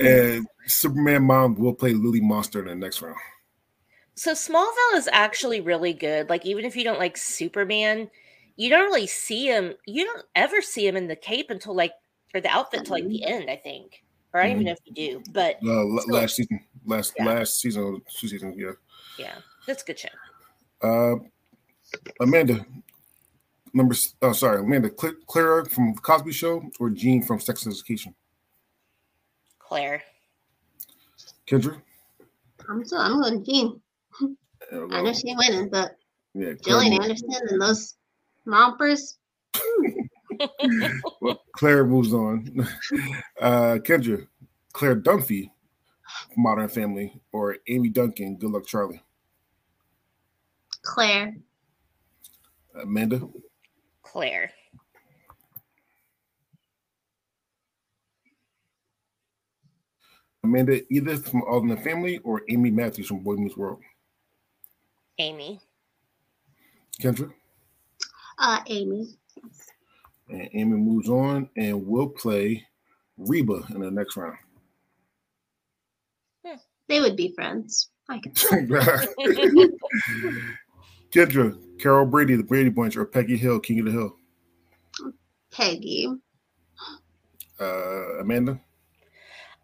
and 0.00 0.46
Superman 0.66 1.22
mom 1.24 1.54
will 1.54 1.74
play 1.74 1.92
Lily 1.92 2.20
Munster 2.20 2.60
in 2.60 2.66
the 2.66 2.74
next 2.74 3.00
round. 3.02 3.16
So 4.14 4.32
Smallville 4.32 4.96
is 4.96 5.08
actually 5.12 5.60
really 5.60 5.92
good. 5.92 6.28
Like 6.28 6.44
even 6.44 6.64
if 6.64 6.76
you 6.76 6.84
don't 6.84 6.98
like 6.98 7.16
Superman, 7.16 8.10
you 8.56 8.68
don't 8.70 8.84
really 8.84 9.06
see 9.06 9.46
him. 9.46 9.74
You 9.86 10.04
don't 10.04 10.24
ever 10.34 10.60
see 10.60 10.86
him 10.86 10.96
in 10.96 11.08
the 11.08 11.16
cape 11.16 11.50
until 11.50 11.74
like 11.74 11.92
or 12.34 12.40
the 12.40 12.48
outfit 12.48 12.80
until 12.80 12.96
like 12.96 13.08
the 13.08 13.24
end, 13.24 13.48
I 13.50 13.56
think. 13.56 14.02
Or 14.34 14.40
I 14.40 14.44
don't 14.44 14.52
even 14.52 14.64
know 14.64 14.72
if 14.72 14.78
you 14.84 14.94
do, 14.94 15.22
but 15.32 15.58
Uh, 15.64 15.80
l- 15.80 15.98
still- 16.00 16.14
last 16.14 16.36
season, 16.36 16.60
last 16.86 17.12
Yeah. 17.18 17.24
last 17.26 17.60
season, 17.60 18.02
two 18.18 18.28
seasons, 18.28 18.56
yeah. 18.58 18.72
yeah, 19.18 19.34
that's 19.66 19.82
a 19.82 19.86
good 19.86 19.98
show. 19.98 20.08
Uh, 20.80 21.16
Amanda, 22.20 22.64
number. 23.74 23.94
Oh, 24.22 24.32
sorry, 24.32 24.60
Amanda. 24.60 24.90
Cl- 24.98 25.14
Clara 25.26 25.68
from 25.68 25.94
Cosby 25.94 26.32
Show 26.32 26.62
or 26.80 26.90
Jean 26.90 27.22
from 27.22 27.40
Sex 27.40 27.64
and 27.64 27.72
Education. 27.74 28.14
Claire. 29.58 30.02
Kendra. 31.46 31.80
I'm 32.68 32.84
so 32.84 32.96
I'm 32.98 33.20
going 33.20 33.44
Jean. 33.44 33.80
Uh, 34.20 34.26
I 34.72 34.76
know 34.76 35.02
well, 35.02 35.14
she 35.14 35.28
ain't 35.30 35.38
winning, 35.38 35.68
but 35.68 35.96
yeah, 36.34 36.52
Gillian 36.64 36.92
moves- 36.92 37.22
Anderson 37.22 37.48
and 37.50 37.60
those 37.60 37.96
rompers. 38.44 39.18
well, 41.20 41.42
Claire 41.56 41.84
moves 41.84 42.12
on. 42.12 42.66
Uh, 43.40 43.76
Kendra, 43.78 44.24
Claire 44.72 44.94
Dunphy, 44.94 45.50
Modern 46.36 46.68
Family, 46.68 47.20
or 47.32 47.56
Amy 47.66 47.88
Duncan, 47.88 48.36
Good 48.36 48.50
Luck 48.52 48.66
Charlie. 48.66 49.02
Claire. 50.82 51.34
Amanda, 52.80 53.20
Claire. 54.02 54.50
Amanda, 60.44 60.80
Edith 60.92 61.28
from 61.30 61.42
All 61.42 61.60
in 61.60 61.68
the 61.68 61.76
Family 61.76 62.18
or 62.18 62.42
Amy 62.48 62.70
Matthews 62.70 63.06
from 63.06 63.20
Boy 63.20 63.36
Meets 63.36 63.56
World. 63.56 63.80
Amy. 65.18 65.60
Kendra, 67.00 67.32
Uh 68.38 68.60
Amy. 68.68 69.08
and 70.28 70.48
Amy 70.52 70.76
moves 70.76 71.08
on 71.08 71.48
and 71.56 71.86
will 71.86 72.08
play 72.08 72.66
Reba 73.16 73.62
in 73.74 73.80
the 73.80 73.90
next 73.90 74.16
round. 74.16 74.36
They 76.88 77.00
would 77.00 77.16
be 77.16 77.32
friends. 77.34 77.90
I 78.08 78.18
can 78.18 78.32
Kendra, 81.12 81.58
Carol 81.78 82.06
Brady, 82.06 82.36
the 82.36 82.42
Brady 82.42 82.70
Bunch, 82.70 82.96
or 82.96 83.04
Peggy 83.04 83.36
Hill, 83.36 83.60
King 83.60 83.80
of 83.80 83.86
the 83.86 83.92
Hill. 83.92 84.16
Peggy. 85.50 86.08
Uh, 87.60 88.18
Amanda, 88.20 88.60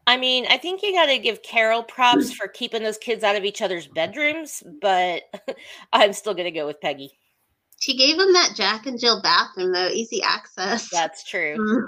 I 0.08 0.16
mean, 0.16 0.46
I 0.48 0.56
think 0.56 0.82
you 0.82 0.94
got 0.94 1.06
to 1.06 1.18
give 1.18 1.42
Carol 1.42 1.82
props 1.82 2.32
for 2.32 2.48
keeping 2.48 2.82
those 2.82 2.96
kids 2.96 3.22
out 3.22 3.36
of 3.36 3.44
each 3.44 3.60
other's 3.60 3.86
bedrooms, 3.86 4.62
but 4.80 5.24
I'm 5.92 6.14
still 6.14 6.32
going 6.32 6.46
to 6.46 6.50
go 6.50 6.66
with 6.66 6.80
Peggy. 6.80 7.12
She 7.78 7.94
gave 7.94 8.16
them 8.16 8.32
that 8.32 8.54
Jack 8.56 8.86
and 8.86 8.98
Jill 8.98 9.20
bathroom 9.20 9.72
though, 9.72 9.88
easy 9.88 10.22
access. 10.22 10.88
That's 10.90 11.24
true. 11.24 11.86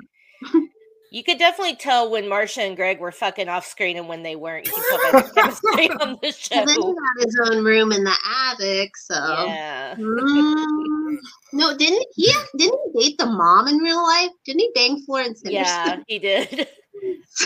You 1.11 1.25
could 1.25 1.39
definitely 1.39 1.75
tell 1.75 2.09
when 2.09 2.25
Marsha 2.25 2.59
and 2.67 2.77
Greg 2.77 3.01
were 3.01 3.11
fucking 3.11 3.49
off 3.49 3.67
screen 3.67 3.97
and 3.97 4.09
when 4.09 4.23
they 4.23 4.37
weren't. 4.37 4.65
You 4.65 4.71
can 4.73 4.85
tell 4.89 5.13
by 5.13 5.23
the 5.23 5.31
chemistry 5.35 5.91
on 6.01 6.19
the 6.23 6.49
And 6.53 6.69
then 6.69 6.81
he 6.81 6.87
had 6.87 7.25
his 7.25 7.41
own 7.47 7.65
room 7.65 7.91
in 7.91 8.05
the 8.05 8.15
attic, 8.25 8.97
so 8.97 9.15
Yeah. 9.17 9.97
Mm. 9.99 11.17
no, 11.53 11.77
didn't 11.77 12.07
he? 12.15 12.33
Didn't 12.57 12.79
he 12.95 13.01
date 13.01 13.19
the 13.19 13.27
mom 13.27 13.67
in 13.67 13.79
real 13.79 14.01
life? 14.03 14.31
Didn't 14.45 14.61
he 14.61 14.71
bang 14.73 15.03
Florence 15.05 15.43
Yeah, 15.45 16.01
he 16.07 16.19
did. 16.19 16.69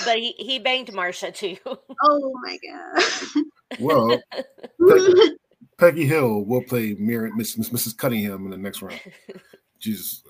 But 0.04 0.18
he, 0.18 0.32
he 0.32 0.58
banged 0.58 0.88
Marsha 0.88 1.32
too. 1.32 1.56
Oh 2.02 2.34
my 2.42 2.58
god! 2.66 3.44
well, 3.78 4.20
Peggy, 4.88 5.14
Peggy 5.78 6.04
Hill 6.06 6.44
will 6.44 6.62
play 6.62 6.96
Mary, 6.98 7.30
Miss, 7.36 7.56
Miss- 7.56 7.70
Mrs. 7.70 7.96
Cunningham 7.96 8.44
in 8.46 8.50
the 8.50 8.56
next 8.56 8.82
round. 8.82 9.00
Jesus. 9.80 10.22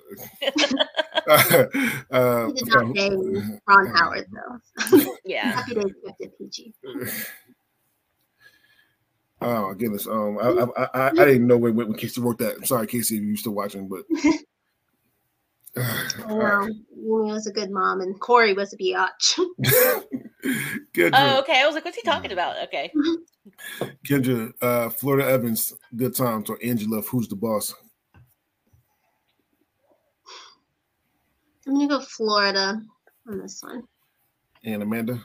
uh, 2.11 2.47
he 2.47 2.53
did 2.53 2.69
not 2.69 2.95
bang 2.95 3.61
Ron 3.69 3.87
Howard 3.87 4.27
though. 4.33 5.07
Yeah. 5.25 5.53
Happy 5.53 5.75
days 5.75 5.93
kept 6.05 6.21
it 6.21 6.39
PG. 6.39 6.75
Oh 9.41 9.69
my 9.69 9.75
goodness. 9.75 10.07
Um, 10.07 10.39
I 10.39 10.83
I, 10.83 10.85
I, 10.85 11.09
I 11.09 11.13
didn't 11.25 11.47
know 11.47 11.57
when, 11.57 11.75
when 11.77 11.95
Casey 11.95 12.21
wrote 12.21 12.39
that. 12.39 12.57
I'm 12.57 12.65
sorry, 12.65 12.87
Casey, 12.87 13.17
if 13.17 13.23
you're 13.23 13.37
still 13.37 13.53
watching, 13.53 13.89
but 13.89 14.05
I 15.77 16.09
know. 16.29 16.63
Amy 16.63 17.33
was 17.33 17.47
a 17.47 17.53
good 17.53 17.71
mom, 17.71 18.01
and 18.01 18.19
Corey 18.21 18.55
was 18.55 18.73
a 18.73 18.77
biatch. 18.77 19.39
Kendra, 20.95 21.11
Oh, 21.15 21.41
okay. 21.41 21.61
I 21.61 21.67
was 21.67 21.75
like, 21.75 21.85
what's 21.85 21.97
he 21.97 22.03
talking 22.03 22.33
about? 22.33 22.57
Okay. 22.65 22.93
Kendra, 24.07 24.53
uh, 24.63 24.91
Florida 24.91 25.29
Evans, 25.29 25.75
good 25.97 26.15
times, 26.15 26.49
or 26.49 26.59
Angela, 26.63 27.03
who's 27.03 27.29
the 27.29 27.37
boss? 27.37 27.75
I'm 31.67 31.75
gonna 31.75 31.89
go 31.89 32.01
Florida 32.01 32.81
on 33.29 33.39
this 33.39 33.63
one. 33.63 33.85
And 34.65 34.83
Amanda, 34.83 35.23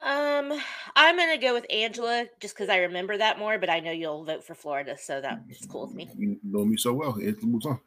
Um, 0.00 0.52
I'm 0.94 1.16
gonna 1.16 1.38
go 1.38 1.54
with 1.54 1.66
Angela 1.70 2.26
just 2.40 2.54
because 2.54 2.68
I 2.68 2.78
remember 2.78 3.16
that 3.16 3.38
more, 3.38 3.58
but 3.58 3.68
I 3.68 3.80
know 3.80 3.90
you'll 3.90 4.24
vote 4.24 4.44
for 4.44 4.54
Florida, 4.54 4.96
so 4.96 5.20
that's 5.20 5.66
cool 5.66 5.86
with 5.86 5.94
me. 5.94 6.08
you 6.16 6.38
know 6.44 6.64
me 6.64 6.76
so 6.76 6.92
well. 6.92 7.16
It 7.20 7.42
moves 7.42 7.66
on. 7.66 7.80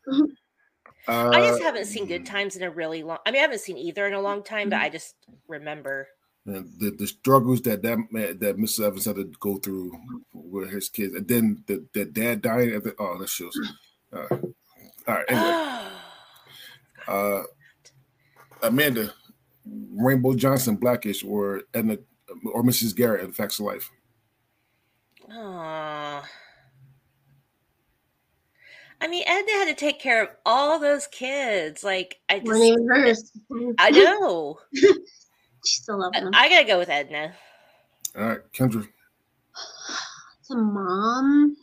Uh, 1.08 1.30
I 1.34 1.40
just 1.40 1.62
haven't 1.62 1.86
seen 1.86 2.06
Good 2.06 2.26
Times 2.26 2.58
in 2.58 2.64
a 2.64 2.70
really 2.70 3.02
long. 3.04 3.20
I 3.26 3.32
mean, 3.32 3.40
I 3.40 3.44
haven't 3.44 3.62
seen 3.62 3.78
either 3.78 4.08
in 4.08 4.14
a 4.14 4.22
long 4.22 4.44
time, 4.44 4.70
but 4.70 4.82
I 4.82 4.90
just 4.90 5.16
remember. 5.48 6.08
and 6.46 6.70
the, 6.80 6.92
the 6.92 7.08
struggles 7.08 7.62
that 7.62 7.82
that 7.84 7.98
man, 8.12 8.38
that 8.40 8.58
Mr. 8.58 8.86
Evans 8.86 9.06
had 9.06 9.16
to 9.16 9.32
go 9.40 9.58
through 9.58 9.94
with 10.34 10.70
his 10.70 10.90
kids, 10.90 11.16
and 11.16 11.28
then 11.28 11.64
the, 11.68 11.86
the 11.94 12.06
dad 12.06 12.42
dying. 12.42 12.74
At 12.76 12.84
the, 12.84 12.94
oh, 13.00 13.18
that 13.20 13.30
shows. 13.30 13.58
Uh, 14.12 14.28
all 15.08 15.16
right. 15.16 15.26
Anyway, 15.30 15.88
uh, 17.08 17.44
Amanda, 18.64 19.14
Rainbow 19.66 20.34
Johnson, 20.36 20.76
Blackish, 20.76 21.24
or 21.24 21.64
Edna, 21.74 21.98
or 22.54 22.64
Mrs. 22.64 22.96
Garrett 22.96 23.24
in 23.24 23.32
Facts 23.32 23.60
of 23.60 23.66
Life. 23.66 23.90
Aw. 25.32 26.24
I 29.02 29.08
mean, 29.08 29.24
Edna 29.26 29.52
had 29.54 29.66
to 29.66 29.74
take 29.74 30.00
care 30.00 30.22
of 30.22 30.30
all 30.46 30.78
those 30.80 31.08
kids. 31.08 31.84
Like, 31.84 32.20
I 32.30 32.38
One 32.38 32.58
just, 32.58 32.64
even 32.64 32.88
hers. 32.88 33.32
I 33.80 33.90
know. 33.92 34.60
She 34.72 34.92
still 35.64 36.00
loves 36.00 36.16
I, 36.16 36.22
him. 36.22 36.30
I 36.34 36.50
gotta 36.50 36.68
go 36.68 36.78
with 36.78 36.90
Edna. 36.90 37.34
All 38.18 38.26
right, 38.28 38.40
Kendra. 38.54 38.88
It's 40.40 40.50
a 40.50 40.56
mom. 40.56 41.56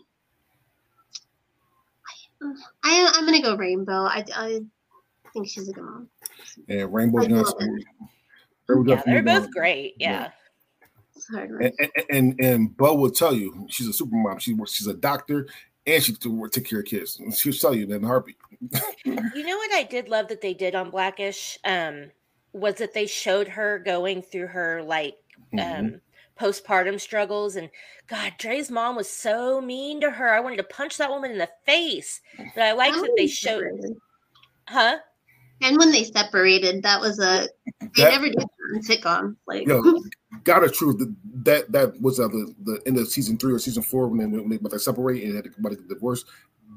I, 2.42 3.12
I'm 3.14 3.24
gonna 3.24 3.42
go 3.42 3.56
Rainbow. 3.56 4.04
I, 4.04 4.24
I 4.34 4.60
think 5.32 5.48
she's 5.48 5.68
a 5.68 5.72
good 5.72 5.84
mom. 5.84 6.08
And 6.68 6.92
Rainbow 6.92 7.18
I 7.18 7.26
love 7.26 7.30
Johnson. 7.46 7.84
Rainbow 8.66 8.90
Yeah, 8.90 8.96
Johnson 8.96 9.12
they're 9.12 9.22
moved 9.22 9.36
on. 9.36 9.42
both 9.42 9.50
great. 9.52 9.94
Yeah. 9.98 10.30
It's 11.16 11.28
a 11.30 11.32
hard 11.36 11.50
one. 11.50 11.62
And, 11.62 11.74
and 11.80 12.04
and 12.10 12.40
and 12.40 12.76
Bow 12.76 12.94
will 12.94 13.10
tell 13.10 13.34
you 13.34 13.66
she's 13.68 13.88
a 13.88 13.92
super 13.92 14.14
mom. 14.16 14.38
She 14.38 14.54
works. 14.54 14.74
She's 14.74 14.86
a 14.86 14.94
doctor, 14.94 15.48
and 15.86 16.02
she 16.02 16.12
to 16.14 16.48
take 16.50 16.68
care 16.68 16.80
of 16.80 16.84
kids. 16.86 17.20
She'll 17.36 17.52
tell 17.52 17.74
you 17.74 17.86
that 17.86 17.96
in 17.96 18.04
a 18.04 18.06
heartbeat. 18.06 18.36
You 19.04 19.46
know 19.46 19.56
what 19.56 19.72
I 19.74 19.84
did 19.88 20.08
love 20.08 20.28
that 20.28 20.40
they 20.40 20.54
did 20.54 20.74
on 20.74 20.90
Blackish? 20.90 21.58
Um, 21.64 22.10
was 22.52 22.76
that 22.76 22.94
they 22.94 23.06
showed 23.06 23.48
her 23.48 23.78
going 23.78 24.22
through 24.22 24.48
her 24.48 24.82
like 24.82 25.16
Mhm. 25.54 25.78
um 25.78 26.00
postpartum 26.40 27.00
struggles 27.00 27.56
and 27.56 27.68
God, 28.06 28.34
Dre's 28.38 28.70
mom 28.70 28.96
was 28.96 29.08
so 29.10 29.60
mean 29.60 30.00
to 30.00 30.10
her. 30.10 30.32
I 30.32 30.40
wanted 30.40 30.56
to 30.58 30.62
punch 30.64 30.96
that 30.98 31.10
woman 31.10 31.30
in 31.32 31.38
the 31.38 31.48
face. 31.66 32.20
But 32.54 32.62
I 32.64 32.72
liked 32.72 32.96
that 32.96 33.12
they 33.16 33.26
showed 33.26 33.60
separated. 33.64 33.96
huh? 34.68 34.98
And 35.60 35.76
when 35.76 35.90
they 35.90 36.04
separated, 36.04 36.82
that 36.84 37.00
was 37.00 37.18
a 37.18 37.48
they 37.80 38.04
That- 38.04 38.10
never 38.12 38.26
did 38.26 38.36
that 38.38 38.48
in 38.74 38.80
sitcoms. 38.82 39.36
Like 39.46 39.66
Yo, 39.66 39.82
God 40.44 40.64
is 40.64 40.72
true. 40.72 40.92
That 40.94 41.14
that, 41.44 41.72
that 41.72 42.00
was 42.00 42.20
uh, 42.20 42.28
the 42.28 42.54
the 42.62 42.80
end 42.86 42.96
of 42.98 43.08
season 43.08 43.36
three 43.36 43.52
or 43.52 43.58
season 43.58 43.82
four 43.82 44.06
when 44.08 44.18
they 44.18 44.26
when 44.38 44.48
they 44.48 44.56
about 44.56 44.70
to 44.70 44.78
separate 44.78 45.24
and 45.24 45.34
had 45.34 45.44
to 45.44 45.50
about 45.58 45.70
to 45.70 45.76
get 45.76 45.88
divorced. 45.88 46.26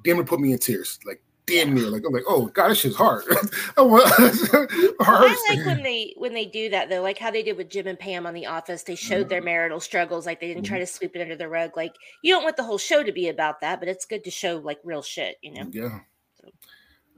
Damn, 0.04 0.20
it 0.20 0.26
put 0.26 0.40
me 0.40 0.52
in 0.52 0.58
tears. 0.58 0.98
Like, 1.06 1.22
damn 1.52 1.74
near 1.74 1.90
like 1.90 2.04
I'm 2.06 2.14
like, 2.14 2.24
oh 2.28 2.48
god, 2.48 2.70
this 2.70 2.80
shit's 2.80 2.96
hard. 2.96 3.24
I 3.78 5.38
like 5.50 5.66
when 5.66 5.84
they 5.84 6.14
when 6.18 6.34
they 6.34 6.46
do 6.46 6.70
that 6.70 6.90
though, 6.90 7.02
like 7.02 7.18
how 7.18 7.32
they 7.32 7.44
did 7.44 7.58
with 7.58 7.70
Jim 7.70 7.88
and 7.88 8.00
Pam 8.00 8.26
on 8.26 8.34
The 8.34 8.46
Office. 8.46 8.84
They 8.84 8.96
showed 8.96 9.30
their 9.30 9.40
mm-hmm. 9.40 9.46
marital 9.46 9.80
struggles, 9.80 10.26
like 10.26 10.40
they 10.40 10.48
didn't 10.48 10.64
try 10.64 10.78
mm-hmm. 10.78 10.86
to 10.86 10.92
sweep 10.92 11.16
it 11.16 11.22
under 11.22 11.36
the 11.36 11.50
rug. 11.50 11.76
Like 11.76 11.96
you 12.24 12.34
don't 12.34 12.44
want 12.44 12.58
the 12.58 12.64
whole 12.64 12.78
show 12.78 13.04
to 13.04 13.12
be 13.12 13.30
about 13.30 13.62
that, 13.62 13.80
but 13.80 13.90
it's 13.90 14.06
good 14.06 14.24
to 14.24 14.32
show 14.32 14.58
like 14.58 14.80
real 14.84 15.02
shit, 15.02 15.38
you 15.42 15.54
know. 15.54 15.70
Yeah. 15.72 16.00
So. 16.42 16.50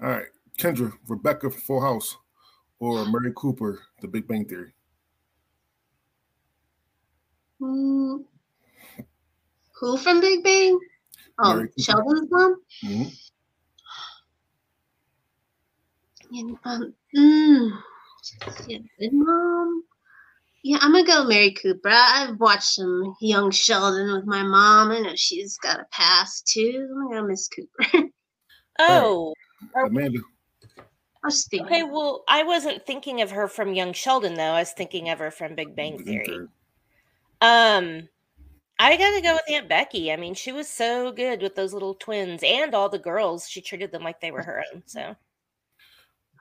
All 0.01 0.09
right, 0.09 0.27
Kendra, 0.57 0.91
Rebecca, 1.07 1.49
Full 1.49 1.81
House, 1.81 2.17
or 2.79 3.05
Mary 3.09 3.34
Cooper, 3.36 3.81
The 4.01 4.07
Big 4.07 4.27
Bang 4.27 4.45
Theory. 4.45 4.73
Mm. 7.61 8.23
Who 9.79 9.97
from 9.97 10.19
Big 10.21 10.43
Bang? 10.43 10.79
Oh, 11.39 11.65
Sheldon's 11.77 12.29
mom. 12.29 12.55
Mm-hmm. 12.84 13.09
And, 16.34 16.57
um, 16.65 16.93
mm, 17.15 17.71
yeah, 18.67 18.79
good 18.99 19.13
mom. 19.13 19.84
Yeah, 20.63 20.77
I'm 20.81 20.93
gonna 20.93 21.05
go 21.05 21.25
Mary 21.25 21.51
Cooper. 21.51 21.89
I've 21.91 22.39
watched 22.39 22.63
some 22.63 23.15
young 23.21 23.51
Sheldon 23.51 24.11
with 24.13 24.25
my 24.25 24.41
mom. 24.41 24.91
I 24.91 24.99
know 24.99 25.15
she's 25.15 25.57
got 25.57 25.79
a 25.79 25.86
past 25.91 26.47
too. 26.47 26.88
I'm 26.91 27.09
gonna 27.09 27.27
Miss 27.27 27.49
Cooper. 27.49 28.09
oh, 28.79 29.34
Amanda. 29.75 30.19
Okay, 31.25 31.84
well, 31.84 32.23
I 32.27 32.43
wasn't 32.43 32.86
thinking 32.86 33.21
of 33.21 33.31
her 33.31 33.47
from 33.47 33.73
Young 33.73 33.93
Sheldon 33.93 34.34
though. 34.34 34.53
I 34.53 34.59
was 34.59 34.71
thinking 34.71 35.09
of 35.09 35.19
her 35.19 35.31
from 35.31 35.55
Big 35.55 35.75
Bang 35.75 36.03
Theory. 36.03 36.47
Um, 37.41 38.09
I 38.79 38.97
gotta 38.97 39.21
go 39.21 39.34
with 39.34 39.49
Aunt 39.49 39.69
Becky. 39.69 40.11
I 40.11 40.15
mean, 40.15 40.34
she 40.34 40.51
was 40.51 40.67
so 40.67 41.11
good 41.11 41.41
with 41.41 41.55
those 41.55 41.73
little 41.73 41.93
twins 41.93 42.41
and 42.43 42.73
all 42.73 42.89
the 42.89 42.99
girls. 42.99 43.47
She 43.47 43.61
treated 43.61 43.91
them 43.91 44.03
like 44.03 44.19
they 44.19 44.31
were 44.31 44.43
her 44.43 44.63
own. 44.73 44.84
So, 44.86 45.15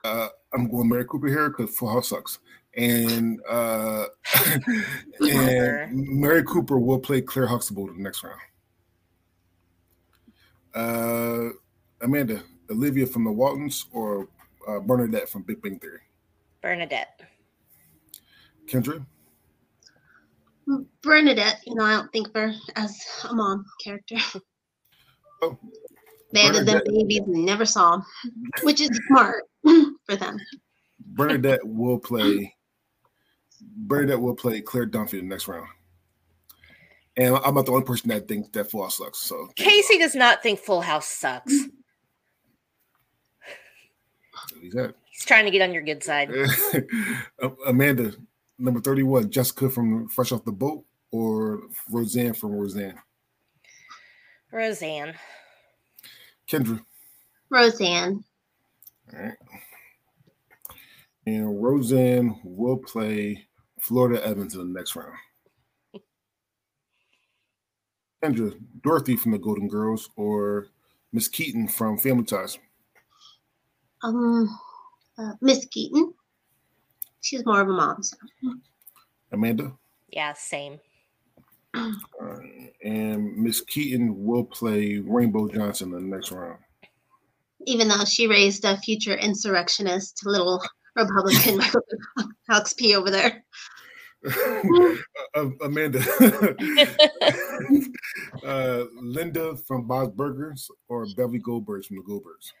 uh, 0.03 0.29
I'm 0.53 0.69
going 0.69 0.89
Mary 0.89 1.05
Cooper 1.05 1.27
here 1.27 1.49
because 1.49 1.75
Full 1.75 1.89
House 1.89 2.09
sucks, 2.09 2.39
and 2.75 3.39
uh, 3.49 4.05
and 5.19 6.07
Mary 6.07 6.43
Cooper 6.43 6.79
will 6.79 6.99
play 6.99 7.21
Claire 7.21 7.47
Huxtable 7.47 7.87
the 7.87 7.93
next 7.93 8.23
round. 8.23 8.39
Uh, 10.73 11.49
Amanda, 12.01 12.43
Olivia 12.69 13.05
from 13.05 13.23
the 13.23 13.31
Waltons 13.31 13.85
or 13.93 14.27
uh, 14.67 14.79
Bernadette 14.79 15.29
from 15.29 15.43
Big 15.43 15.61
Bang 15.61 15.79
Theory? 15.79 15.99
Bernadette. 16.61 17.21
Kendra? 18.65 19.05
Bernadette, 21.01 21.59
you 21.65 21.75
know, 21.75 21.83
I 21.83 21.91
don't 21.91 22.11
think 22.11 22.29
of 22.29 22.33
her 22.35 22.53
as 22.75 22.97
a 23.29 23.33
mom 23.33 23.65
character. 23.83 24.15
Oh, 25.41 25.59
they 26.33 26.41
had 26.41 26.65
them 26.65 26.81
babies 26.85 27.19
and 27.19 27.45
never 27.45 27.65
saw 27.65 27.91
them, 27.91 28.05
which 28.63 28.81
is 28.81 28.89
smart 29.07 29.43
for 29.63 30.15
them. 30.15 30.37
Bernadette 30.99 31.61
will 31.63 31.99
play. 31.99 32.55
Bernadette 33.61 34.19
will 34.19 34.35
play 34.35 34.61
Claire 34.61 34.87
Dunphy 34.87 35.19
in 35.19 35.29
the 35.29 35.35
next 35.35 35.47
round. 35.47 35.67
And 37.15 37.35
I'm 37.37 37.53
not 37.53 37.67
the 37.67 37.71
only 37.71 37.85
person 37.85 38.09
that 38.09 38.27
thinks 38.27 38.49
that 38.49 38.71
Full 38.71 38.81
House 38.81 38.97
sucks. 38.97 39.19
So 39.19 39.47
Casey 39.55 39.99
does 39.99 40.15
not 40.15 40.41
think 40.41 40.59
Full 40.59 40.81
House 40.81 41.07
sucks. 41.07 41.53
He's 44.59 45.25
trying 45.25 45.45
to 45.45 45.51
get 45.51 45.61
on 45.61 45.73
your 45.73 45.83
good 45.83 46.03
side. 46.03 46.31
Amanda, 47.67 48.13
number 48.57 48.81
31, 48.81 49.29
Jessica 49.29 49.69
from 49.69 50.07
Fresh 50.09 50.31
Off 50.31 50.43
the 50.43 50.51
Boat 50.51 50.83
or 51.11 51.61
Roseanne 51.91 52.33
from 52.33 52.53
Roseanne? 52.53 52.97
Roseanne. 54.51 55.13
Kendra. 56.53 56.79
Roseanne. 57.49 58.23
All 59.11 59.19
right. 59.19 59.37
And 61.25 61.63
Roseanne 61.63 62.39
will 62.43 62.77
play 62.77 63.47
Florida 63.79 64.23
Evans 64.25 64.53
in 64.53 64.59
the 64.59 64.79
next 64.79 64.95
round. 64.95 65.15
Kendra, 68.23 68.53
Dorothy 68.83 69.15
from 69.15 69.31
the 69.31 69.39
Golden 69.39 69.67
Girls 69.67 70.09
or 70.15 70.67
Miss 71.11 71.27
Keaton 71.27 71.67
from 71.67 71.97
Family 71.97 72.23
Ties? 72.23 72.59
Um, 74.03 74.47
uh, 75.17 75.33
Miss 75.41 75.65
Keaton. 75.65 76.13
She's 77.21 77.45
more 77.45 77.61
of 77.61 77.69
a 77.69 77.73
mom. 77.73 78.03
So. 78.03 78.17
Amanda. 79.31 79.73
Yeah, 80.09 80.33
same. 80.33 80.79
Uh, 81.73 81.91
and 82.83 83.35
Miss 83.35 83.61
Keaton 83.61 84.23
will 84.25 84.43
play 84.43 84.99
Rainbow 84.99 85.47
Johnson 85.47 85.93
in 85.93 86.09
the 86.09 86.15
next 86.15 86.31
round. 86.31 86.59
Even 87.65 87.87
though 87.87 88.03
she 88.05 88.27
raised 88.27 88.65
a 88.65 88.77
future 88.77 89.15
insurrectionist, 89.15 90.25
little 90.25 90.61
Republican 90.95 91.61
Alex 92.49 92.73
P 92.73 92.95
over 92.95 93.09
there. 93.09 93.43
uh, 95.35 95.49
Amanda, 95.63 95.99
uh, 98.45 98.83
Linda 99.01 99.55
from 99.57 99.87
Bob's 99.87 100.15
Burgers 100.15 100.69
or 100.87 101.05
Beverly 101.17 101.39
Goldberg 101.39 101.85
from 101.85 101.97
the 101.97 102.03
Goldbergs? 102.03 102.51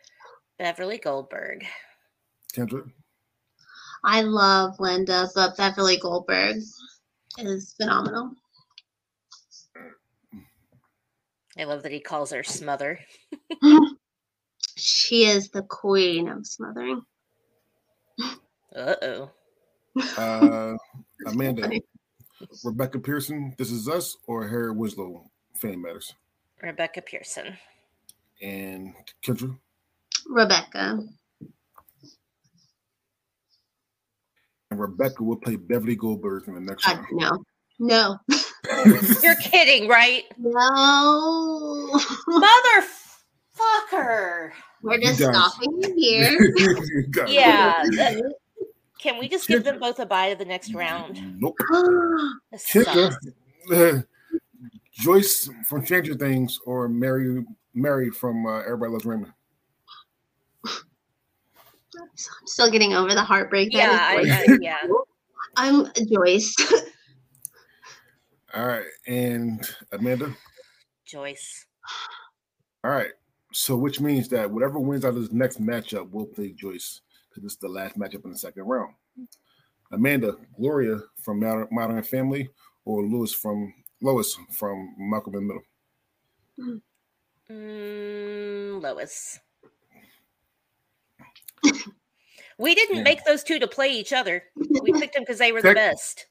Beverly 0.57 0.97
Goldberg. 0.97 1.65
Kendra? 2.53 2.89
I 4.03 4.21
love 4.21 4.79
Linda, 4.79 5.29
but 5.33 5.55
Beverly 5.55 5.97
Goldberg 5.97 6.57
is 7.37 7.73
phenomenal. 7.77 8.31
I 11.57 11.65
love 11.65 11.83
that 11.83 11.91
he 11.91 11.99
calls 11.99 12.31
her 12.31 12.43
Smother. 12.43 12.99
she 14.75 15.25
is 15.25 15.49
the 15.49 15.63
queen 15.63 16.27
of 16.27 16.47
smothering. 16.47 17.01
Uh-oh. 18.75 19.29
Uh 20.17 20.75
Amanda, 21.27 21.69
Rebecca 22.63 22.99
Pearson, 22.99 23.53
This 23.57 23.71
Is 23.71 23.87
Us, 23.87 24.17
or 24.27 24.47
Harry 24.47 24.71
Winslow, 24.71 25.29
Fame 25.55 25.83
Matters? 25.83 26.13
Rebecca 26.61 27.01
Pearson. 27.01 27.57
And 28.41 28.93
Kendra? 29.23 29.57
Rebecca. 30.27 30.99
And 34.71 34.79
Rebecca 34.79 35.23
will 35.23 35.37
play 35.37 35.55
Beverly 35.55 35.95
Goldberg 35.95 36.47
in 36.47 36.55
the 36.55 36.61
next 36.61 36.87
uh, 36.87 36.95
round. 37.11 37.45
No. 37.79 38.17
No. 38.29 38.39
You're 39.23 39.35
kidding, 39.35 39.87
right? 39.87 40.23
No. 40.37 41.99
Motherfucker. 43.59 44.51
We're 44.81 44.99
just 44.99 45.19
stopping 45.19 45.97
here. 45.97 46.53
yeah. 47.27 47.83
That, 47.91 48.33
can 48.99 49.19
we 49.19 49.27
just 49.27 49.47
give 49.47 49.63
them 49.63 49.79
both 49.79 49.99
a 49.99 50.05
bye 50.05 50.29
to 50.29 50.35
the 50.35 50.45
next 50.45 50.73
round? 50.73 51.39
Nope. 51.39 51.57
uh, 53.71 54.01
Joyce 54.91 55.49
from 55.67 55.85
Stranger 55.85 56.15
Things 56.15 56.59
or 56.65 56.87
Mary 56.87 57.43
Mary 57.73 58.09
from 58.11 58.45
uh, 58.45 58.59
Everybody 58.59 58.91
Loves 58.93 59.05
Raymond. 59.05 59.33
I'm 60.65 62.07
still 62.45 62.71
getting 62.71 62.93
over 62.93 63.13
the 63.13 63.23
heartbreak. 63.23 63.73
Yeah, 63.73 63.97
I, 63.99 64.45
I, 64.47 64.57
yeah. 64.61 64.77
I'm 65.57 65.87
Joyce. 66.11 66.55
All 68.53 68.67
right, 68.67 68.85
and 69.07 69.67
Amanda. 69.91 70.35
Joyce. 71.05 71.65
All 72.83 72.91
right, 72.91 73.11
so 73.51 73.75
which 73.75 73.99
means 73.99 74.27
that 74.29 74.49
whatever 74.49 74.79
wins 74.79 75.05
out 75.05 75.15
of 75.15 75.21
this 75.21 75.31
next 75.31 75.61
matchup 75.61 76.11
will 76.11 76.25
play 76.25 76.51
Joyce 76.51 77.01
because 77.29 77.43
this 77.43 77.53
is 77.53 77.59
the 77.59 77.69
last 77.69 77.97
matchup 77.97 78.25
in 78.25 78.31
the 78.31 78.37
second 78.37 78.63
round. 78.63 78.93
Amanda, 79.91 80.37
Gloria 80.59 80.99
from 81.21 81.39
Modern 81.71 82.03
Family, 82.03 82.49
or 82.85 83.03
Lewis 83.03 83.33
from 83.33 83.73
Lois 84.01 84.37
from 84.51 84.93
Malcolm 84.97 85.35
in 85.35 85.47
the 85.47 85.53
Middle. 85.53 86.81
Mm, 87.49 88.81
Lois 88.81 89.39
we 92.57 92.75
didn't 92.75 92.97
yeah. 92.97 93.03
make 93.03 93.23
those 93.25 93.43
two 93.43 93.59
to 93.59 93.67
play 93.67 93.89
each 93.89 94.13
other. 94.13 94.43
We 94.55 94.93
picked 94.93 95.13
them 95.13 95.23
because 95.23 95.39
they 95.39 95.51
were 95.51 95.61
the 95.61 95.73
best. 95.73 96.27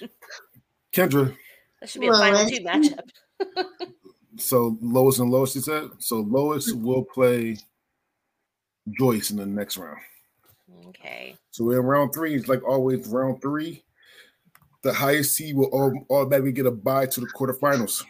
Kendra. 0.94 1.36
That 1.80 1.90
should 1.90 2.00
be 2.00 2.08
a 2.08 2.12
final 2.12 2.48
two 2.48 2.62
matchup. 2.62 3.08
so 4.38 4.78
Lois 4.80 5.18
and 5.18 5.30
Lois, 5.30 5.54
you 5.54 5.60
said? 5.60 5.90
So 5.98 6.20
Lois 6.20 6.72
will 6.72 7.04
play 7.04 7.56
Joyce 8.96 9.30
in 9.30 9.36
the 9.36 9.46
next 9.46 9.76
round. 9.76 9.98
Okay. 10.86 11.36
So 11.50 11.70
in 11.70 11.78
round 11.80 12.14
three, 12.14 12.34
it's 12.34 12.48
like 12.48 12.62
always 12.62 13.06
round 13.08 13.42
three. 13.42 13.82
The 14.82 14.92
highest 14.92 15.34
seed 15.34 15.56
will 15.56 15.66
all, 15.66 15.92
automatically 16.10 16.52
get 16.52 16.66
a 16.66 16.70
bye 16.70 17.06
to 17.06 17.20
the 17.20 17.26
quarterfinals. 17.26 18.04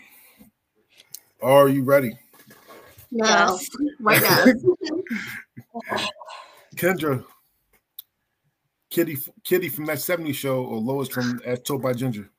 Are 1.40 1.68
you 1.68 1.84
ready? 1.84 2.18
No. 3.10 3.24
Yes. 3.26 3.68
Why 4.00 4.18
not? 4.18 4.48
Kendra, 6.76 7.24
Kitty, 8.90 9.16
Kitty 9.44 9.68
from 9.68 9.86
that 9.86 9.98
70s 9.98 10.34
show, 10.34 10.64
or 10.64 10.78
Lois 10.78 11.08
from 11.08 11.40
As 11.44 11.60
Told 11.60 11.82
by 11.82 11.92
Ginger? 11.92 12.30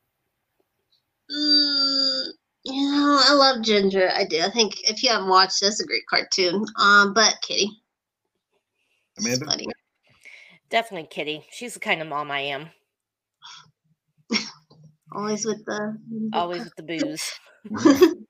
Mm, 1.32 2.28
yeah, 2.64 2.96
Oh, 3.18 3.24
I 3.30 3.34
love 3.34 3.64
Ginger. 3.64 4.10
I 4.14 4.26
do. 4.26 4.42
I 4.42 4.50
think 4.50 4.90
if 4.90 5.02
you 5.04 5.10
haven't 5.10 5.30
watched 5.30 5.62
this, 5.62 5.80
a 5.80 5.86
great 5.86 6.06
cartoon. 6.10 6.66
Um, 6.80 7.14
but 7.14 7.36
Kitty. 7.42 7.70
Amanda? 9.18 9.46
Funny. 9.46 9.68
Definitely 10.70 11.08
Kitty. 11.10 11.46
She's 11.52 11.76
the 11.76 11.80
kind 11.80 12.02
of 12.02 12.08
mom 12.08 12.32
I 12.32 12.40
am. 12.40 12.70
Always 15.14 15.46
with 15.46 15.64
the 15.66 15.98
Always 16.34 16.64
with 16.66 16.76
the 16.76 16.84
booze. 16.84 17.32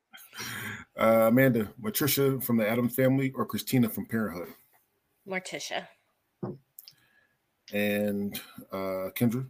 Uh, 0.97 1.27
Amanda, 1.27 1.69
Matricia 1.81 2.41
from 2.41 2.57
the 2.57 2.67
Adams 2.67 2.95
family 2.95 3.31
or 3.35 3.45
Christina 3.45 3.89
from 3.89 4.05
Parenthood? 4.05 4.53
Morticia. 5.27 5.87
And 7.73 8.39
uh, 8.71 9.09
Kendra? 9.15 9.49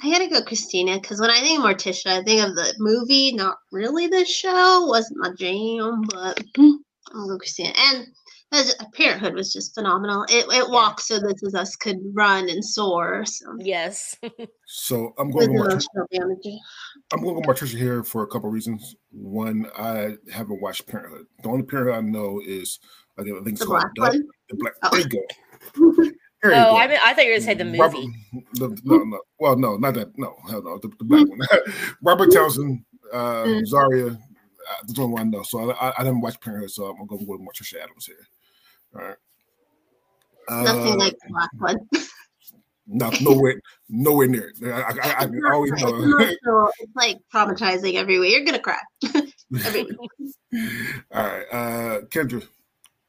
I 0.00 0.10
gotta 0.10 0.28
go 0.28 0.42
Christina 0.42 0.98
because 1.00 1.20
when 1.20 1.30
I 1.30 1.40
think 1.40 1.58
of 1.58 1.64
Morticia, 1.64 2.20
I 2.20 2.22
think 2.22 2.42
of 2.42 2.54
the 2.54 2.74
movie, 2.78 3.32
not 3.32 3.58
really 3.72 4.06
the 4.06 4.24
show. 4.24 4.86
Wasn't 4.86 5.18
my 5.18 5.30
jam, 5.36 6.02
but 6.10 6.38
mm-hmm. 6.56 6.76
I'll 7.14 7.28
go 7.28 7.38
Christina. 7.38 7.72
And 7.76 8.06
as 8.52 8.74
Parenthood 8.94 9.34
was 9.34 9.52
just 9.52 9.74
phenomenal. 9.74 10.24
It 10.28 10.46
it 10.50 10.70
walked 10.70 11.02
so 11.02 11.18
this 11.18 11.42
is 11.42 11.54
us 11.54 11.76
could 11.76 11.98
run 12.14 12.48
and 12.48 12.64
soar. 12.64 13.24
So 13.26 13.54
Yes. 13.58 14.16
So 14.66 15.12
I'm 15.18 15.30
with 15.30 15.48
going 15.48 15.58
to 15.58 15.64
Martricia, 15.64 15.70
emotional 15.70 16.06
damage. 16.12 16.60
I'm 17.12 17.22
going 17.22 17.36
to 17.36 17.42
go 17.42 17.52
Martricia 17.52 17.76
here 17.76 18.02
for 18.02 18.22
a 18.22 18.26
couple 18.26 18.50
reasons. 18.50 18.94
One, 19.10 19.66
I 19.76 20.16
haven't 20.32 20.60
watched 20.60 20.86
Parenthood. 20.86 21.26
The 21.42 21.48
only 21.48 21.64
Parenthood 21.64 21.96
I 21.96 22.00
know 22.00 22.40
is 22.44 22.78
I 23.18 23.22
think 23.22 23.36
I 23.36 23.44
think 23.44 23.52
it's 23.52 23.60
The 23.60 23.66
called 23.66 23.82
black 23.94 24.12
Doug- 24.12 24.20
one? 24.20 24.28
The 24.48 24.56
black. 24.56 24.74
Oh. 24.82 24.90
There 24.90 25.00
you 25.00 26.04
go. 26.06 26.10
There 26.42 26.52
you 26.52 26.56
oh, 26.58 26.70
go. 26.72 26.76
I, 26.76 26.86
mean, 26.86 26.98
I 27.04 27.14
thought 27.14 27.24
you 27.24 27.30
were 27.30 27.38
going 27.38 27.40
to 27.40 27.46
say 27.46 27.54
the 27.54 27.64
movie. 27.64 27.78
Robert- 27.80 28.06
the- 28.54 28.80
no, 28.84 28.98
no. 28.98 29.20
Well, 29.40 29.56
no, 29.56 29.76
not 29.76 29.94
that. 29.94 30.16
No, 30.16 30.36
hell 30.48 30.62
no. 30.62 30.78
The, 30.78 30.88
the 30.98 31.04
black 31.04 31.26
one. 31.28 31.40
Robert 32.02 32.32
Townsend, 32.32 32.84
uh, 33.12 33.44
Mm. 33.44 33.66
Zaria. 33.66 34.06
Uh, 34.08 34.74
that's 34.82 34.92
the 34.92 35.02
only 35.02 35.14
one 35.14 35.22
I 35.22 35.24
know. 35.30 35.42
So 35.42 35.70
I, 35.70 35.88
I, 35.88 35.94
I 35.98 36.04
didn't 36.04 36.20
watch 36.20 36.38
Parenthood, 36.40 36.70
so 36.70 36.86
I'm 36.86 37.06
going 37.06 37.20
to 37.20 37.26
go 37.26 37.32
with 37.36 37.40
Martricia 37.40 37.82
Adams 37.82 38.06
here. 38.06 38.26
All 38.94 39.02
right. 39.02 39.16
Nothing 40.50 40.92
Uh, 40.92 40.96
like 40.96 41.12
the 41.22 41.28
black 41.30 41.50
one. 41.58 41.76
not 42.86 43.20
nowhere, 43.20 43.60
nowhere 43.88 44.28
near 44.28 44.48
it. 44.50 44.58
I, 44.62 44.80
I, 44.80 45.24
I, 45.24 45.24
I 45.24 45.52
always 45.52 45.72
It's 45.72 45.82
know. 45.82 46.70
It's 46.80 46.96
like 46.96 47.18
traumatizing 47.34 47.94
every 47.94 48.18
way. 48.18 48.28
You're 48.28 48.44
gonna 48.44 48.58
cry. 48.58 48.78
All 51.12 51.26
right, 51.26 51.44
uh, 51.52 52.00
Kendra, 52.08 52.46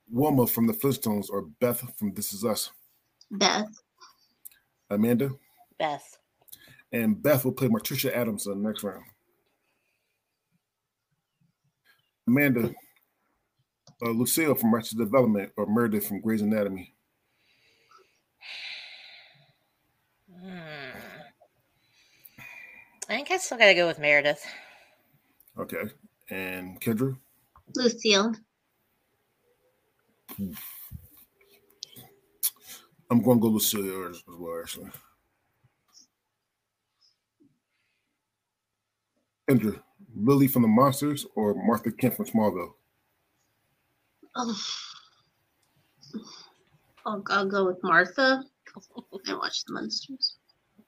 Wilma 0.10 0.48
from 0.48 0.68
the 0.68 0.74
Flintstones 0.74 1.30
or 1.30 1.44
Beth 1.62 1.94
from 1.98 2.14
This 2.14 2.34
Is 2.34 2.44
Us. 2.44 2.72
Beth. 3.32 3.68
Amanda 4.90 5.32
Beth. 5.78 6.18
and 6.92 7.22
Beth 7.22 7.46
will 7.46 7.52
play 7.52 7.68
Martricia 7.68 8.12
Adams 8.16 8.48
in 8.48 8.62
the 8.62 8.68
next 8.68 8.84
round. 8.84 9.04
Amanda, 12.28 12.74
uh, 14.04 14.10
Lucille 14.10 14.56
from 14.56 14.74
Arrested 14.74 14.98
Development 14.98 15.52
or 15.58 15.66
Meredith 15.68 16.08
from 16.08 16.22
Grey's 16.22 16.42
Anatomy. 16.42 16.94
Hmm. 20.32 20.58
I 23.10 23.16
think 23.16 23.32
I 23.32 23.38
still 23.38 23.58
got 23.58 23.66
to 23.66 23.74
go 23.74 23.88
with 23.88 24.00
Meredith. 24.00 24.46
Okay, 25.58 25.84
and 26.30 26.80
Kendra, 26.80 27.18
Lucille. 27.76 28.36
I'm 33.10 33.22
going 33.22 33.40
to 33.40 33.42
go 33.42 33.48
with 33.50 33.64
Lucille 33.64 33.84
here 33.84 34.10
as, 34.10 34.18
as 34.18 34.36
well. 34.38 34.60
Actually, 34.62 34.92
Andrew, 39.50 39.80
Lily 40.16 40.48
from 40.48 40.62
the 40.62 40.68
Munsters 40.68 41.26
or 41.36 41.56
Martha 41.56 41.92
Kent 41.92 42.16
from 42.16 42.26
Smallville. 42.26 42.74
Oh. 44.36 44.56
I'll, 47.06 47.24
I'll 47.30 47.48
go 47.48 47.66
with 47.66 47.82
Martha. 47.82 48.44
I 49.28 49.34
watch 49.34 49.66
the 49.66 49.74
Munsters. 49.74 50.36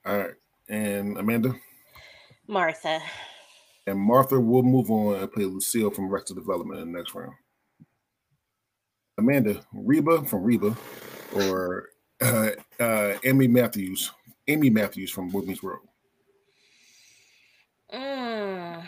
All 0.06 0.18
right, 0.18 0.34
and 0.70 1.18
Amanda. 1.18 1.56
Martha. 2.48 3.00
And 3.88 4.00
Martha 4.00 4.40
will 4.40 4.62
move 4.62 4.92
on 4.92 5.16
and 5.16 5.32
play 5.32 5.46
Lucille 5.46 5.90
from 5.90 6.12
Arrested 6.12 6.36
Development 6.36 6.82
in 6.82 6.92
the 6.92 6.98
next 7.00 7.16
round. 7.16 7.34
Amanda, 9.18 9.64
Reba 9.74 10.24
from 10.26 10.44
Reba, 10.44 10.78
or 11.36 11.90
uh, 12.22 12.50
uh, 12.80 13.18
Amy 13.24 13.48
Matthews, 13.48 14.12
Amy 14.48 14.70
Matthews 14.70 15.12
from 15.12 15.30
Boy 15.30 15.42
Meets 15.42 15.64
World. 15.64 15.88
Mm. 17.94 18.84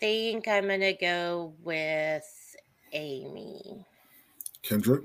Think 0.00 0.48
I'm 0.48 0.68
gonna 0.68 0.92
go 0.92 1.54
with 1.62 2.56
Amy. 2.92 3.84
Kendra, 4.62 5.04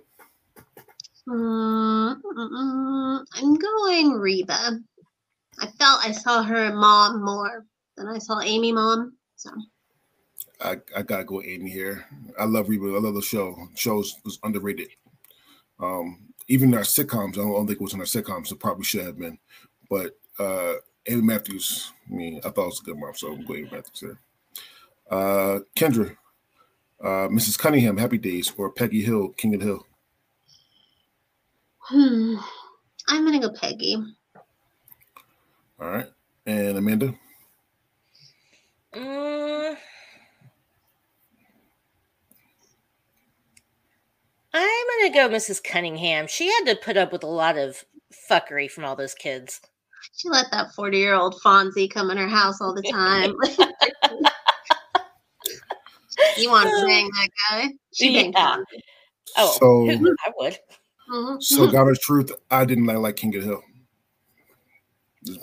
Mm, 1.28 2.16
mm, 2.22 2.50
mm, 2.50 3.26
I'm 3.34 3.56
going 3.56 4.14
Reba. 4.14 4.80
I 5.60 5.68
felt 5.68 6.04
I 6.04 6.12
saw 6.12 6.42
her 6.44 6.74
mom 6.74 7.24
more 7.24 7.66
than 7.96 8.08
I 8.08 8.18
saw 8.18 8.42
Amy 8.42 8.72
mom. 8.72 9.16
So 9.36 9.52
I, 10.64 10.78
I 10.96 11.02
gotta 11.02 11.24
go 11.24 11.38
with 11.38 11.48
Amy 11.48 11.70
here. 11.70 12.06
I 12.40 12.46
love 12.46 12.70
Reba. 12.70 12.86
I 12.86 13.00
love 13.00 13.16
the 13.16 13.22
show. 13.22 13.56
Shows 13.76 14.16
was 14.24 14.40
underrated. 14.44 14.90
Um, 15.80 16.20
even 16.48 16.74
our 16.74 16.82
sitcoms, 16.82 17.34
I 17.34 17.42
don't, 17.42 17.52
I 17.52 17.54
don't 17.54 17.68
think 17.68 17.80
it 17.80 17.84
was 17.84 17.94
in 17.94 18.00
our 18.00 18.06
sitcoms. 18.06 18.52
It 18.52 18.60
probably 18.60 18.84
should 18.84 19.06
have 19.06 19.18
been, 19.18 19.38
but 19.90 20.18
uh, 20.40 20.74
Amy 21.08 21.22
Matthews. 21.22 21.92
I 22.10 22.14
mean, 22.14 22.38
I 22.44 22.50
thought 22.50 22.64
it 22.64 22.66
was 22.66 22.82
a 22.82 22.84
good 22.84 22.98
mom, 22.98 23.14
so 23.16 23.32
I'm 23.34 23.46
going 23.46 23.62
Amy 23.62 23.70
Matthews 23.72 24.00
here. 24.00 24.20
Uh, 25.10 25.60
Kendra, 25.76 26.16
uh, 27.04 27.28
Mrs. 27.28 27.58
Cunningham, 27.58 27.98
Happy 27.98 28.18
Days, 28.18 28.52
or 28.58 28.72
Peggy 28.72 29.02
Hill, 29.02 29.30
King 29.30 29.56
of 29.56 29.60
the 29.62 29.66
Hill. 29.66 29.86
hmm, 31.80 32.36
I'm 33.08 33.26
gonna 33.26 33.40
go 33.40 33.52
Peggy. 33.52 33.98
All 35.80 35.90
right, 35.90 36.08
and 36.46 36.78
Amanda. 36.78 37.16
Mm. 38.94 39.78
I'm 44.54 44.86
gonna 45.02 45.14
go 45.14 45.30
Mrs. 45.36 45.64
Cunningham. 45.64 46.28
She 46.28 46.48
had 46.48 46.66
to 46.66 46.76
put 46.76 46.98
up 46.98 47.12
with 47.12 47.24
a 47.24 47.28
lot 47.28 47.58
of 47.58 47.84
fuckery 48.30 48.70
from 48.70 48.84
all 48.86 48.96
those 48.96 49.14
kids. 49.14 49.62
She 50.18 50.30
let 50.30 50.48
that 50.52 50.74
40 50.74 50.98
year 50.98 51.14
old 51.14 51.40
Fonzie 51.42 51.90
come 51.90 52.12
in 52.12 52.18
her 52.18 52.28
house 52.28 52.60
all 52.60 52.74
the 52.74 52.82
time. 52.84 53.32
you 56.38 56.50
want 56.50 56.68
to 56.70 56.86
bang 56.86 57.10
that 57.16 57.30
guy? 57.50 57.70
She 57.94 58.14
banged 58.14 58.34
Yeah. 58.36 58.58
Fonzie. 58.58 58.82
Oh, 59.38 59.58
So- 59.60 59.90
I 60.26 60.32
would. 60.38 60.58
Mhm. 61.12 61.44
So, 61.44 61.68
God's 61.70 62.00
truth, 62.00 62.32
I 62.50 62.64
didn't 62.66 62.86
like, 62.86 62.98
like 62.98 63.16
King 63.18 63.36
of 63.36 63.42
the 63.42 63.48
Hill. 63.48 63.64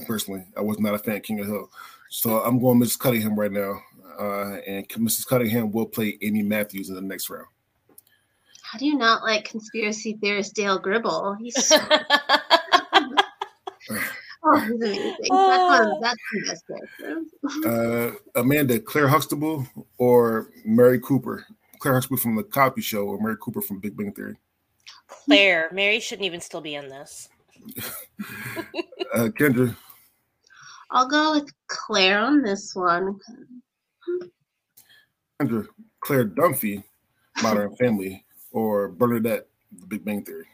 Personally, 0.07 0.45
I 0.57 0.61
was 0.63 0.79
not 0.81 0.95
a 0.95 0.99
fan 0.99 1.17
of 1.17 1.23
King 1.23 1.41
of 1.41 1.47
the 1.47 1.53
Hill. 1.53 1.71
So 2.11 2.41
I'm 2.41 2.59
going 2.59 2.81
Mrs. 2.81 2.99
Cunningham 2.99 3.39
right 3.39 3.53
now, 3.53 3.81
uh, 4.19 4.57
and 4.67 4.89
Mrs. 4.89 5.27
Cunningham 5.27 5.71
will 5.71 5.85
play 5.87 6.17
Amy 6.23 6.43
Matthews 6.43 6.89
in 6.89 6.95
the 6.95 7.03
next 7.03 7.29
round. 7.29 7.47
How 8.71 8.79
do 8.79 8.85
you 8.85 8.97
not 8.97 9.23
like 9.23 9.49
conspiracy 9.49 10.19
theorist 10.21 10.55
Dale 10.55 10.79
Gribble? 10.79 11.35
He's 11.41 11.67
so, 11.67 11.77
oh, 14.45 14.61
he's 14.61 14.73
amazing. 14.73 15.17
That's 15.31 15.31
one 15.31 16.01
that's 16.03 16.21
the 16.33 16.41
best 16.47 16.65
character. 17.01 17.25
Uh, 17.67 18.11
Amanda, 18.39 18.79
Claire 18.79 19.09
Huxtable 19.09 19.67
or 19.97 20.51
Mary 20.67 21.01
Cooper? 21.01 21.47
Claire 21.79 21.95
Huxtable 21.95 22.19
from 22.19 22.37
The 22.37 22.43
Cosby 22.43 22.83
Show 22.83 23.07
or 23.07 23.19
Mary 23.19 23.37
Cooper 23.41 23.63
from 23.63 23.81
Big 23.81 23.97
Bang 23.97 24.13
Theory? 24.13 24.37
Claire, 25.07 25.71
Mary 25.73 25.99
shouldn't 25.99 26.27
even 26.27 26.41
still 26.41 26.61
be 26.61 26.75
in 26.75 26.89
this. 26.89 27.31
Uh, 29.15 29.29
Kendra, 29.29 29.75
I'll 30.91 31.09
go 31.09 31.33
with 31.33 31.51
Claire 31.69 32.19
on 32.19 32.43
this 32.43 32.75
one. 32.75 33.19
Kendra, 35.41 35.67
Claire 36.01 36.27
Dunphy, 36.27 36.85
Modern 37.43 37.75
Family, 37.77 38.25
or 38.59 38.89
Bernadette, 38.89 39.47
The 39.81 39.87
Big 39.87 40.05
Bang 40.05 40.25
Theory? 40.25 40.47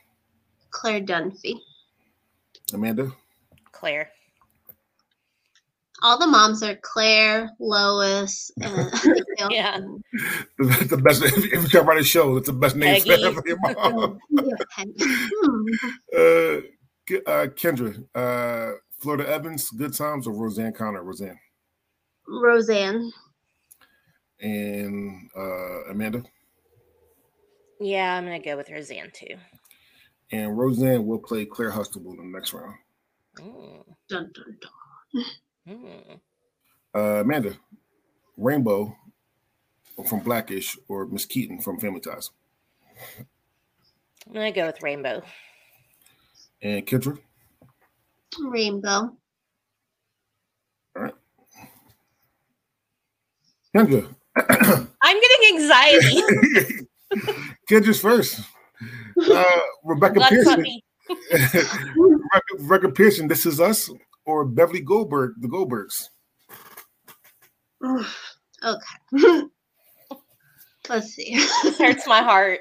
Claire 0.70 1.00
Dunphy. 1.00 1.54
Amanda, 2.72 3.12
Claire. 3.72 4.10
All 6.02 6.18
the 6.18 6.26
moms 6.26 6.62
are 6.62 6.76
Claire, 6.82 7.50
Lois, 7.58 8.50
and 8.60 8.90
Yeah. 9.50 9.78
the, 10.58 10.86
the 10.90 10.96
best. 10.98 11.22
If 11.22 11.36
you 11.62 11.68
can 11.68 11.86
write 11.86 12.00
a 12.00 12.04
show, 12.04 12.36
it's 12.36 12.48
the 12.48 12.52
best 12.52 12.76
name 12.76 13.00
for 13.00 13.16
for 13.40 13.48
your 13.48 13.58
mom. 13.60 14.18
Uh, 16.16 16.60
uh, 17.26 17.46
Kendra, 17.60 17.90
uh, 18.14 18.72
Florida 19.00 19.28
Evans, 19.28 19.68
Good 19.70 19.94
Times, 19.94 20.26
or 20.26 20.32
Roseanne 20.34 20.72
Connor, 20.72 21.02
Roseanne, 21.02 21.38
Roseanne. 22.26 23.12
and 24.40 25.28
uh, 25.36 25.90
Amanda, 25.90 26.22
Yeah, 27.80 28.14
I'm 28.16 28.24
gonna 28.24 28.38
go 28.40 28.56
with 28.56 28.70
Roseanne 28.70 29.10
too. 29.12 29.36
and 30.32 30.56
Roseanne 30.56 31.06
will 31.06 31.18
play 31.18 31.44
Claire 31.44 31.70
Huxtable 31.70 32.12
in 32.12 32.16
the 32.18 32.24
next 32.38 32.52
round. 32.52 32.74
Mm, 33.38 33.84
Dun, 34.08 34.30
dun, 34.34 34.58
dun. 34.60 35.24
mm. 35.68 36.20
Uh, 36.94 37.20
Amanda, 37.22 37.56
Rainbow 38.36 38.96
from 40.08 40.20
Blackish 40.20 40.78
or 40.88 41.06
Miss 41.06 41.24
Keaton 41.26 41.60
from 41.60 41.78
Family 41.80 42.00
Ties? 42.00 42.30
I'm 44.26 44.32
gonna 44.32 44.52
go 44.52 44.66
with 44.66 44.82
Rainbow. 44.82 45.22
And 46.62 46.86
Kendra? 46.86 47.18
Rainbow. 48.40 49.16
All 50.96 51.02
right. 51.02 51.14
Kendra. 53.74 54.14
I'm 54.36 55.20
getting 55.20 55.56
anxiety. 55.56 56.22
Kendra's 57.68 58.00
first. 58.00 58.40
Uh, 59.30 59.44
Rebecca 59.84 60.14
Blood 60.14 60.28
Pearson. 60.30 60.64
Rebecca, 61.96 62.42
Rebecca 62.58 62.90
Pearson, 62.90 63.28
This 63.28 63.46
Is 63.46 63.60
Us, 63.60 63.90
or 64.26 64.44
Beverly 64.44 64.80
Goldberg, 64.80 65.34
The 65.40 65.48
Goldbergs? 65.48 66.08
okay. 68.64 69.42
Let's 70.88 71.08
see. 71.08 71.34
This 71.62 71.78
hurts 71.78 72.06
my 72.06 72.22
heart. 72.22 72.60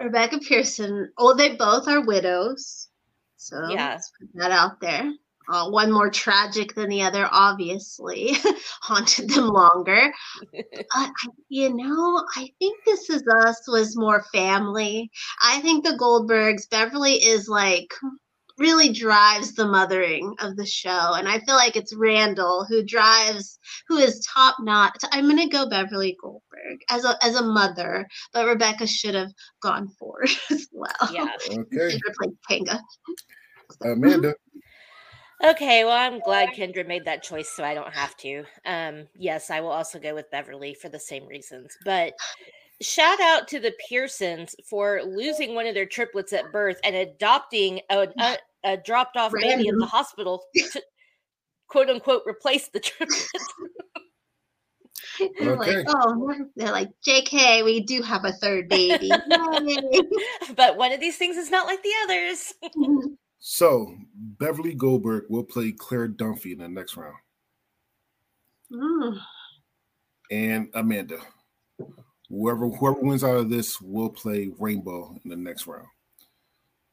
Rebecca 0.00 0.38
Pearson. 0.38 1.10
Oh, 1.18 1.34
they 1.34 1.56
both 1.56 1.86
are 1.88 2.04
widows. 2.04 2.88
So 3.36 3.68
Yeah. 3.68 3.90
let's 3.90 4.10
put 4.18 4.28
that 4.34 4.50
out 4.50 4.80
there. 4.80 5.12
Uh, 5.50 5.70
one 5.70 5.90
more 5.90 6.10
tragic 6.10 6.74
than 6.74 6.90
the 6.90 7.02
other, 7.02 7.28
obviously, 7.30 8.36
haunted 8.82 9.30
them 9.30 9.48
longer. 9.48 10.12
But 10.94 11.10
you 11.48 11.74
know, 11.74 12.24
I 12.36 12.50
think 12.58 12.84
This 12.84 13.10
Is 13.10 13.22
Us 13.44 13.66
was 13.68 13.96
more 13.96 14.24
family. 14.32 15.10
I 15.42 15.60
think 15.60 15.84
the 15.84 15.96
Goldbergs, 15.96 16.68
Beverly 16.68 17.14
is 17.14 17.48
like 17.48 17.92
really 18.58 18.92
drives 18.92 19.54
the 19.54 19.66
mothering 19.66 20.34
of 20.40 20.56
the 20.56 20.66
show. 20.66 21.14
And 21.14 21.28
I 21.28 21.38
feel 21.40 21.54
like 21.54 21.76
it's 21.76 21.94
Randall 21.94 22.66
who 22.68 22.82
drives, 22.82 23.58
who 23.86 23.96
is 23.98 24.26
top 24.26 24.56
notch. 24.60 24.96
I'm 25.12 25.24
going 25.24 25.38
to 25.38 25.48
go 25.48 25.68
Beverly 25.68 26.16
Goldberg 26.20 26.80
as 26.90 27.04
a, 27.04 27.16
as 27.24 27.36
a 27.36 27.44
mother, 27.44 28.06
but 28.32 28.46
Rebecca 28.46 28.86
should 28.86 29.14
have 29.14 29.32
gone 29.62 29.88
forward 29.88 30.30
as 30.50 30.68
well. 30.72 31.12
Yeah. 31.12 31.28
Okay. 31.48 31.90
Should 31.90 32.02
have. 32.68 32.80
Amanda. 33.84 34.34
Okay, 35.44 35.84
well, 35.84 35.96
I'm 35.96 36.18
glad 36.18 36.50
Kendra 36.50 36.86
made 36.86 37.04
that 37.04 37.22
choice 37.22 37.48
so 37.48 37.62
I 37.62 37.72
don't 37.72 37.94
have 37.94 38.16
to. 38.18 38.44
Um, 38.66 39.06
yes, 39.14 39.50
I 39.50 39.60
will 39.60 39.70
also 39.70 40.00
go 40.00 40.14
with 40.14 40.30
Beverly 40.32 40.74
for 40.74 40.88
the 40.88 40.98
same 40.98 41.26
reasons. 41.26 41.76
But 41.84 42.14
shout 42.80 43.20
out 43.20 43.46
to 43.48 43.60
the 43.60 43.72
Pearsons 43.88 44.56
for 44.68 45.00
losing 45.04 45.54
one 45.54 45.66
of 45.66 45.74
their 45.74 45.86
triplets 45.86 46.32
at 46.32 46.50
birth 46.50 46.80
and 46.82 46.96
adopting 46.96 47.80
a, 47.88 48.08
a, 48.18 48.36
a 48.64 48.76
dropped 48.78 49.16
off 49.16 49.32
baby 49.32 49.68
in 49.68 49.78
the 49.78 49.86
hospital 49.86 50.42
to 50.72 50.82
quote 51.68 51.88
unquote 51.88 52.22
replace 52.26 52.68
the 52.68 52.80
triplets. 52.80 53.28
They're 55.38 55.52
Okay. 55.52 55.76
like, 55.76 55.86
oh, 55.88 56.44
they're 56.56 56.72
like, 56.72 56.90
JK, 57.06 57.64
we 57.64 57.80
do 57.80 58.02
have 58.02 58.24
a 58.24 58.32
third 58.32 58.68
baby. 58.68 59.10
But 60.56 60.76
one 60.76 60.92
of 60.92 61.00
these 61.00 61.16
things 61.16 61.36
is 61.36 61.50
not 61.50 61.66
like 61.66 61.82
the 61.82 61.92
others. 62.04 62.54
So 63.40 63.94
Beverly 64.14 64.74
Goldberg 64.74 65.24
will 65.28 65.44
play 65.44 65.72
Claire 65.72 66.08
Dunphy 66.08 66.52
in 66.52 66.58
the 66.58 66.68
next 66.68 66.96
round. 66.96 67.16
Mm. 68.72 69.18
And 70.30 70.68
Amanda. 70.74 71.18
Whoever 72.28 72.68
whoever 72.68 73.00
wins 73.00 73.24
out 73.24 73.36
of 73.36 73.48
this 73.48 73.80
will 73.80 74.10
play 74.10 74.50
Rainbow 74.58 75.18
in 75.24 75.30
the 75.30 75.36
next 75.36 75.66
round. 75.66 75.86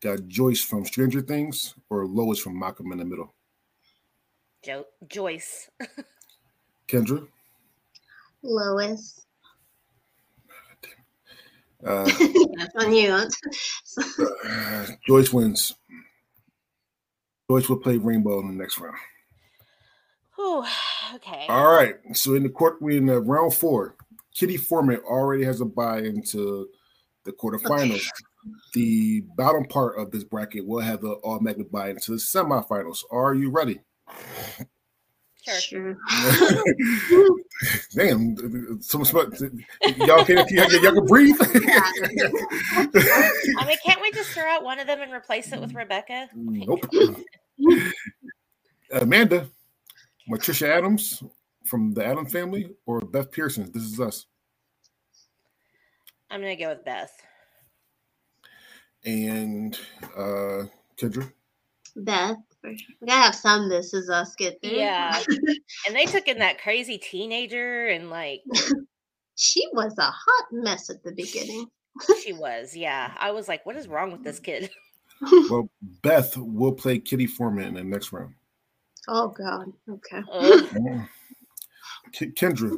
Got 0.01 0.27
Joyce 0.27 0.61
from 0.61 0.85
Stranger 0.85 1.21
Things 1.21 1.75
or 1.89 2.05
Lois 2.05 2.39
from 2.39 2.57
Malcolm 2.57 2.91
in 2.91 2.99
the 2.99 3.05
Middle. 3.05 3.33
Jo- 4.63 4.85
Joyce. 5.07 5.69
Kendra. 6.87 7.27
Lois. 8.43 9.25
Uh, 11.85 12.05
That's 12.57 12.75
on 12.77 12.93
you. 12.93 13.11
uh, 14.49 14.85
Joyce 15.07 15.33
wins. 15.33 15.75
Joyce 17.49 17.69
will 17.69 17.77
play 17.77 17.97
Rainbow 17.97 18.39
in 18.39 18.47
the 18.47 18.53
next 18.53 18.79
round. 18.79 18.97
Whew, 20.35 20.65
okay. 21.15 21.45
All 21.47 21.71
right. 21.71 21.95
So 22.13 22.35
in 22.35 22.43
the 22.43 22.49
court, 22.49 22.81
we 22.81 22.97
in 22.97 23.05
the 23.05 23.19
round 23.19 23.53
four. 23.53 23.95
Kitty 24.33 24.57
Forman 24.57 24.99
already 24.99 25.45
has 25.45 25.61
a 25.61 25.65
buy 25.65 25.99
into 25.99 26.67
the 27.23 27.31
quarterfinals. 27.31 28.05
The 28.75 29.23
bottom 29.35 29.65
part 29.65 29.97
of 29.97 30.11
this 30.11 30.23
bracket 30.23 30.67
will 30.67 30.81
have 30.81 31.01
the 31.01 31.17
automatic 31.23 31.71
buy 31.71 31.89
into 31.89 32.11
the 32.11 32.17
semifinals. 32.17 32.99
Are 33.11 33.33
you 33.33 33.49
ready? 33.49 33.79
Sure. 35.45 35.59
Sure. 35.59 35.97
Damn, 37.95 38.81
some 38.81 39.05
smart. 39.05 39.39
Y'all 39.97 40.25
can 40.25 40.45
y'all, 40.49 40.71
y'all 40.71 40.93
can 40.93 41.05
breathe. 41.05 41.35
I 41.41 41.45
mean, 43.67 43.77
can't 43.85 44.01
we 44.01 44.11
just 44.11 44.31
throw 44.31 44.45
out 44.45 44.63
one 44.63 44.79
of 44.79 44.87
them 44.87 45.01
and 45.01 45.13
replace 45.13 45.51
it 45.51 45.61
with 45.61 45.73
Rebecca? 45.73 46.27
nope. 46.33 46.85
Amanda, 48.91 49.47
Morticia 50.29 50.67
Addams 50.67 51.23
from 51.65 51.93
the 51.93 52.05
Adam 52.05 52.25
family, 52.25 52.71
or 52.85 53.01
Beth 53.01 53.31
Pearson. 53.31 53.71
This 53.71 53.83
is 53.83 53.99
us. 53.99 54.25
I'm 56.29 56.41
gonna 56.41 56.55
go 56.55 56.69
with 56.69 56.83
Beth. 56.83 57.11
And 59.05 59.77
uh 60.17 60.63
Kendra. 60.97 61.31
Beth. 61.95 62.37
For 62.65 62.77
sure. 62.77 62.87
We 63.01 63.07
gotta 63.07 63.21
have 63.21 63.35
some 63.35 63.69
This 63.69 63.93
Is 63.93 64.09
Us 64.09 64.35
get 64.35 64.59
through. 64.61 64.71
Yeah. 64.71 65.21
And 65.87 65.95
they 65.95 66.05
took 66.05 66.27
in 66.27 66.39
that 66.39 66.59
crazy 66.61 66.97
teenager 66.97 67.87
and 67.87 68.09
like 68.09 68.41
she 69.35 69.63
was 69.73 69.95
a 69.99 70.03
hot 70.03 70.45
mess 70.51 70.89
at 70.89 71.03
the 71.03 71.11
beginning. 71.11 71.67
she 72.23 72.33
was. 72.33 72.75
Yeah. 72.75 73.13
I 73.17 73.31
was 73.31 73.47
like, 73.47 73.65
what 73.65 73.75
is 73.75 73.87
wrong 73.87 74.11
with 74.11 74.23
this 74.23 74.39
kid? 74.39 74.69
Well, 75.49 75.69
Beth 76.01 76.35
will 76.35 76.73
play 76.73 76.99
Kitty 76.99 77.25
Forman 77.25 77.67
in 77.69 77.73
the 77.75 77.83
next 77.85 78.11
round. 78.11 78.33
Oh 79.07 79.29
God. 79.29 79.71
Okay. 79.89 80.21
Ugh. 80.29 80.65
K- 82.11 82.31
Kendra, 82.31 82.75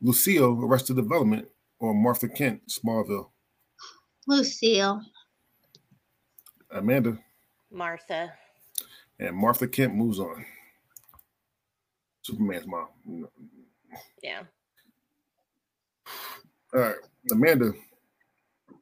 Lucille, 0.00 0.64
Arrested 0.64 0.94
Development, 0.94 1.48
or 1.80 1.92
Martha 1.92 2.28
Kent, 2.28 2.62
Smallville. 2.68 3.30
Lucille. 4.28 5.02
Amanda 6.70 7.18
Martha. 7.72 8.32
And 9.20 9.36
Martha 9.36 9.68
Kent 9.68 9.94
moves 9.94 10.18
on. 10.18 10.44
Superman's 12.22 12.66
mom. 12.66 12.88
Yeah. 14.22 14.42
All 16.74 16.80
right, 16.80 16.96
Amanda. 17.30 17.72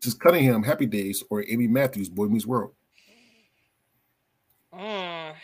This 0.01 0.13
is 0.13 0.15
Cunningham, 0.15 0.63
Happy 0.63 0.87
Days, 0.87 1.25
or 1.29 1.45
Amy 1.49 1.67
Matthews, 1.67 2.09
Boy 2.09 2.27
Meets 2.27 2.47
World. 2.47 2.73
Mm. 4.73 5.35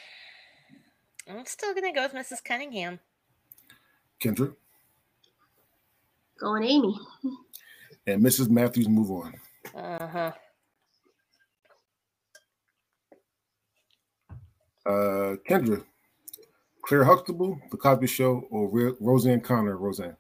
I'm 1.29 1.47
still 1.47 1.75
gonna 1.75 1.93
go 1.93 2.03
with 2.03 2.13
Mrs. 2.13 2.45
Cunningham. 2.45 3.01
Kendra 4.23 4.55
Going 6.39 6.65
Amy. 6.65 6.99
and 8.07 8.23
Mrs. 8.23 8.49
Matthews 8.49 8.89
move 8.89 9.11
on. 9.11 9.35
Uh-huh. 9.75 10.33
Uh, 14.87 15.37
Kendra, 15.49 15.83
Claire 16.83 17.05
Huxtable, 17.05 17.59
The 17.71 17.77
Cosby 17.77 18.07
Show, 18.07 18.47
or 18.51 18.69
Ro- 18.69 18.97
Roseanne 19.01 19.41
Connor, 19.41 19.77
Roseanne. 19.77 20.17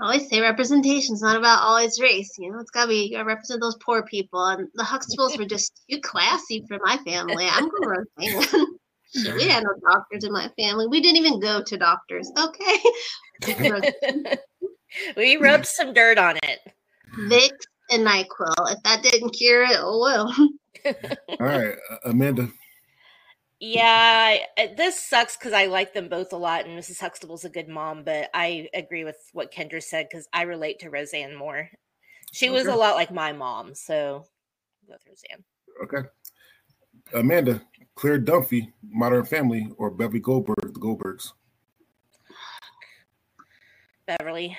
I 0.00 0.04
always 0.04 0.30
say 0.30 0.40
representation's 0.40 1.20
not 1.20 1.36
about 1.36 1.62
always 1.62 2.00
race. 2.00 2.34
You 2.38 2.52
know, 2.52 2.58
it's 2.58 2.70
gotta 2.70 2.88
be 2.88 3.04
you 3.04 3.12
gotta 3.12 3.26
represent 3.26 3.60
those 3.60 3.76
poor 3.76 4.02
people. 4.02 4.42
And 4.46 4.68
the 4.74 4.82
Huxtables 4.82 5.36
were 5.36 5.44
just 5.44 5.82
too 5.90 6.00
classy 6.00 6.64
for 6.66 6.78
my 6.82 6.96
family. 7.04 7.46
I'm 7.46 7.68
going 7.68 8.06
Roseanne. 8.18 8.66
Shit, 9.14 9.34
we 9.34 9.48
had 9.48 9.62
no 9.62 9.74
doctors 9.90 10.24
in 10.24 10.32
my 10.32 10.50
family. 10.58 10.86
We 10.86 11.02
didn't 11.02 11.18
even 11.18 11.38
go 11.38 11.62
to 11.62 11.76
doctors. 11.76 12.32
Okay. 12.38 12.78
we 15.18 15.36
rubbed 15.36 15.66
some 15.66 15.92
dirt 15.92 16.16
on 16.16 16.38
it. 16.44 16.60
Vicks 17.28 17.66
and 17.90 18.06
NyQuil. 18.06 18.72
If 18.72 18.82
that 18.84 19.02
didn't 19.02 19.30
cure 19.30 19.64
it, 19.64 19.76
oh 19.78 20.00
well. 20.00 20.34
All 21.38 21.46
right, 21.46 21.74
uh, 21.90 21.96
Amanda. 22.04 22.48
Yeah, 23.60 24.38
uh, 24.56 24.68
this 24.74 24.98
sucks 24.98 25.36
because 25.36 25.52
I 25.52 25.66
like 25.66 25.92
them 25.92 26.08
both 26.08 26.32
a 26.32 26.36
lot, 26.36 26.64
and 26.64 26.78
Mrs. 26.78 26.98
Huxtable's 26.98 27.44
a 27.44 27.50
good 27.50 27.68
mom. 27.68 28.04
But 28.04 28.30
I 28.32 28.68
agree 28.72 29.04
with 29.04 29.18
what 29.34 29.52
Kendra 29.52 29.82
said 29.82 30.08
because 30.10 30.26
I 30.32 30.42
relate 30.42 30.78
to 30.80 30.88
Roseanne 30.90 31.36
more. 31.36 31.68
She 32.32 32.48
was 32.48 32.66
a 32.66 32.74
lot 32.74 32.94
like 32.94 33.10
my 33.10 33.32
mom, 33.32 33.74
so 33.74 34.24
go 34.86 34.94
with 34.94 35.02
Roseanne. 35.06 35.44
Okay. 35.84 36.08
Amanda, 37.12 37.60
Claire 37.96 38.20
Dunphy, 38.20 38.72
Modern 38.82 39.24
Family, 39.24 39.68
or 39.76 39.90
Beverly 39.90 40.20
Goldberg, 40.20 40.72
The 40.72 40.80
Goldbergs. 40.80 41.32
Beverly. 44.06 44.56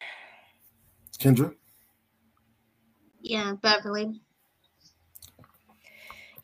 Kendra, 1.17 1.55
Yeah, 3.21 3.53
Beverly. 3.61 4.21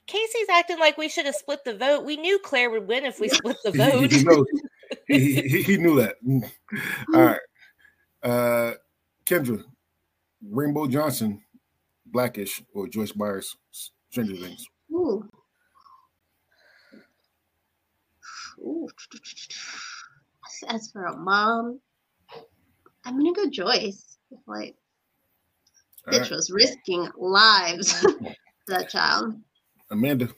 Casey's 0.08 0.49
acting 0.49 0.80
like 0.80 0.97
we 0.97 1.10
should 1.10 1.26
have 1.26 1.36
split 1.36 1.64
the 1.64 1.76
vote. 1.76 2.05
We 2.05 2.18
knew 2.18 2.39
Claire 2.39 2.70
would 2.72 2.88
win 2.88 3.05
if 3.05 3.20
we 3.20 3.30
split 3.30 3.58
the 3.64 3.72
vote. 3.72 4.10
did 4.10 4.14
you 4.14 4.24
know, 4.24 4.45
he, 5.08 5.41
he, 5.41 5.62
he 5.62 5.78
knew 5.78 5.95
that. 6.01 6.16
All 7.14 7.22
right. 7.22 7.39
Uh, 8.24 8.74
Kendra, 9.26 9.64
Rainbow 10.49 10.88
Johnson, 10.88 11.41
Blackish, 12.05 12.64
or 12.74 12.88
Joyce 12.88 13.12
Byers, 13.12 13.55
Stranger 14.10 14.36
Things. 14.38 14.66
Ooh. 14.91 15.28
Ooh. 18.60 18.88
As 20.70 20.89
for 20.91 21.05
a 21.05 21.16
mom, 21.16 21.80
I'm 23.05 23.18
gonna 23.18 23.34
go 23.34 23.49
Joyce. 23.49 24.18
Like, 24.47 24.76
All 26.08 26.14
bitch 26.14 26.22
right. 26.22 26.32
was 26.32 26.49
risking 26.49 27.08
lives 27.18 27.93
for 28.01 28.36
that 28.68 28.89
child. 28.89 29.39
Amanda, 29.90 30.30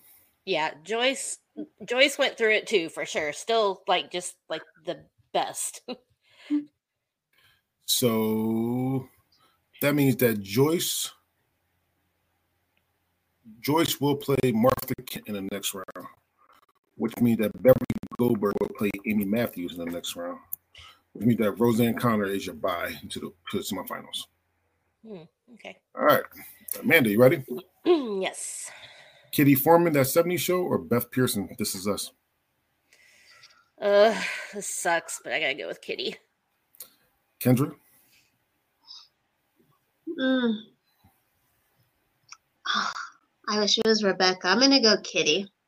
Yeah, 0.45 0.71
Joyce 0.83 1.39
Joyce 1.85 2.17
went 2.17 2.37
through 2.37 2.53
it 2.53 2.67
too 2.67 2.89
for 2.89 3.05
sure. 3.05 3.33
Still 3.33 3.81
like 3.87 4.11
just 4.11 4.35
like 4.49 4.61
the 4.85 5.05
best. 5.33 5.81
so 7.85 9.07
that 9.81 9.95
means 9.95 10.15
that 10.17 10.41
Joyce 10.41 11.11
Joyce 13.61 13.99
will 13.99 14.15
play 14.15 14.51
Martha 14.53 14.95
Kent 15.05 15.27
in 15.27 15.33
the 15.33 15.41
next 15.51 15.73
round, 15.73 16.07
which 16.95 17.17
means 17.19 17.39
that 17.39 17.51
Beverly 17.61 17.85
Goldberg 18.17 18.53
will 18.59 18.69
play 18.77 18.91
Amy 19.05 19.25
Matthews 19.25 19.73
in 19.73 19.79
the 19.79 19.91
next 19.91 20.15
round. 20.15 20.39
Which 21.13 21.25
means 21.25 21.39
that 21.39 21.53
Roseanne 21.53 21.95
Connor 21.97 22.25
is 22.25 22.45
your 22.45 22.55
bye 22.55 22.93
to 23.09 23.19
the 23.19 23.31
to 23.51 23.57
the 23.57 23.63
semifinals. 23.63 24.27
Hmm, 25.05 25.23
okay. 25.55 25.77
All 25.95 26.05
right, 26.05 26.23
Amanda, 26.81 27.09
you 27.09 27.19
ready? 27.19 27.43
yes. 27.85 28.71
Kitty 29.31 29.55
Forman, 29.55 29.93
that 29.93 30.07
70 30.07 30.37
show, 30.37 30.61
or 30.61 30.77
Beth 30.77 31.11
Pearson, 31.11 31.55
This 31.57 31.75
Is 31.75 31.87
Us? 31.87 32.11
Uh 33.81 34.19
this 34.53 34.67
sucks, 34.69 35.21
but 35.23 35.31
I 35.31 35.39
gotta 35.39 35.53
go 35.53 35.67
with 35.67 35.81
Kitty. 35.81 36.15
Kendra, 37.39 37.73
Mm. 40.19 40.53
I 43.47 43.59
wish 43.59 43.77
it 43.77 43.87
was 43.87 44.03
Rebecca. 44.03 44.47
I'm 44.47 44.59
gonna 44.59 44.81
go 44.81 44.95
Kitty 45.01 45.37
All 45.39 45.45
right. 45.45 45.58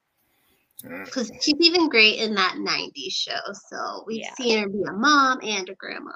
Because 1.06 1.32
she's 1.42 1.56
even 1.60 1.90
great 1.90 2.20
in 2.20 2.36
that 2.36 2.56
'90s 2.56 3.12
show. 3.14 3.40
So 3.70 4.04
we've 4.08 4.22
Yeah. 4.22 4.34
seen 4.36 4.60
her 4.60 4.70
be 4.70 4.84
a 4.88 4.94
mom 4.94 5.40
and 5.44 5.68
a 5.70 5.76
grandma. 5.76 6.12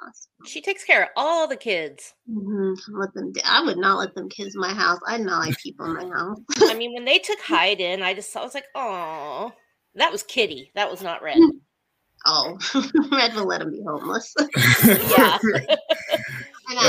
She 0.46 0.60
takes 0.60 0.84
care 0.84 1.04
of 1.04 1.08
all 1.16 1.46
the 1.48 1.56
kids. 1.56 2.14
hmm 2.28 2.72
Let 2.88 3.12
them. 3.14 3.32
do- 3.32 3.40
I 3.44 3.62
would 3.62 3.78
not 3.78 3.98
let 3.98 4.14
them 4.14 4.28
kids 4.28 4.54
in 4.54 4.60
my 4.60 4.74
house. 4.74 5.00
I 5.06 5.18
not 5.18 5.46
like 5.46 5.56
people 5.58 5.86
in 5.86 5.94
my 5.94 6.16
house. 6.16 6.38
I 6.62 6.74
mean, 6.74 6.94
when 6.94 7.04
they 7.04 7.18
took 7.18 7.40
Hyde 7.46 7.80
in, 7.80 8.02
I 8.02 8.14
just 8.14 8.36
I 8.36 8.42
was 8.42 8.54
like, 8.54 8.66
oh, 8.74 9.52
that 9.94 10.12
was 10.12 10.22
Kitty. 10.22 10.70
That 10.74 10.90
was 10.90 11.02
not 11.02 11.22
Red. 11.22 11.38
Oh, 12.28 12.58
Red 13.12 13.34
will 13.34 13.46
let 13.46 13.60
him 13.60 13.70
be 13.70 13.82
homeless. 13.86 14.34
Yeah. 15.16 15.38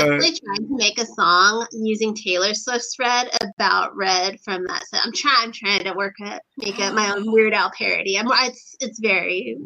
I'm 0.06 0.12
Uh, 0.14 0.18
trying 0.18 0.68
to 0.68 0.76
make 0.76 0.98
a 1.00 1.06
song 1.06 1.66
using 1.72 2.14
Taylor 2.14 2.54
Swift's 2.54 2.96
"Red" 2.98 3.28
about 3.42 3.96
Red 3.96 4.40
from 4.40 4.64
that 4.66 4.86
set. 4.86 5.00
I'm 5.04 5.12
trying, 5.12 5.36
I'm 5.46 5.52
trying 5.52 5.84
to 5.84 5.92
work 5.94 6.14
it, 6.20 6.42
make 6.56 6.78
it 6.78 6.94
my 6.94 7.12
own 7.14 7.24
Weird 7.32 7.54
Al 7.54 7.70
parody. 7.76 8.18
I'm, 8.18 8.26
it's, 8.46 8.76
it's 8.80 8.98
very, 9.00 9.56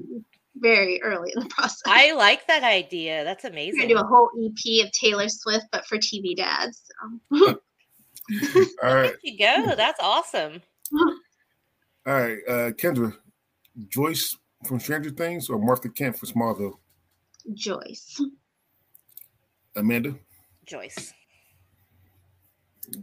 very 0.57 1.01
early 1.03 1.33
in 1.35 1.43
the 1.43 1.49
process. 1.49 1.83
I 1.87 2.13
like 2.13 2.47
that 2.47 2.63
idea. 2.63 3.25
That's 3.25 3.45
I'm 3.45 3.53
amazing. 3.53 3.81
gonna 3.81 3.95
do 3.95 3.99
a 4.01 4.05
whole 4.07 4.31
EP 4.45 4.85
of 4.87 4.93
Taylor 4.93 5.29
Swift, 5.29 5.67
but 5.73 5.87
for 5.87 5.99
TV 5.99 6.37
dads. 6.37 6.83
So. 7.33 7.59
All 8.83 8.95
right. 8.95 9.13
There 9.13 9.17
you 9.23 9.39
go. 9.39 9.75
That's 9.75 9.99
awesome. 10.01 10.63
All 10.97 11.13
right. 12.07 12.39
Uh, 12.49 12.71
Kendra, 12.73 13.15
Joyce 13.89 14.37
from 14.67 14.79
Stranger 14.79 15.11
Things 15.11 15.49
or 15.49 15.59
Martha 15.59 15.89
Kent 15.89 16.19
from 16.19 16.29
Smallville? 16.29 16.75
Joyce. 17.55 18.21
Amanda, 19.77 20.15
Joyce. 20.67 21.13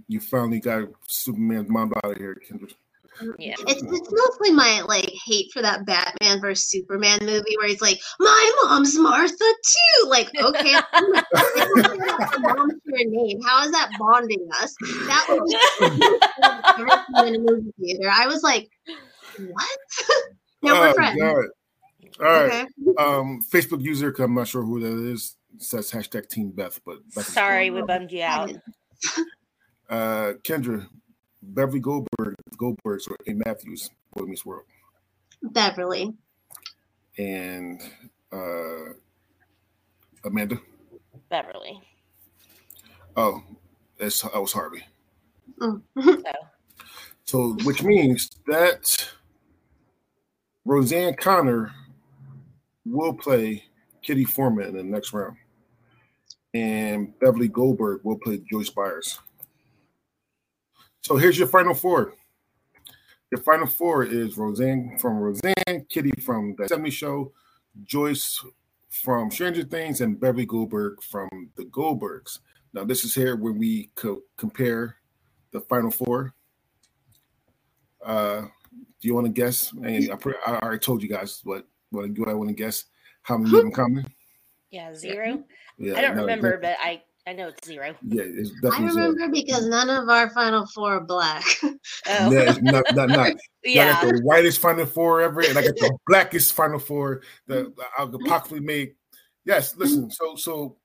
you 0.07 0.20
finally 0.20 0.59
got 0.59 0.89
Superman's 1.07 1.70
mom 1.70 1.93
out 2.03 2.11
of 2.11 2.17
here, 2.17 2.39
Kendra. 2.49 2.72
Yeah. 3.38 3.55
It's, 3.67 3.82
it's 3.84 4.11
mostly 4.11 4.51
my 4.51 4.82
like 4.88 5.11
hate 5.26 5.51
for 5.51 5.61
that 5.61 5.86
Batman 5.86 6.39
versus 6.39 6.70
Superman 6.70 7.20
movie 7.22 7.55
where 7.59 7.67
he's 7.67 7.82
like, 7.82 7.99
"My 8.17 8.51
mom's 8.63 8.97
Martha 8.97 9.36
too." 9.38 10.07
Like, 10.07 10.30
okay, 10.41 10.74
I'm 10.93 11.11
like, 11.11 11.26
I 11.36 11.65
don't 11.67 11.97
know 11.97 12.05
what 12.05 12.57
mom's 12.57 12.74
your 12.86 13.09
name. 13.09 13.41
How 13.41 13.65
is 13.65 13.72
that 13.72 13.89
bonding 13.99 14.47
us? 14.61 14.74
That 15.07 15.26
was 15.30 17.26
in 17.28 17.34
the 17.34 17.39
movie 17.39 17.74
theater. 17.78 18.09
I 18.09 18.28
was 18.28 18.41
like, 18.41 18.70
"What?" 19.38 19.80
now 20.63 20.80
we're 20.80 20.89
Oh, 20.89 20.93
friends. 20.93 21.20
God. 21.20 21.45
All 22.22 22.26
right. 22.26 22.67
Okay. 22.88 22.95
Um, 22.97 23.41
Facebook 23.51 23.82
user, 23.84 24.15
I'm 24.20 24.34
not 24.36 24.47
sure 24.47 24.63
who 24.63 24.80
that 24.80 25.11
is, 25.11 25.36
says 25.57 25.91
hashtag 25.91 26.29
Team 26.29 26.51
Beth, 26.51 26.79
but 26.85 26.97
Beth 27.15 27.25
Sorry, 27.25 27.69
we 27.69 27.81
bummed 27.81 28.11
you 28.11 28.23
out. 28.23 28.51
uh, 29.89 30.33
Kendra, 30.43 30.87
Beverly 31.41 31.79
Goldberg, 31.79 32.35
Goldberg's 32.57 33.07
or 33.07 33.17
A. 33.27 33.33
Matthews, 33.33 33.89
Boy 34.13 34.25
Meets 34.25 34.45
World, 34.45 34.65
Beverly. 35.41 36.13
and 37.17 37.81
uh, 38.31 38.93
Amanda. 40.23 40.59
Beverly. 41.29 41.81
Oh, 43.15 43.43
that's 43.97 44.21
that 44.21 44.41
was 44.41 44.53
Harvey. 44.53 44.83
Mm. 45.59 45.81
So, 47.25 47.55
which 47.63 47.83
means 47.83 48.31
that 48.47 49.07
Roseanne 50.65 51.13
Connor 51.13 51.71
will 52.85 53.13
play 53.13 53.63
Kitty 54.10 54.26
Forman 54.26 54.70
in 54.70 54.76
the 54.76 54.82
next 54.82 55.14
round, 55.14 55.38
and 56.55 57.14
Beverly 57.20 57.47
Goldberg 57.47 58.01
will 58.03 58.18
play 58.18 58.41
Joyce 58.49 58.72
Byers. 58.72 59.20
So 61.01 61.16
here's 61.16 61.38
your 61.38 61.47
final 61.47 61.76
four. 61.76 62.16
Your 63.32 63.39
final 63.41 63.68
four 63.68 64.03
is 64.03 64.36
Roseanne 64.36 64.97
from 64.97 65.20
Roseanne, 65.20 65.86
Kitty 65.89 66.10
from 66.26 66.55
the 66.57 66.68
70 66.68 66.89
Show, 66.89 67.32
Joyce 67.86 68.43
from 68.89 69.30
Stranger 69.30 69.62
Things, 69.62 70.01
and 70.01 70.20
Beverly 70.20 70.47
Goldberg 70.47 71.03
from 71.03 71.30
the 71.55 71.66
Goldbergs. 71.66 72.39
Now, 72.74 72.86
this 72.86 73.05
is 73.05 73.14
here 73.14 73.36
where 73.36 73.53
we 73.53 73.91
co- 73.93 74.24
compare 74.38 74.95
the 75.51 75.62
final 75.62 75.91
four. 75.91 76.34
Uh, 78.03 78.41
do 78.72 79.07
you 79.07 79.14
want 79.14 79.28
to 79.28 79.32
guess? 79.32 79.72
I, 79.86 80.10
I 80.47 80.55
already 80.55 80.80
told 80.80 81.03
you 81.03 81.10
guys 81.10 81.41
what 81.43 81.68
what 81.91 82.12
do 82.12 82.26
I 82.26 82.34
want 82.34 82.49
to 82.49 82.55
guess 82.55 82.86
how 83.24 83.38
many 83.38 83.51
you 83.51 83.57
have 83.57 83.65
in 83.65 83.72
common? 83.72 84.05
Yeah, 84.72 84.93
zero. 84.93 85.43
Yeah, 85.78 85.97
I 85.97 86.01
don't 86.01 86.15
no, 86.15 86.22
remember, 86.22 86.57
but 86.57 86.78
I 86.82 87.01
I 87.28 87.34
know 87.34 87.49
it's 87.49 87.67
zero. 87.67 87.95
yeah, 88.03 88.24
it's 88.26 88.49
I 88.49 88.70
definitely 88.70 88.91
zero. 88.93 89.09
remember 89.09 89.34
because 89.34 89.67
none 89.67 89.89
of 89.89 90.09
our 90.09 90.30
final 90.32 90.65
four 90.67 90.95
are 90.95 91.01
black. 91.01 91.43
Oh, 91.63 92.32
Yeah, 92.32 92.49
it's 92.49 92.61
not 92.61 92.84
not 92.95 93.09
not. 93.09 93.34
yeah. 93.63 93.99
I 93.99 94.05
got 94.05 94.15
the 94.15 94.22
whitest 94.24 94.59
final 94.59 94.86
four 94.86 95.22
ever, 95.22 95.41
and 95.41 95.57
I 95.57 95.61
got 95.61 95.76
the 95.76 95.95
blackest 96.07 96.53
final 96.53 96.80
four 96.80 97.22
that 97.48 97.72
I 97.98 98.06
could 98.06 98.22
possibly 98.26 98.61
make. 98.61 98.95
Yes, 99.45 99.72
mm-hmm. 99.72 99.81
listen. 99.81 100.11
So 100.11 100.35
so, 100.35 100.77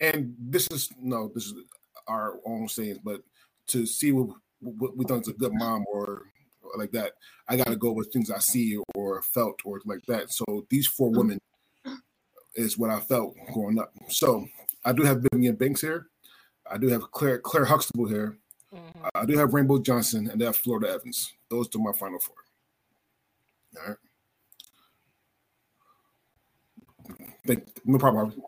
and 0.00 0.34
this 0.38 0.66
is 0.70 0.90
no, 1.00 1.30
this 1.34 1.46
is 1.46 1.54
our 2.06 2.38
own 2.44 2.68
sayings, 2.68 2.98
but 3.02 3.22
to 3.68 3.86
see 3.86 4.12
what, 4.12 4.36
what 4.60 4.96
we 4.96 5.04
done 5.04 5.20
as 5.20 5.28
a 5.28 5.32
good 5.32 5.54
mom 5.54 5.84
or, 5.90 6.04
or 6.04 6.22
like 6.78 6.92
that, 6.92 7.12
I 7.48 7.56
got 7.56 7.66
to 7.68 7.76
go 7.76 7.92
with 7.92 8.12
things 8.12 8.30
I 8.30 8.38
see 8.38 8.78
or 8.94 9.22
felt 9.22 9.60
or 9.64 9.80
like 9.84 10.04
that. 10.06 10.30
So 10.30 10.66
these 10.70 10.86
four 10.86 11.10
women 11.10 11.38
is 12.54 12.78
what 12.78 12.90
I 12.90 13.00
felt 13.00 13.34
growing 13.52 13.78
up. 13.78 13.92
So 14.08 14.46
I 14.84 14.92
do 14.92 15.02
have 15.02 15.24
Vivian 15.32 15.56
Banks 15.56 15.80
here. 15.80 16.06
I 16.70 16.78
do 16.78 16.88
have 16.88 17.10
Claire 17.10 17.38
Claire 17.38 17.64
Huxtable 17.64 18.06
here. 18.06 18.38
Mhm. 18.72 19.10
I 19.14 19.26
do 19.26 19.36
have 19.36 19.54
Rainbow 19.54 19.78
Johnson 19.78 20.30
and 20.30 20.42
I 20.42 20.46
have 20.46 20.56
Florida 20.56 20.90
Evans. 20.90 21.32
Those 21.48 21.74
are 21.74 21.78
my 21.78 21.92
final 21.92 22.18
four. 22.20 22.36
All 23.76 23.88
right. 23.88 23.96
Thank, 27.46 27.66
no 27.84 27.98
problem. 27.98 28.42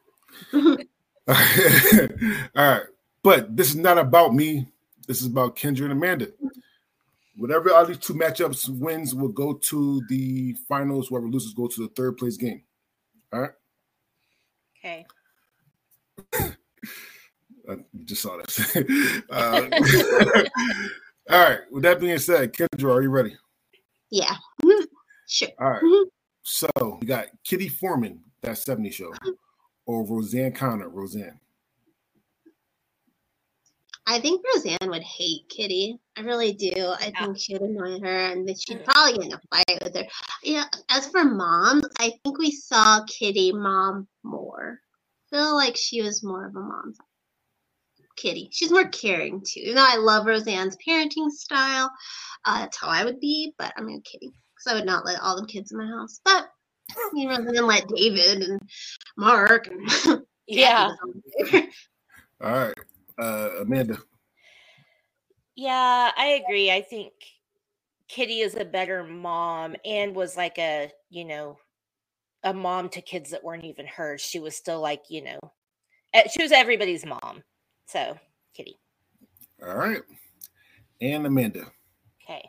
Harvey. 0.52 0.88
All 2.56 2.70
right. 2.70 2.82
But 3.22 3.56
this 3.56 3.68
is 3.68 3.76
not 3.76 3.98
about 3.98 4.34
me. 4.34 4.66
This 5.06 5.20
is 5.20 5.26
about 5.26 5.56
Kendra 5.56 5.82
and 5.82 5.92
Amanda. 5.92 6.28
Whatever 7.36 7.72
all 7.72 7.86
these 7.86 7.98
two 7.98 8.14
matchups 8.14 8.68
wins 8.68 9.14
will 9.14 9.28
go 9.28 9.54
to 9.54 10.02
the 10.08 10.54
finals. 10.68 11.08
Whoever 11.08 11.28
loses 11.28 11.54
go 11.54 11.66
to 11.66 11.80
the 11.82 11.88
third 11.94 12.18
place 12.18 12.36
game. 12.36 12.62
All 13.32 13.40
right. 13.40 13.50
Okay. 14.84 15.06
I 17.68 17.76
just 18.04 18.22
saw 18.22 18.36
this. 18.38 18.76
uh, 19.30 19.68
all 21.30 21.38
right. 21.40 21.60
With 21.70 21.84
that 21.84 22.00
being 22.00 22.18
said, 22.18 22.52
Kendra, 22.52 22.94
are 22.94 23.02
you 23.02 23.10
ready? 23.10 23.36
yeah. 24.10 24.34
Sure. 25.26 25.48
All 25.58 25.70
right. 25.70 25.82
Mhm. 25.82 26.04
So 26.42 26.68
we 27.00 27.06
got 27.06 27.28
Kitty 27.44 27.68
Forman, 27.68 28.20
that 28.42 28.58
70 28.58 28.90
show, 28.90 29.12
or 29.86 30.04
Roseanne 30.04 30.52
Connor, 30.52 30.90
Roseanne. 30.90 31.38
I 34.06 34.18
think 34.18 34.44
Roseanne 34.54 34.90
would 34.90 35.02
hate 35.02 35.48
Kitty. 35.48 35.98
I 36.16 36.20
really 36.20 36.52
do. 36.52 36.72
I 36.76 37.06
Yeah. 37.06 37.24
think 37.24 37.38
she'd 37.38 37.60
annoy 37.60 37.98
her 38.00 38.18
and 38.26 38.46
that 38.48 38.60
she'd 38.60 38.80
Mm. 38.80 38.84
probably 38.84 39.12
get 39.14 39.26
in 39.26 39.32
a 39.32 39.40
fight 39.50 39.82
with 39.82 39.96
her. 39.96 40.06
Yeah, 40.42 40.64
as 40.90 41.08
for 41.08 41.24
moms, 41.24 41.86
I 41.98 42.12
think 42.22 42.38
we 42.38 42.50
saw 42.50 43.02
Kitty 43.04 43.52
mom 43.52 44.08
more. 44.22 44.80
I 45.32 45.36
feel 45.36 45.54
like 45.54 45.76
she 45.76 46.02
was 46.02 46.22
more 46.22 46.46
of 46.46 46.54
a 46.56 46.60
mom. 46.60 46.94
Kitty. 48.16 48.50
She's 48.52 48.70
more 48.70 48.88
caring 48.88 49.40
too. 49.42 49.60
You 49.60 49.74
know, 49.74 49.86
I 49.88 49.96
love 49.96 50.26
Roseanne's 50.26 50.76
parenting 50.86 51.30
style. 51.30 51.90
Uh, 52.44 52.58
that's 52.60 52.76
how 52.76 52.88
I 52.88 53.04
would 53.04 53.20
be, 53.20 53.54
but 53.56 53.72
I'm 53.76 53.88
a 53.88 54.00
Kitty. 54.02 54.28
Because 54.54 54.66
I 54.66 54.74
would 54.74 54.84
not 54.86 55.06
let 55.06 55.20
all 55.20 55.40
the 55.40 55.46
kids 55.46 55.72
in 55.72 55.78
my 55.78 55.86
house. 55.86 56.20
But 56.24 56.48
you 57.14 57.26
know, 57.26 57.38
then 57.42 57.66
let 57.66 57.88
David 57.88 58.42
and 58.42 58.60
Mark 59.16 59.66
and 59.68 59.80
Yeah. 60.46 60.88
was 60.88 60.98
on 61.02 61.22
there. 61.50 61.68
All 62.42 62.50
right, 62.52 62.74
uh, 63.18 63.50
Amanda. 63.62 63.96
Yeah, 65.56 66.10
I 66.16 66.42
agree. 66.44 66.70
I 66.70 66.82
think 66.82 67.12
Kitty 68.08 68.40
is 68.40 68.54
a 68.56 68.64
better 68.64 69.04
mom 69.04 69.76
and 69.84 70.14
was 70.14 70.36
like 70.36 70.58
a, 70.58 70.90
you 71.10 71.24
know, 71.24 71.58
a 72.44 72.52
mom 72.52 72.88
to 72.90 73.00
kids 73.00 73.30
that 73.30 73.44
weren't 73.44 73.64
even 73.64 73.86
hers. 73.86 74.20
She 74.20 74.40
was 74.40 74.56
still 74.56 74.80
like, 74.80 75.04
you 75.08 75.22
know, 75.22 75.38
she 76.30 76.42
was 76.42 76.52
everybody's 76.52 77.06
mom. 77.06 77.42
So, 77.86 78.18
Kitty. 78.54 78.78
All 79.64 79.76
right, 79.76 80.02
and 81.00 81.26
Amanda. 81.26 81.66
Okay. 82.24 82.48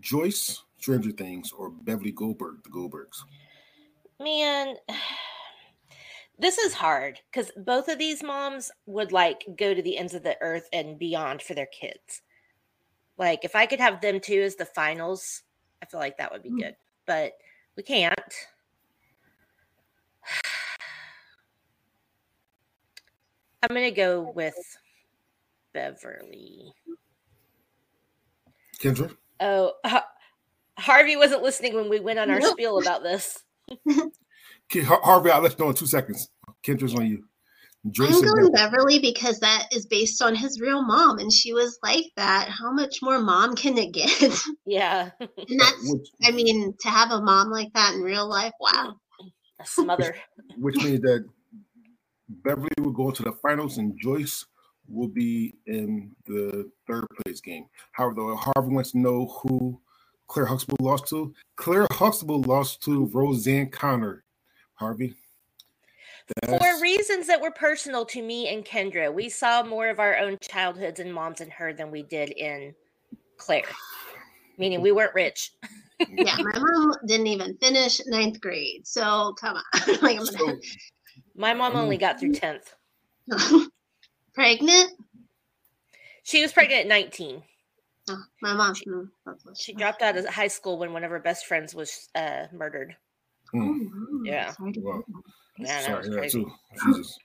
Joyce, 0.00 0.62
Stranger 0.78 1.10
Things, 1.12 1.52
or 1.52 1.70
Beverly 1.70 2.12
Goldberg, 2.12 2.62
The 2.64 2.70
Goldbergs. 2.70 3.22
Man, 4.20 4.76
this 6.38 6.58
is 6.58 6.74
hard 6.74 7.20
because 7.30 7.50
both 7.56 7.88
of 7.88 7.98
these 7.98 8.22
moms 8.22 8.70
would 8.86 9.12
like 9.12 9.44
go 9.56 9.74
to 9.74 9.82
the 9.82 9.98
ends 9.98 10.14
of 10.14 10.22
the 10.22 10.36
earth 10.40 10.68
and 10.72 10.98
beyond 10.98 11.42
for 11.42 11.54
their 11.54 11.66
kids. 11.66 12.22
Like, 13.18 13.44
if 13.44 13.54
I 13.54 13.66
could 13.66 13.80
have 13.80 14.00
them 14.00 14.20
two 14.20 14.40
as 14.42 14.56
the 14.56 14.64
finals, 14.64 15.42
I 15.82 15.86
feel 15.86 16.00
like 16.00 16.16
that 16.18 16.32
would 16.32 16.42
be 16.42 16.50
Mm. 16.50 16.58
good, 16.58 16.76
but 17.06 17.32
we 17.76 17.82
can't. 17.82 18.14
I'm 23.62 23.68
going 23.74 23.84
to 23.84 23.90
go 23.92 24.32
with 24.34 24.54
Beverly. 25.72 26.72
Kendra. 28.80 29.16
Oh, 29.40 29.72
Ha- 29.84 30.08
Harvey 30.78 31.16
wasn't 31.16 31.42
listening 31.42 31.74
when 31.74 31.88
we 31.88 32.00
went 32.00 32.18
on 32.18 32.30
our 32.30 32.40
Nope. 32.40 32.52
spiel 32.52 32.78
about 32.78 33.02
this. 33.04 33.38
Ki- 34.72 34.80
Har- 34.80 35.02
Harvey, 35.04 35.30
I'll 35.30 35.42
let 35.42 35.58
you 35.58 35.64
know 35.64 35.68
in 35.68 35.76
two 35.76 35.86
seconds. 35.86 36.30
Kendra's 36.66 36.94
on 36.94 37.06
you. 37.06 37.24
Joyce 37.90 38.14
I'm 38.14 38.22
going 38.22 38.52
Beverly 38.52 38.98
because 39.00 39.38
that 39.40 39.66
is 39.72 39.86
based 39.86 40.22
on 40.22 40.34
his 40.34 40.60
real 40.60 40.82
mom, 40.82 41.18
and 41.18 41.30
she 41.32 41.52
was 41.52 41.78
like 41.82 42.06
that. 42.16 42.48
How 42.48 42.72
much 42.72 43.02
more 43.02 43.18
mom 43.18 43.54
can 43.54 43.76
it 43.76 43.92
get? 43.92 44.10
Yeah. 44.66 45.10
and 45.20 45.60
that's, 45.60 45.92
which, 45.92 46.08
I 46.24 46.30
mean, 46.30 46.74
to 46.80 46.88
have 46.88 47.10
a 47.10 47.20
mom 47.20 47.50
like 47.50 47.72
that 47.74 47.94
in 47.94 48.00
real 48.00 48.26
life, 48.28 48.52
wow. 48.60 48.94
A 49.60 49.66
smother. 49.66 50.16
which 50.56 50.76
means 50.76 51.00
that 51.00 51.24
Beverly 52.28 52.70
will 52.78 52.92
go 52.92 53.10
to 53.10 53.22
the 53.22 53.32
finals 53.42 53.76
and 53.78 53.98
Joyce 54.00 54.46
will 54.88 55.08
be 55.08 55.54
in 55.66 56.12
the 56.26 56.70
third 56.86 57.06
place 57.24 57.40
game. 57.40 57.66
However, 57.90 58.14
though, 58.14 58.36
Harvey 58.36 58.74
wants 58.74 58.92
to 58.92 58.98
know 58.98 59.26
who 59.26 59.80
Claire 60.28 60.46
Huxtable 60.46 60.78
lost 60.80 61.08
to. 61.08 61.34
Claire 61.56 61.86
Huxtable 61.90 62.40
lost 62.42 62.82
to 62.84 63.06
Roseanne 63.06 63.70
Connor. 63.70 64.24
Harvey. 64.82 65.14
For 66.46 66.80
reasons 66.80 67.26
that 67.26 67.40
were 67.40 67.50
personal 67.50 68.04
to 68.06 68.22
me 68.22 68.48
and 68.48 68.64
Kendra, 68.64 69.12
we 69.12 69.28
saw 69.28 69.62
more 69.62 69.88
of 69.88 69.98
our 69.98 70.16
own 70.18 70.38
childhoods 70.40 71.00
and 71.00 71.12
moms 71.12 71.40
in 71.40 71.50
her 71.50 71.72
than 71.72 71.90
we 71.90 72.02
did 72.02 72.30
in 72.30 72.74
Claire. 73.36 73.64
Meaning 74.58 74.80
we 74.80 74.92
weren't 74.92 75.14
rich. 75.14 75.52
Yeah, 75.98 76.36
my 76.38 76.58
mom 76.58 76.94
didn't 77.06 77.26
even 77.28 77.56
finish 77.58 78.00
ninth 78.06 78.40
grade, 78.40 78.86
so 78.86 79.34
come 79.40 79.56
on. 79.56 79.94
like, 80.02 80.18
I'm 80.18 80.26
so, 80.26 80.56
My 81.36 81.54
mom 81.54 81.76
only 81.76 81.96
got 81.96 82.18
through 82.18 82.32
10th. 82.32 82.74
pregnant. 84.34 84.92
She 86.24 86.42
was 86.42 86.52
pregnant 86.52 86.82
at 86.82 86.88
19. 86.88 87.42
Oh, 88.08 88.22
my 88.40 88.52
mom. 88.54 88.74
that's 89.24 89.44
what 89.44 89.56
She 89.56 89.74
dropped 89.74 90.02
out 90.02 90.16
of 90.16 90.26
high 90.26 90.48
school 90.48 90.78
when 90.78 90.92
one 90.92 91.04
of 91.04 91.10
her 91.10 91.20
best 91.20 91.46
friends 91.46 91.74
was 91.74 92.08
uh, 92.14 92.46
murdered. 92.52 92.96
Oh, 93.54 93.58
mm, 93.58 93.78
wow, 93.90 94.20
Yeah. 94.24 94.52
sorry 94.52 94.72
Wow. 94.78 95.02
that. 95.06 95.22
Yeah, 95.58 95.66
that 95.66 95.84
sorry, 95.84 95.98
was 95.98 96.08
that 96.08 96.16
crazy. 96.18 96.44
too. 96.44 96.52
Jesus. 96.86 97.18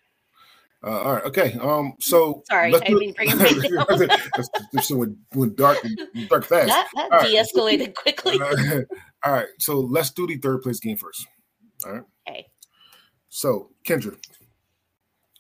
Uh, 0.84 0.90
all 1.02 1.14
right. 1.14 1.24
Okay. 1.26 1.54
Um. 1.62 1.94
So 2.00 2.44
Sorry, 2.50 2.72
let's 2.72 2.84
I 2.86 2.90
do- 2.90 3.00
didn't 3.00 3.16
bring 3.16 3.30
it 3.32 3.38
back 3.40 3.50
down. 3.98 3.98
That's- 4.08 4.50
that's 4.74 4.92
went, 4.92 5.18
went 5.34 5.56
dark, 5.56 5.78
dark 6.30 6.46
fast. 6.46 6.68
That, 6.68 6.88
that 6.96 7.04
All 7.12 7.18
right. 7.20 7.28
de-escalated 7.28 7.96
quickly. 7.96 8.40
Uh, 8.40 8.82
all 9.26 9.34
right. 9.34 9.48
So 9.60 9.80
let's 9.80 10.12
do 10.12 10.28
the 10.28 10.38
third 10.38 10.62
place 10.62 10.80
game 10.80 10.98
first. 10.98 11.26
All 11.86 11.94
right. 11.94 12.04
Okay. 12.30 12.46
So 13.30 13.72
Kendra, 13.88 14.16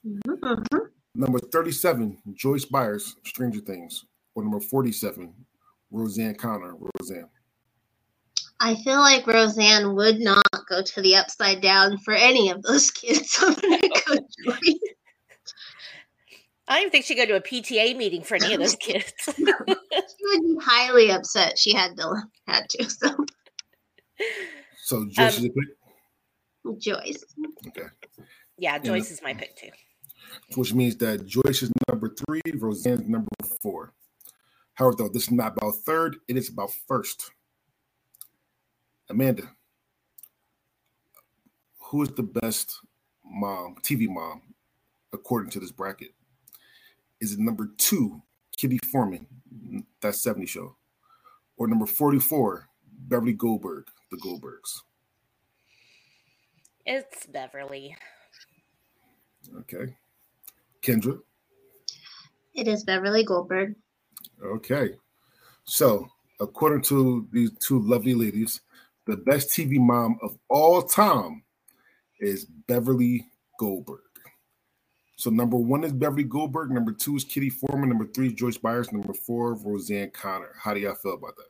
Mhm, 0.05 0.22
mhm. 0.39 0.80
number 1.15 1.39
thirty-seven, 1.39 2.18
Joyce 2.34 2.65
Byers, 2.65 3.15
Stranger 3.26 3.59
Things, 3.61 4.05
or 4.35 4.43
number 4.43 4.59
forty-seven, 4.59 5.34
Roseanne 5.91 6.35
Connor, 6.35 6.76
Roseanne. 6.99 7.30
I 8.59 8.75
feel 8.75 8.97
like 8.97 9.27
Roseanne 9.27 9.95
would 9.95 10.19
not 10.19 10.43
go 10.67 10.81
to 10.81 11.01
the 11.01 11.15
upside 11.15 11.61
down 11.61 11.97
for 11.99 12.13
any 12.13 12.49
of 12.49 12.61
those 12.63 12.89
kids. 12.91 13.38
I'm 13.41 13.53
gonna 13.53 13.79
go 13.79 14.15
Joyce. 14.45 14.79
I 16.69 16.73
don't 16.75 16.81
even 16.81 16.91
think 16.91 17.05
she'd 17.05 17.15
go 17.15 17.25
to 17.25 17.35
a 17.35 17.41
PTA 17.41 17.95
meeting 17.95 18.23
for 18.23 18.35
any 18.35 18.53
of 18.53 18.59
those 18.59 18.75
kids. 18.79 19.13
She 19.27 19.43
would 19.43 20.41
be 20.41 20.57
highly 20.63 21.11
upset. 21.11 21.57
She 21.57 21.73
had 21.73 21.95
to 21.97 22.23
had 22.47 22.67
to. 22.69 22.89
So 22.89 23.25
So 24.84 25.05
Joyce 25.09 25.38
Um, 25.39 25.45
is 25.45 25.45
a 25.45 25.49
pick, 25.49 26.79
Joyce. 26.81 27.23
yeah, 28.57 28.77
Joyce 28.79 29.11
is 29.11 29.21
my 29.21 29.34
pick 29.34 29.55
too. 29.55 29.69
which 30.55 30.73
means 30.73 30.95
that 30.97 31.25
Joyce 31.25 31.61
is 31.63 31.71
number 31.88 32.09
three, 32.09 32.41
Roseanne's 32.55 33.07
number 33.07 33.29
four. 33.61 33.93
However, 34.73 34.95
though 34.97 35.09
this 35.09 35.23
is 35.23 35.31
not 35.31 35.53
about 35.57 35.75
third, 35.85 36.17
it 36.27 36.35
is 36.38 36.49
about 36.49 36.71
first. 36.88 37.31
Amanda, 39.09 39.43
who 41.79 42.01
is 42.03 42.09
the 42.09 42.23
best 42.23 42.79
mom, 43.23 43.75
TV 43.81 44.07
mom, 44.09 44.41
according 45.13 45.49
to 45.51 45.59
this 45.59 45.71
bracket? 45.71 46.13
Is 47.21 47.34
it 47.34 47.39
number 47.39 47.71
two, 47.77 48.21
Kitty 48.57 48.79
Forman, 48.91 49.25
that 50.01 50.15
70 50.15 50.45
show, 50.45 50.75
or 51.57 51.67
number 51.67 51.85
44, 51.85 52.67
Beverly 53.07 53.34
Goldberg, 53.34 53.85
the 54.11 54.17
Goldbergs? 54.17 54.81
It's 56.85 57.25
Beverly. 57.25 57.95
Okay. 59.59 59.95
Kendra? 60.81 61.19
It 62.53 62.67
is 62.67 62.84
Beverly 62.84 63.23
Goldberg. 63.23 63.75
Okay. 64.43 64.91
So, 65.63 66.07
according 66.39 66.81
to 66.84 67.27
these 67.31 67.51
two 67.59 67.79
lovely 67.81 68.13
ladies, 68.13 68.61
the 69.07 69.17
best 69.17 69.49
TV 69.49 69.77
mom 69.79 70.17
of 70.21 70.38
all 70.49 70.81
time 70.84 71.43
is 72.19 72.45
Beverly 72.45 73.25
Goldberg. 73.59 74.01
So, 75.15 75.29
number 75.31 75.57
one 75.57 75.84
is 75.84 75.93
Beverly 75.93 76.23
Goldberg. 76.23 76.69
Number 76.69 76.91
two 76.91 77.15
is 77.15 77.23
Kitty 77.23 77.49
Forman. 77.49 77.89
Number 77.89 78.05
three, 78.05 78.27
is 78.27 78.34
Joyce 78.34 78.57
Byers. 78.57 78.91
Number 78.91 79.13
four, 79.13 79.55
Roseanne 79.55 80.11
Connor. 80.11 80.53
How 80.61 80.73
do 80.75 80.79
y'all 80.79 80.93
feel 80.95 81.15
about 81.15 81.35
that? 81.38 81.47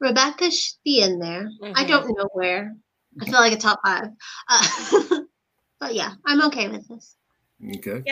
Rebecca 0.00 0.50
should 0.50 0.76
be 0.84 1.02
in 1.02 1.18
there. 1.18 1.50
I 1.74 1.84
Mhm. 1.84 1.88
don't 1.88 2.18
know 2.18 2.28
where. 2.32 2.74
I 3.20 3.24
feel 3.24 3.34
like 3.34 3.52
a 3.52 3.56
top 3.56 3.80
five. 3.84 4.08
Uh, 4.48 4.58
but 5.80 5.94
yeah, 5.94 6.14
I'm 6.26 6.42
okay 6.44 6.68
with 6.68 6.86
this. 6.88 7.16
Okay. 7.76 8.02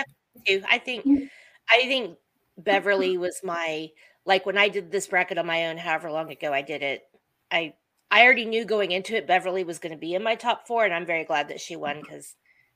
too. 0.46 0.62
I 0.68 0.78
think 0.78 1.04
Mm. 1.04 1.28
I 1.70 1.82
think 1.86 2.18
Beverly 2.58 3.16
was 3.18 3.40
my 3.44 3.90
like 4.26 4.46
when 4.46 4.56
I 4.58 4.68
did 4.68 4.90
this 4.90 5.06
bracket 5.06 5.38
on 5.38 5.46
my 5.46 5.66
own 5.66 5.76
however 5.76 6.10
long 6.10 6.30
ago 6.30 6.52
I 6.52 6.62
did 6.62 6.82
it. 6.82 7.02
I 7.50 7.74
I 8.10 8.22
already 8.24 8.44
knew 8.44 8.64
going 8.64 8.93
into 8.93 9.16
it 9.16 9.26
Beverly 9.26 9.64
was 9.64 9.78
going 9.78 9.93
to 9.93 9.98
be 9.98 10.14
in 10.14 10.22
my 10.22 10.35
top 10.35 10.66
4 10.66 10.85
and 10.85 10.94
I'm 10.94 11.06
very 11.06 11.24
glad 11.24 11.48
that 11.48 11.60
she 11.60 11.76
won 11.76 12.05
cuz 12.05 12.35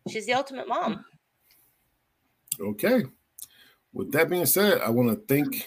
she's 0.08 0.26
the 0.26 0.34
ultimate 0.34 0.68
mom. 0.68 1.04
Okay. 2.60 3.04
With 3.92 4.12
that 4.12 4.28
being 4.28 4.46
said, 4.46 4.80
I 4.80 4.90
want 4.90 5.08
to 5.10 5.34
thank 5.34 5.66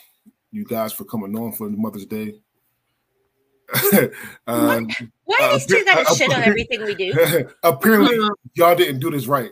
you 0.51 0.65
guys 0.65 0.93
for 0.93 1.05
coming 1.05 1.37
on 1.37 1.53
for 1.53 1.69
Mother's 1.69 2.05
Day. 2.05 2.41
um, 4.47 4.87
Why 5.23 5.37
do 5.39 5.45
Uh, 5.45 5.51
these 5.53 5.65
two 5.65 5.85
got 5.85 6.05
uh, 6.05 6.15
shit 6.15 6.31
on 6.31 6.43
everything 6.43 6.83
we 6.83 6.95
do? 6.95 7.13
apparently, 7.63 8.19
Uh, 8.19 8.29
y'all 8.53 8.75
didn't 8.75 8.99
do 8.99 9.09
this 9.09 9.27
right. 9.27 9.51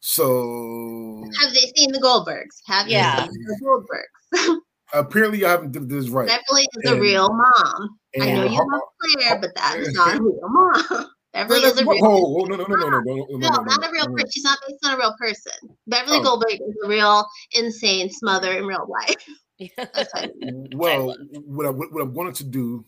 So 0.00 1.24
Have 1.40 1.52
they 1.52 1.72
seen 1.76 1.90
the 1.90 1.98
Goldbergs? 1.98 2.62
Have 2.66 2.86
you 2.86 2.92
Yeah. 2.92 3.24
seen 3.24 3.32
the 3.32 3.60
Goldbergs? 3.64 4.58
apparently, 4.94 5.40
y'all 5.40 5.50
haven't 5.50 5.72
did 5.72 5.88
this 5.88 6.08
right. 6.08 6.26
Beverly 6.28 6.66
is 6.84 6.90
a 6.90 7.00
real 7.00 7.28
mom. 7.28 7.98
I 8.20 8.32
know 8.32 8.42
And- 8.42 8.52
you 8.54 8.58
love 8.58 8.80
Claire, 9.00 9.38
but 9.40 9.54
that 9.54 9.78
is 9.78 9.92
not 9.94 10.16
a 10.16 10.20
real 10.22 10.40
mom. 10.48 11.06
Beverly 11.32 11.60
No, 11.60 11.66
is 11.68 11.78
a 11.78 11.84
no, 11.84 11.90
real 11.92 12.00
whoa, 12.02 12.20
whoa, 12.20 12.44
no, 12.46 12.56
no, 12.56 12.64
no, 12.64 12.74
no, 12.76 12.88
no, 12.88 13.00
no, 13.00 13.14
no, 13.14 13.26
no, 13.28 13.36
No, 13.36 13.48
no, 13.50 13.62
not 13.62 13.86
a 13.86 13.92
real 13.92 14.06
no, 14.06 14.10
no. 14.12 14.14
person. 14.14 14.30
She's 14.30 14.44
not 14.44 14.58
based 14.66 14.78
on 14.86 14.94
a 14.94 14.96
real 14.96 15.14
person. 15.18 15.52
Beverly 15.86 16.18
Oh. 16.18 16.22
Goldberg 16.22 16.52
is 16.52 16.76
a 16.84 16.88
real 16.88 17.26
insane 17.52 18.10
smother 18.10 18.52
in 18.52 18.64
real 18.66 18.86
life. 18.88 19.28
well, 20.74 21.14
what, 21.44 21.66
I, 21.66 21.70
what 21.70 22.02
I'm 22.02 22.14
going 22.14 22.32
to 22.32 22.44
do, 22.44 22.84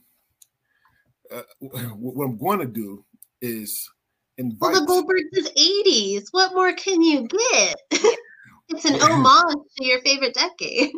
uh, 1.31 1.43
what 1.61 2.25
I'm 2.25 2.39
going 2.39 2.61
to 2.61 2.67
do 2.67 3.05
is 3.43 3.89
invite. 4.39 4.73
Well, 4.73 4.81
the 4.81 4.87
Goldbergs 4.87 5.39
is 5.39 5.51
80s. 5.51 6.29
What 6.31 6.55
more 6.55 6.73
can 6.73 7.03
you 7.03 7.27
get? 7.29 7.77
it's 8.71 8.85
an 8.87 8.99
homage 9.01 9.59
to 9.77 9.85
your 9.85 10.01
favorite 10.01 10.35
decade. 10.35 10.93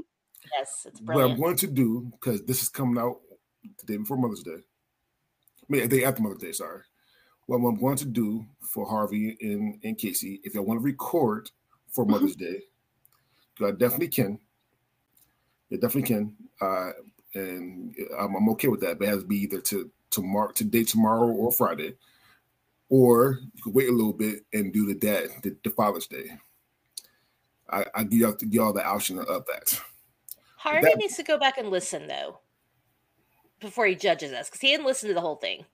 Yes, 0.56 0.86
it's 0.86 1.00
brilliant. 1.00 1.30
What 1.30 1.34
I'm 1.34 1.40
going 1.40 1.56
to 1.56 1.66
do, 1.66 2.10
because 2.12 2.42
this 2.44 2.62
is 2.62 2.68
coming 2.68 3.00
out 3.00 3.20
the 3.62 3.86
day 3.86 3.96
before 3.96 4.16
Mother's 4.16 4.42
Day, 4.42 4.52
I 4.52 5.66
mean, 5.68 5.88
the 5.88 5.98
day 5.98 6.04
after 6.04 6.22
Mother's 6.22 6.38
Day, 6.38 6.52
sorry. 6.52 6.82
What 7.46 7.56
I'm 7.56 7.80
going 7.80 7.96
to 7.96 8.04
do 8.04 8.46
for 8.60 8.86
Harvey 8.86 9.36
and, 9.40 9.78
and 9.82 9.98
Casey, 9.98 10.40
if 10.44 10.54
y'all 10.54 10.64
want 10.64 10.80
to 10.80 10.84
record 10.84 11.50
for 11.88 12.04
mm-hmm. 12.04 12.12
Mother's 12.12 12.36
Day, 12.36 12.62
I 13.62 13.72
definitely 13.72 14.08
can. 14.08 14.38
You 15.68 15.78
definitely 15.78 16.08
can. 16.14 16.36
Uh, 16.60 16.90
and 17.34 17.94
I'm, 18.18 18.34
I'm, 18.34 18.48
okay 18.50 18.68
with 18.68 18.80
that. 18.80 18.98
But 18.98 19.08
it 19.08 19.10
has 19.10 19.22
to 19.22 19.28
be 19.28 19.42
either 19.42 19.60
to 19.60 19.90
tomorrow, 20.10 20.50
today, 20.52 20.84
tomorrow, 20.84 21.28
or 21.28 21.52
Friday, 21.52 21.96
or 22.88 23.38
you 23.54 23.62
can 23.62 23.72
wait 23.72 23.88
a 23.88 23.92
little 23.92 24.12
bit 24.12 24.44
and 24.52 24.72
do 24.72 24.86
the 24.86 24.94
dad, 24.94 25.28
the, 25.42 25.56
the 25.62 25.70
Father's 25.70 26.06
Day. 26.06 26.30
I, 27.70 27.84
I 27.94 28.04
give 28.04 28.20
y'all, 28.20 28.32
give 28.32 28.52
y'all 28.52 28.72
the 28.72 28.84
option 28.84 29.18
of 29.18 29.26
that. 29.46 29.80
Harvey 30.60 30.88
that, 30.90 30.98
needs 30.98 31.16
to 31.16 31.22
go 31.22 31.38
back 31.38 31.56
and 31.56 31.70
listen 31.70 32.06
though 32.06 32.40
before 33.60 33.86
he 33.86 33.94
judges 33.94 34.30
us 34.30 34.50
because 34.50 34.60
he 34.60 34.68
didn't 34.68 34.84
listen 34.84 35.08
to 35.08 35.14
the 35.14 35.20
whole 35.20 35.36
thing. 35.36 35.64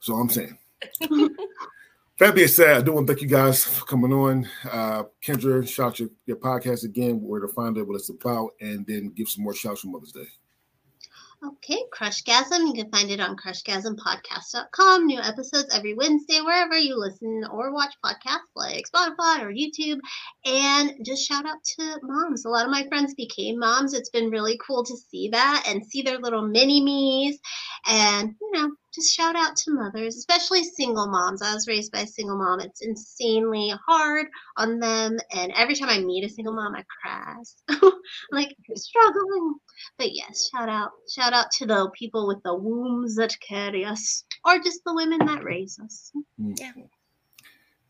So 0.00 0.12
I'm 0.16 0.28
saying. 0.28 0.58
that 1.00 2.34
being 2.34 2.46
said, 2.46 2.76
I 2.76 2.82
do 2.82 2.92
want 2.92 3.06
to 3.06 3.14
thank 3.14 3.22
you 3.22 3.28
guys 3.28 3.64
for 3.64 3.86
coming 3.86 4.12
on. 4.12 4.46
Uh, 4.70 5.04
Kendra, 5.24 5.66
shout 5.66 5.98
your, 5.98 6.10
your 6.26 6.36
podcast 6.36 6.84
again, 6.84 7.22
where 7.22 7.40
to 7.40 7.48
find 7.48 7.78
it, 7.78 7.88
what 7.88 7.94
it's 7.94 8.10
about, 8.10 8.50
and 8.60 8.86
then 8.86 9.08
give 9.16 9.30
some 9.30 9.44
more 9.44 9.54
shouts 9.54 9.80
for 9.80 9.86
Mother's 9.86 10.12
Day. 10.12 10.28
Okay, 11.46 11.82
Crushgasm. 11.92 12.66
You 12.66 12.72
can 12.72 12.90
find 12.90 13.10
it 13.10 13.20
on 13.20 13.36
crushgasmpodcast.com. 13.36 15.06
New 15.06 15.20
episodes 15.20 15.74
every 15.74 15.92
Wednesday, 15.92 16.40
wherever 16.40 16.74
you 16.78 16.98
listen 16.98 17.44
or 17.52 17.70
watch 17.70 17.92
podcasts 18.02 18.54
like 18.56 18.86
Spotify 18.88 19.42
or 19.42 19.52
YouTube. 19.52 20.00
And 20.46 21.04
just 21.04 21.28
shout 21.28 21.44
out 21.44 21.62
to 21.76 21.98
moms. 22.02 22.46
A 22.46 22.48
lot 22.48 22.64
of 22.64 22.70
my 22.70 22.86
friends 22.88 23.12
became 23.14 23.58
moms. 23.58 23.92
It's 23.92 24.08
been 24.08 24.30
really 24.30 24.58
cool 24.66 24.84
to 24.84 24.96
see 24.96 25.28
that 25.32 25.64
and 25.68 25.84
see 25.84 26.00
their 26.00 26.18
little 26.18 26.48
mini 26.48 26.82
me's. 26.82 27.38
And, 27.86 28.34
you 28.40 28.50
know, 28.52 28.70
just 28.94 29.14
shout 29.14 29.34
out 29.34 29.56
to 29.56 29.72
mothers, 29.72 30.16
especially 30.16 30.62
single 30.62 31.08
moms. 31.08 31.42
I 31.42 31.52
was 31.52 31.66
raised 31.66 31.90
by 31.90 32.00
a 32.00 32.06
single 32.06 32.38
mom. 32.38 32.60
It's 32.60 32.80
insanely 32.80 33.72
hard 33.86 34.26
on 34.56 34.78
them. 34.78 35.18
And 35.34 35.52
every 35.56 35.74
time 35.74 35.88
I 35.88 35.98
meet 35.98 36.24
a 36.24 36.28
single 36.28 36.54
mom, 36.54 36.74
I 36.76 36.84
cry. 37.02 37.34
I'm 37.68 37.92
like, 38.30 38.54
I'm 38.70 38.76
struggling. 38.76 39.54
But 39.98 40.12
yes, 40.12 40.48
shout 40.50 40.68
out, 40.68 40.92
shout 41.10 41.32
out 41.32 41.50
to 41.58 41.66
the 41.66 41.90
people 41.98 42.28
with 42.28 42.42
the 42.44 42.54
wombs 42.54 43.16
that 43.16 43.34
carry 43.40 43.84
us, 43.84 44.24
or 44.44 44.58
just 44.58 44.82
the 44.84 44.94
women 44.94 45.18
that 45.26 45.42
raise 45.42 45.78
us. 45.82 46.12
Yeah. 46.38 46.72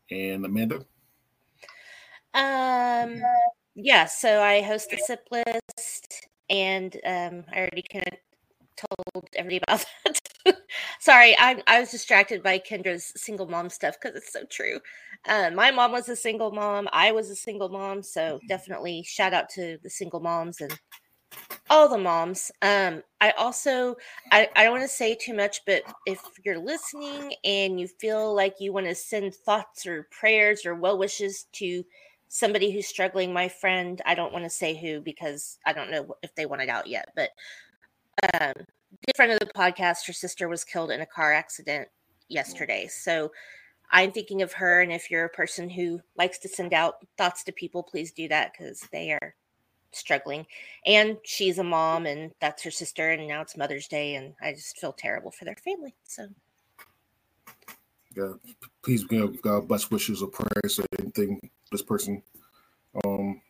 And 0.09 0.45
Amanda? 0.45 0.85
Um, 2.33 3.21
yeah, 3.75 4.05
so 4.05 4.41
I 4.41 4.61
host 4.61 4.89
the 4.89 4.97
SIP 4.97 5.21
list, 5.31 6.27
and 6.49 6.95
um, 7.05 7.45
I 7.51 7.59
already 7.59 7.83
kind 7.91 8.07
of 8.07 8.17
told 8.77 9.25
everybody 9.35 9.61
about 9.67 9.85
that. 10.05 10.57
Sorry, 10.99 11.35
I, 11.37 11.61
I 11.67 11.79
was 11.79 11.91
distracted 11.91 12.43
by 12.43 12.59
Kendra's 12.59 13.11
single 13.15 13.47
mom 13.47 13.69
stuff 13.69 13.95
because 14.01 14.17
it's 14.17 14.31
so 14.31 14.43
true. 14.49 14.79
Uh, 15.27 15.49
my 15.53 15.71
mom 15.71 15.91
was 15.91 16.09
a 16.09 16.15
single 16.15 16.51
mom. 16.51 16.87
I 16.91 17.11
was 17.11 17.29
a 17.29 17.35
single 17.35 17.69
mom. 17.69 18.03
So 18.03 18.39
definitely 18.47 19.03
shout 19.03 19.33
out 19.33 19.49
to 19.49 19.77
the 19.83 19.89
single 19.89 20.19
moms 20.19 20.61
and 20.61 20.77
all 21.69 21.89
the 21.89 21.97
moms. 21.97 22.51
Um, 22.61 23.01
I 23.21 23.31
also 23.31 23.95
I, 24.31 24.47
I 24.55 24.63
don't 24.63 24.73
want 24.73 24.83
to 24.83 24.89
say 24.89 25.15
too 25.15 25.33
much, 25.33 25.61
but 25.65 25.83
if 26.05 26.21
you're 26.43 26.59
listening 26.59 27.33
and 27.43 27.79
you 27.79 27.87
feel 27.87 28.35
like 28.35 28.55
you 28.59 28.71
want 28.71 28.85
to 28.87 28.95
send 28.95 29.33
thoughts 29.33 29.85
or 29.85 30.07
prayers 30.11 30.65
or 30.65 30.75
well 30.75 30.97
wishes 30.97 31.47
to 31.53 31.83
somebody 32.27 32.71
who's 32.71 32.87
struggling, 32.87 33.33
my 33.33 33.47
friend, 33.47 34.01
I 34.05 34.15
don't 34.15 34.33
want 34.33 34.45
to 34.45 34.49
say 34.49 34.75
who 34.75 35.01
because 35.01 35.57
I 35.65 35.73
don't 35.73 35.91
know 35.91 36.15
if 36.21 36.35
they 36.35 36.45
want 36.45 36.61
it 36.61 36.69
out 36.69 36.87
yet, 36.87 37.09
but 37.15 37.29
um, 38.33 38.53
good 39.05 39.15
friend 39.15 39.31
of 39.31 39.39
the 39.39 39.45
podcast, 39.47 40.05
her 40.07 40.13
sister 40.13 40.47
was 40.47 40.63
killed 40.63 40.91
in 40.91 41.01
a 41.01 41.05
car 41.05 41.33
accident 41.33 41.87
yesterday. 42.27 42.87
So 42.87 43.31
I'm 43.91 44.11
thinking 44.11 44.41
of 44.41 44.53
her. 44.53 44.81
And 44.81 44.91
if 44.91 45.11
you're 45.11 45.25
a 45.25 45.29
person 45.29 45.69
who 45.69 46.01
likes 46.17 46.37
to 46.39 46.49
send 46.49 46.73
out 46.73 47.05
thoughts 47.17 47.43
to 47.43 47.51
people, 47.51 47.83
please 47.83 48.11
do 48.11 48.27
that 48.29 48.53
because 48.53 48.81
they 48.91 49.11
are 49.11 49.35
struggling. 49.91 50.45
And 50.85 51.17
she's 51.23 51.57
a 51.57 51.63
mom, 51.63 52.05
and 52.05 52.31
that's 52.39 52.63
her 52.63 52.71
sister. 52.71 53.11
And 53.11 53.27
now 53.27 53.41
it's 53.41 53.57
Mother's 53.57 53.87
Day, 53.87 54.15
and 54.15 54.33
I 54.41 54.53
just 54.53 54.77
feel 54.77 54.93
terrible 54.93 55.31
for 55.31 55.45
their 55.45 55.55
family. 55.55 55.95
So, 56.03 56.27
yeah, 58.15 58.33
please 58.83 59.03
give 59.03 59.41
God 59.41 59.67
best 59.67 59.91
wishes 59.91 60.21
or 60.21 60.27
prayers 60.27 60.79
or 60.79 60.85
anything. 60.99 61.49
This 61.71 61.81
person. 61.81 62.21
Um, 63.03 63.41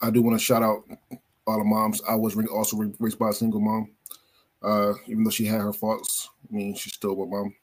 I 0.00 0.10
do 0.10 0.22
want 0.22 0.38
to 0.38 0.44
shout 0.44 0.62
out 0.62 0.84
all 1.46 1.58
the 1.58 1.64
moms. 1.64 2.00
I 2.08 2.14
was 2.14 2.36
also 2.48 2.92
raised 2.98 3.18
by 3.18 3.30
a 3.30 3.32
single 3.32 3.60
mom. 3.60 3.90
Uh, 4.64 4.94
even 5.06 5.24
though 5.24 5.30
she 5.30 5.44
had 5.44 5.60
her 5.60 5.72
faults, 5.72 6.30
I 6.50 6.54
mean, 6.54 6.74
she's 6.74 6.94
still 6.94 7.14
my 7.14 7.26
mom. 7.26 7.54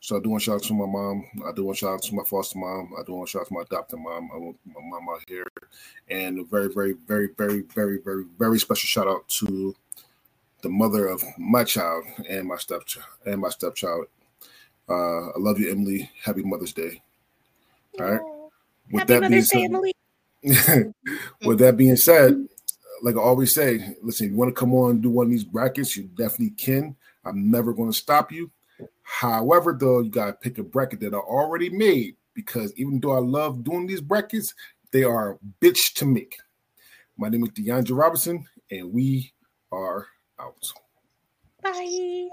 So 0.00 0.16
I 0.16 0.20
do 0.20 0.30
want 0.30 0.42
to 0.42 0.44
shout 0.44 0.54
out 0.56 0.62
to 0.64 0.74
my 0.74 0.86
mom. 0.86 1.24
I 1.44 1.52
do 1.52 1.64
want 1.64 1.78
to 1.78 1.84
shout 1.84 1.94
out 1.94 2.02
to 2.02 2.14
my 2.14 2.22
foster 2.22 2.58
mom. 2.58 2.92
I 2.96 3.02
do 3.02 3.14
want 3.14 3.28
to 3.28 3.32
shout 3.32 3.42
out 3.42 3.48
to 3.48 3.54
my 3.54 3.62
adopted 3.62 3.98
mom. 3.98 4.30
I 4.32 4.36
want 4.36 4.56
my 4.64 4.80
mom 4.80 5.08
out 5.08 5.22
here. 5.26 5.46
And 6.08 6.38
a 6.38 6.44
very, 6.44 6.72
very, 6.72 6.94
very, 7.08 7.30
very, 7.36 7.62
very, 7.62 7.98
very, 7.98 8.24
very 8.38 8.58
special 8.60 8.86
shout 8.86 9.08
out 9.08 9.28
to 9.40 9.74
the 10.62 10.68
mother 10.68 11.08
of 11.08 11.24
my 11.38 11.64
child 11.64 12.04
and 12.28 12.46
my 12.46 12.56
stepchild 12.56 13.06
and 13.24 13.40
my 13.40 13.48
stepchild. 13.48 14.06
Uh, 14.88 15.30
I 15.30 15.38
love 15.38 15.58
you, 15.58 15.70
Emily. 15.72 16.08
Happy 16.22 16.44
Mother's 16.44 16.72
Day. 16.72 17.02
All 17.98 18.06
right. 18.06 18.20
With 18.92 19.00
Happy 19.00 19.12
that 19.14 19.22
Mother's 19.22 19.50
being 19.50 19.72
Day, 19.72 19.92
said, 20.54 20.94
with 21.44 21.58
that 21.58 21.76
being 21.76 21.96
said, 21.96 22.48
like 23.06 23.16
I 23.16 23.20
always 23.20 23.54
say, 23.54 23.94
listen, 24.02 24.26
if 24.26 24.32
you 24.32 24.36
want 24.36 24.52
to 24.52 24.60
come 24.60 24.74
on 24.74 24.90
and 24.90 25.00
do 25.00 25.10
one 25.10 25.26
of 25.26 25.30
these 25.30 25.44
brackets, 25.44 25.96
you 25.96 26.10
definitely 26.16 26.50
can. 26.50 26.96
I'm 27.24 27.52
never 27.52 27.72
going 27.72 27.88
to 27.88 27.96
stop 27.96 28.32
you. 28.32 28.50
However, 29.02 29.76
though, 29.78 30.00
you 30.00 30.10
got 30.10 30.26
to 30.26 30.32
pick 30.32 30.58
a 30.58 30.64
bracket 30.64 30.98
that 31.00 31.14
are 31.14 31.22
already 31.22 31.70
made 31.70 32.16
because 32.34 32.74
even 32.74 32.98
though 32.98 33.12
I 33.12 33.20
love 33.20 33.62
doing 33.62 33.86
these 33.86 34.00
brackets, 34.00 34.54
they 34.90 35.04
are 35.04 35.38
bitch 35.60 35.94
to 35.94 36.04
make. 36.04 36.36
My 37.16 37.28
name 37.28 37.44
is 37.44 37.50
DeAndre 37.50 37.96
Robinson, 37.96 38.44
and 38.72 38.92
we 38.92 39.32
are 39.70 40.08
out. 40.40 40.56
Bye. 41.62 42.28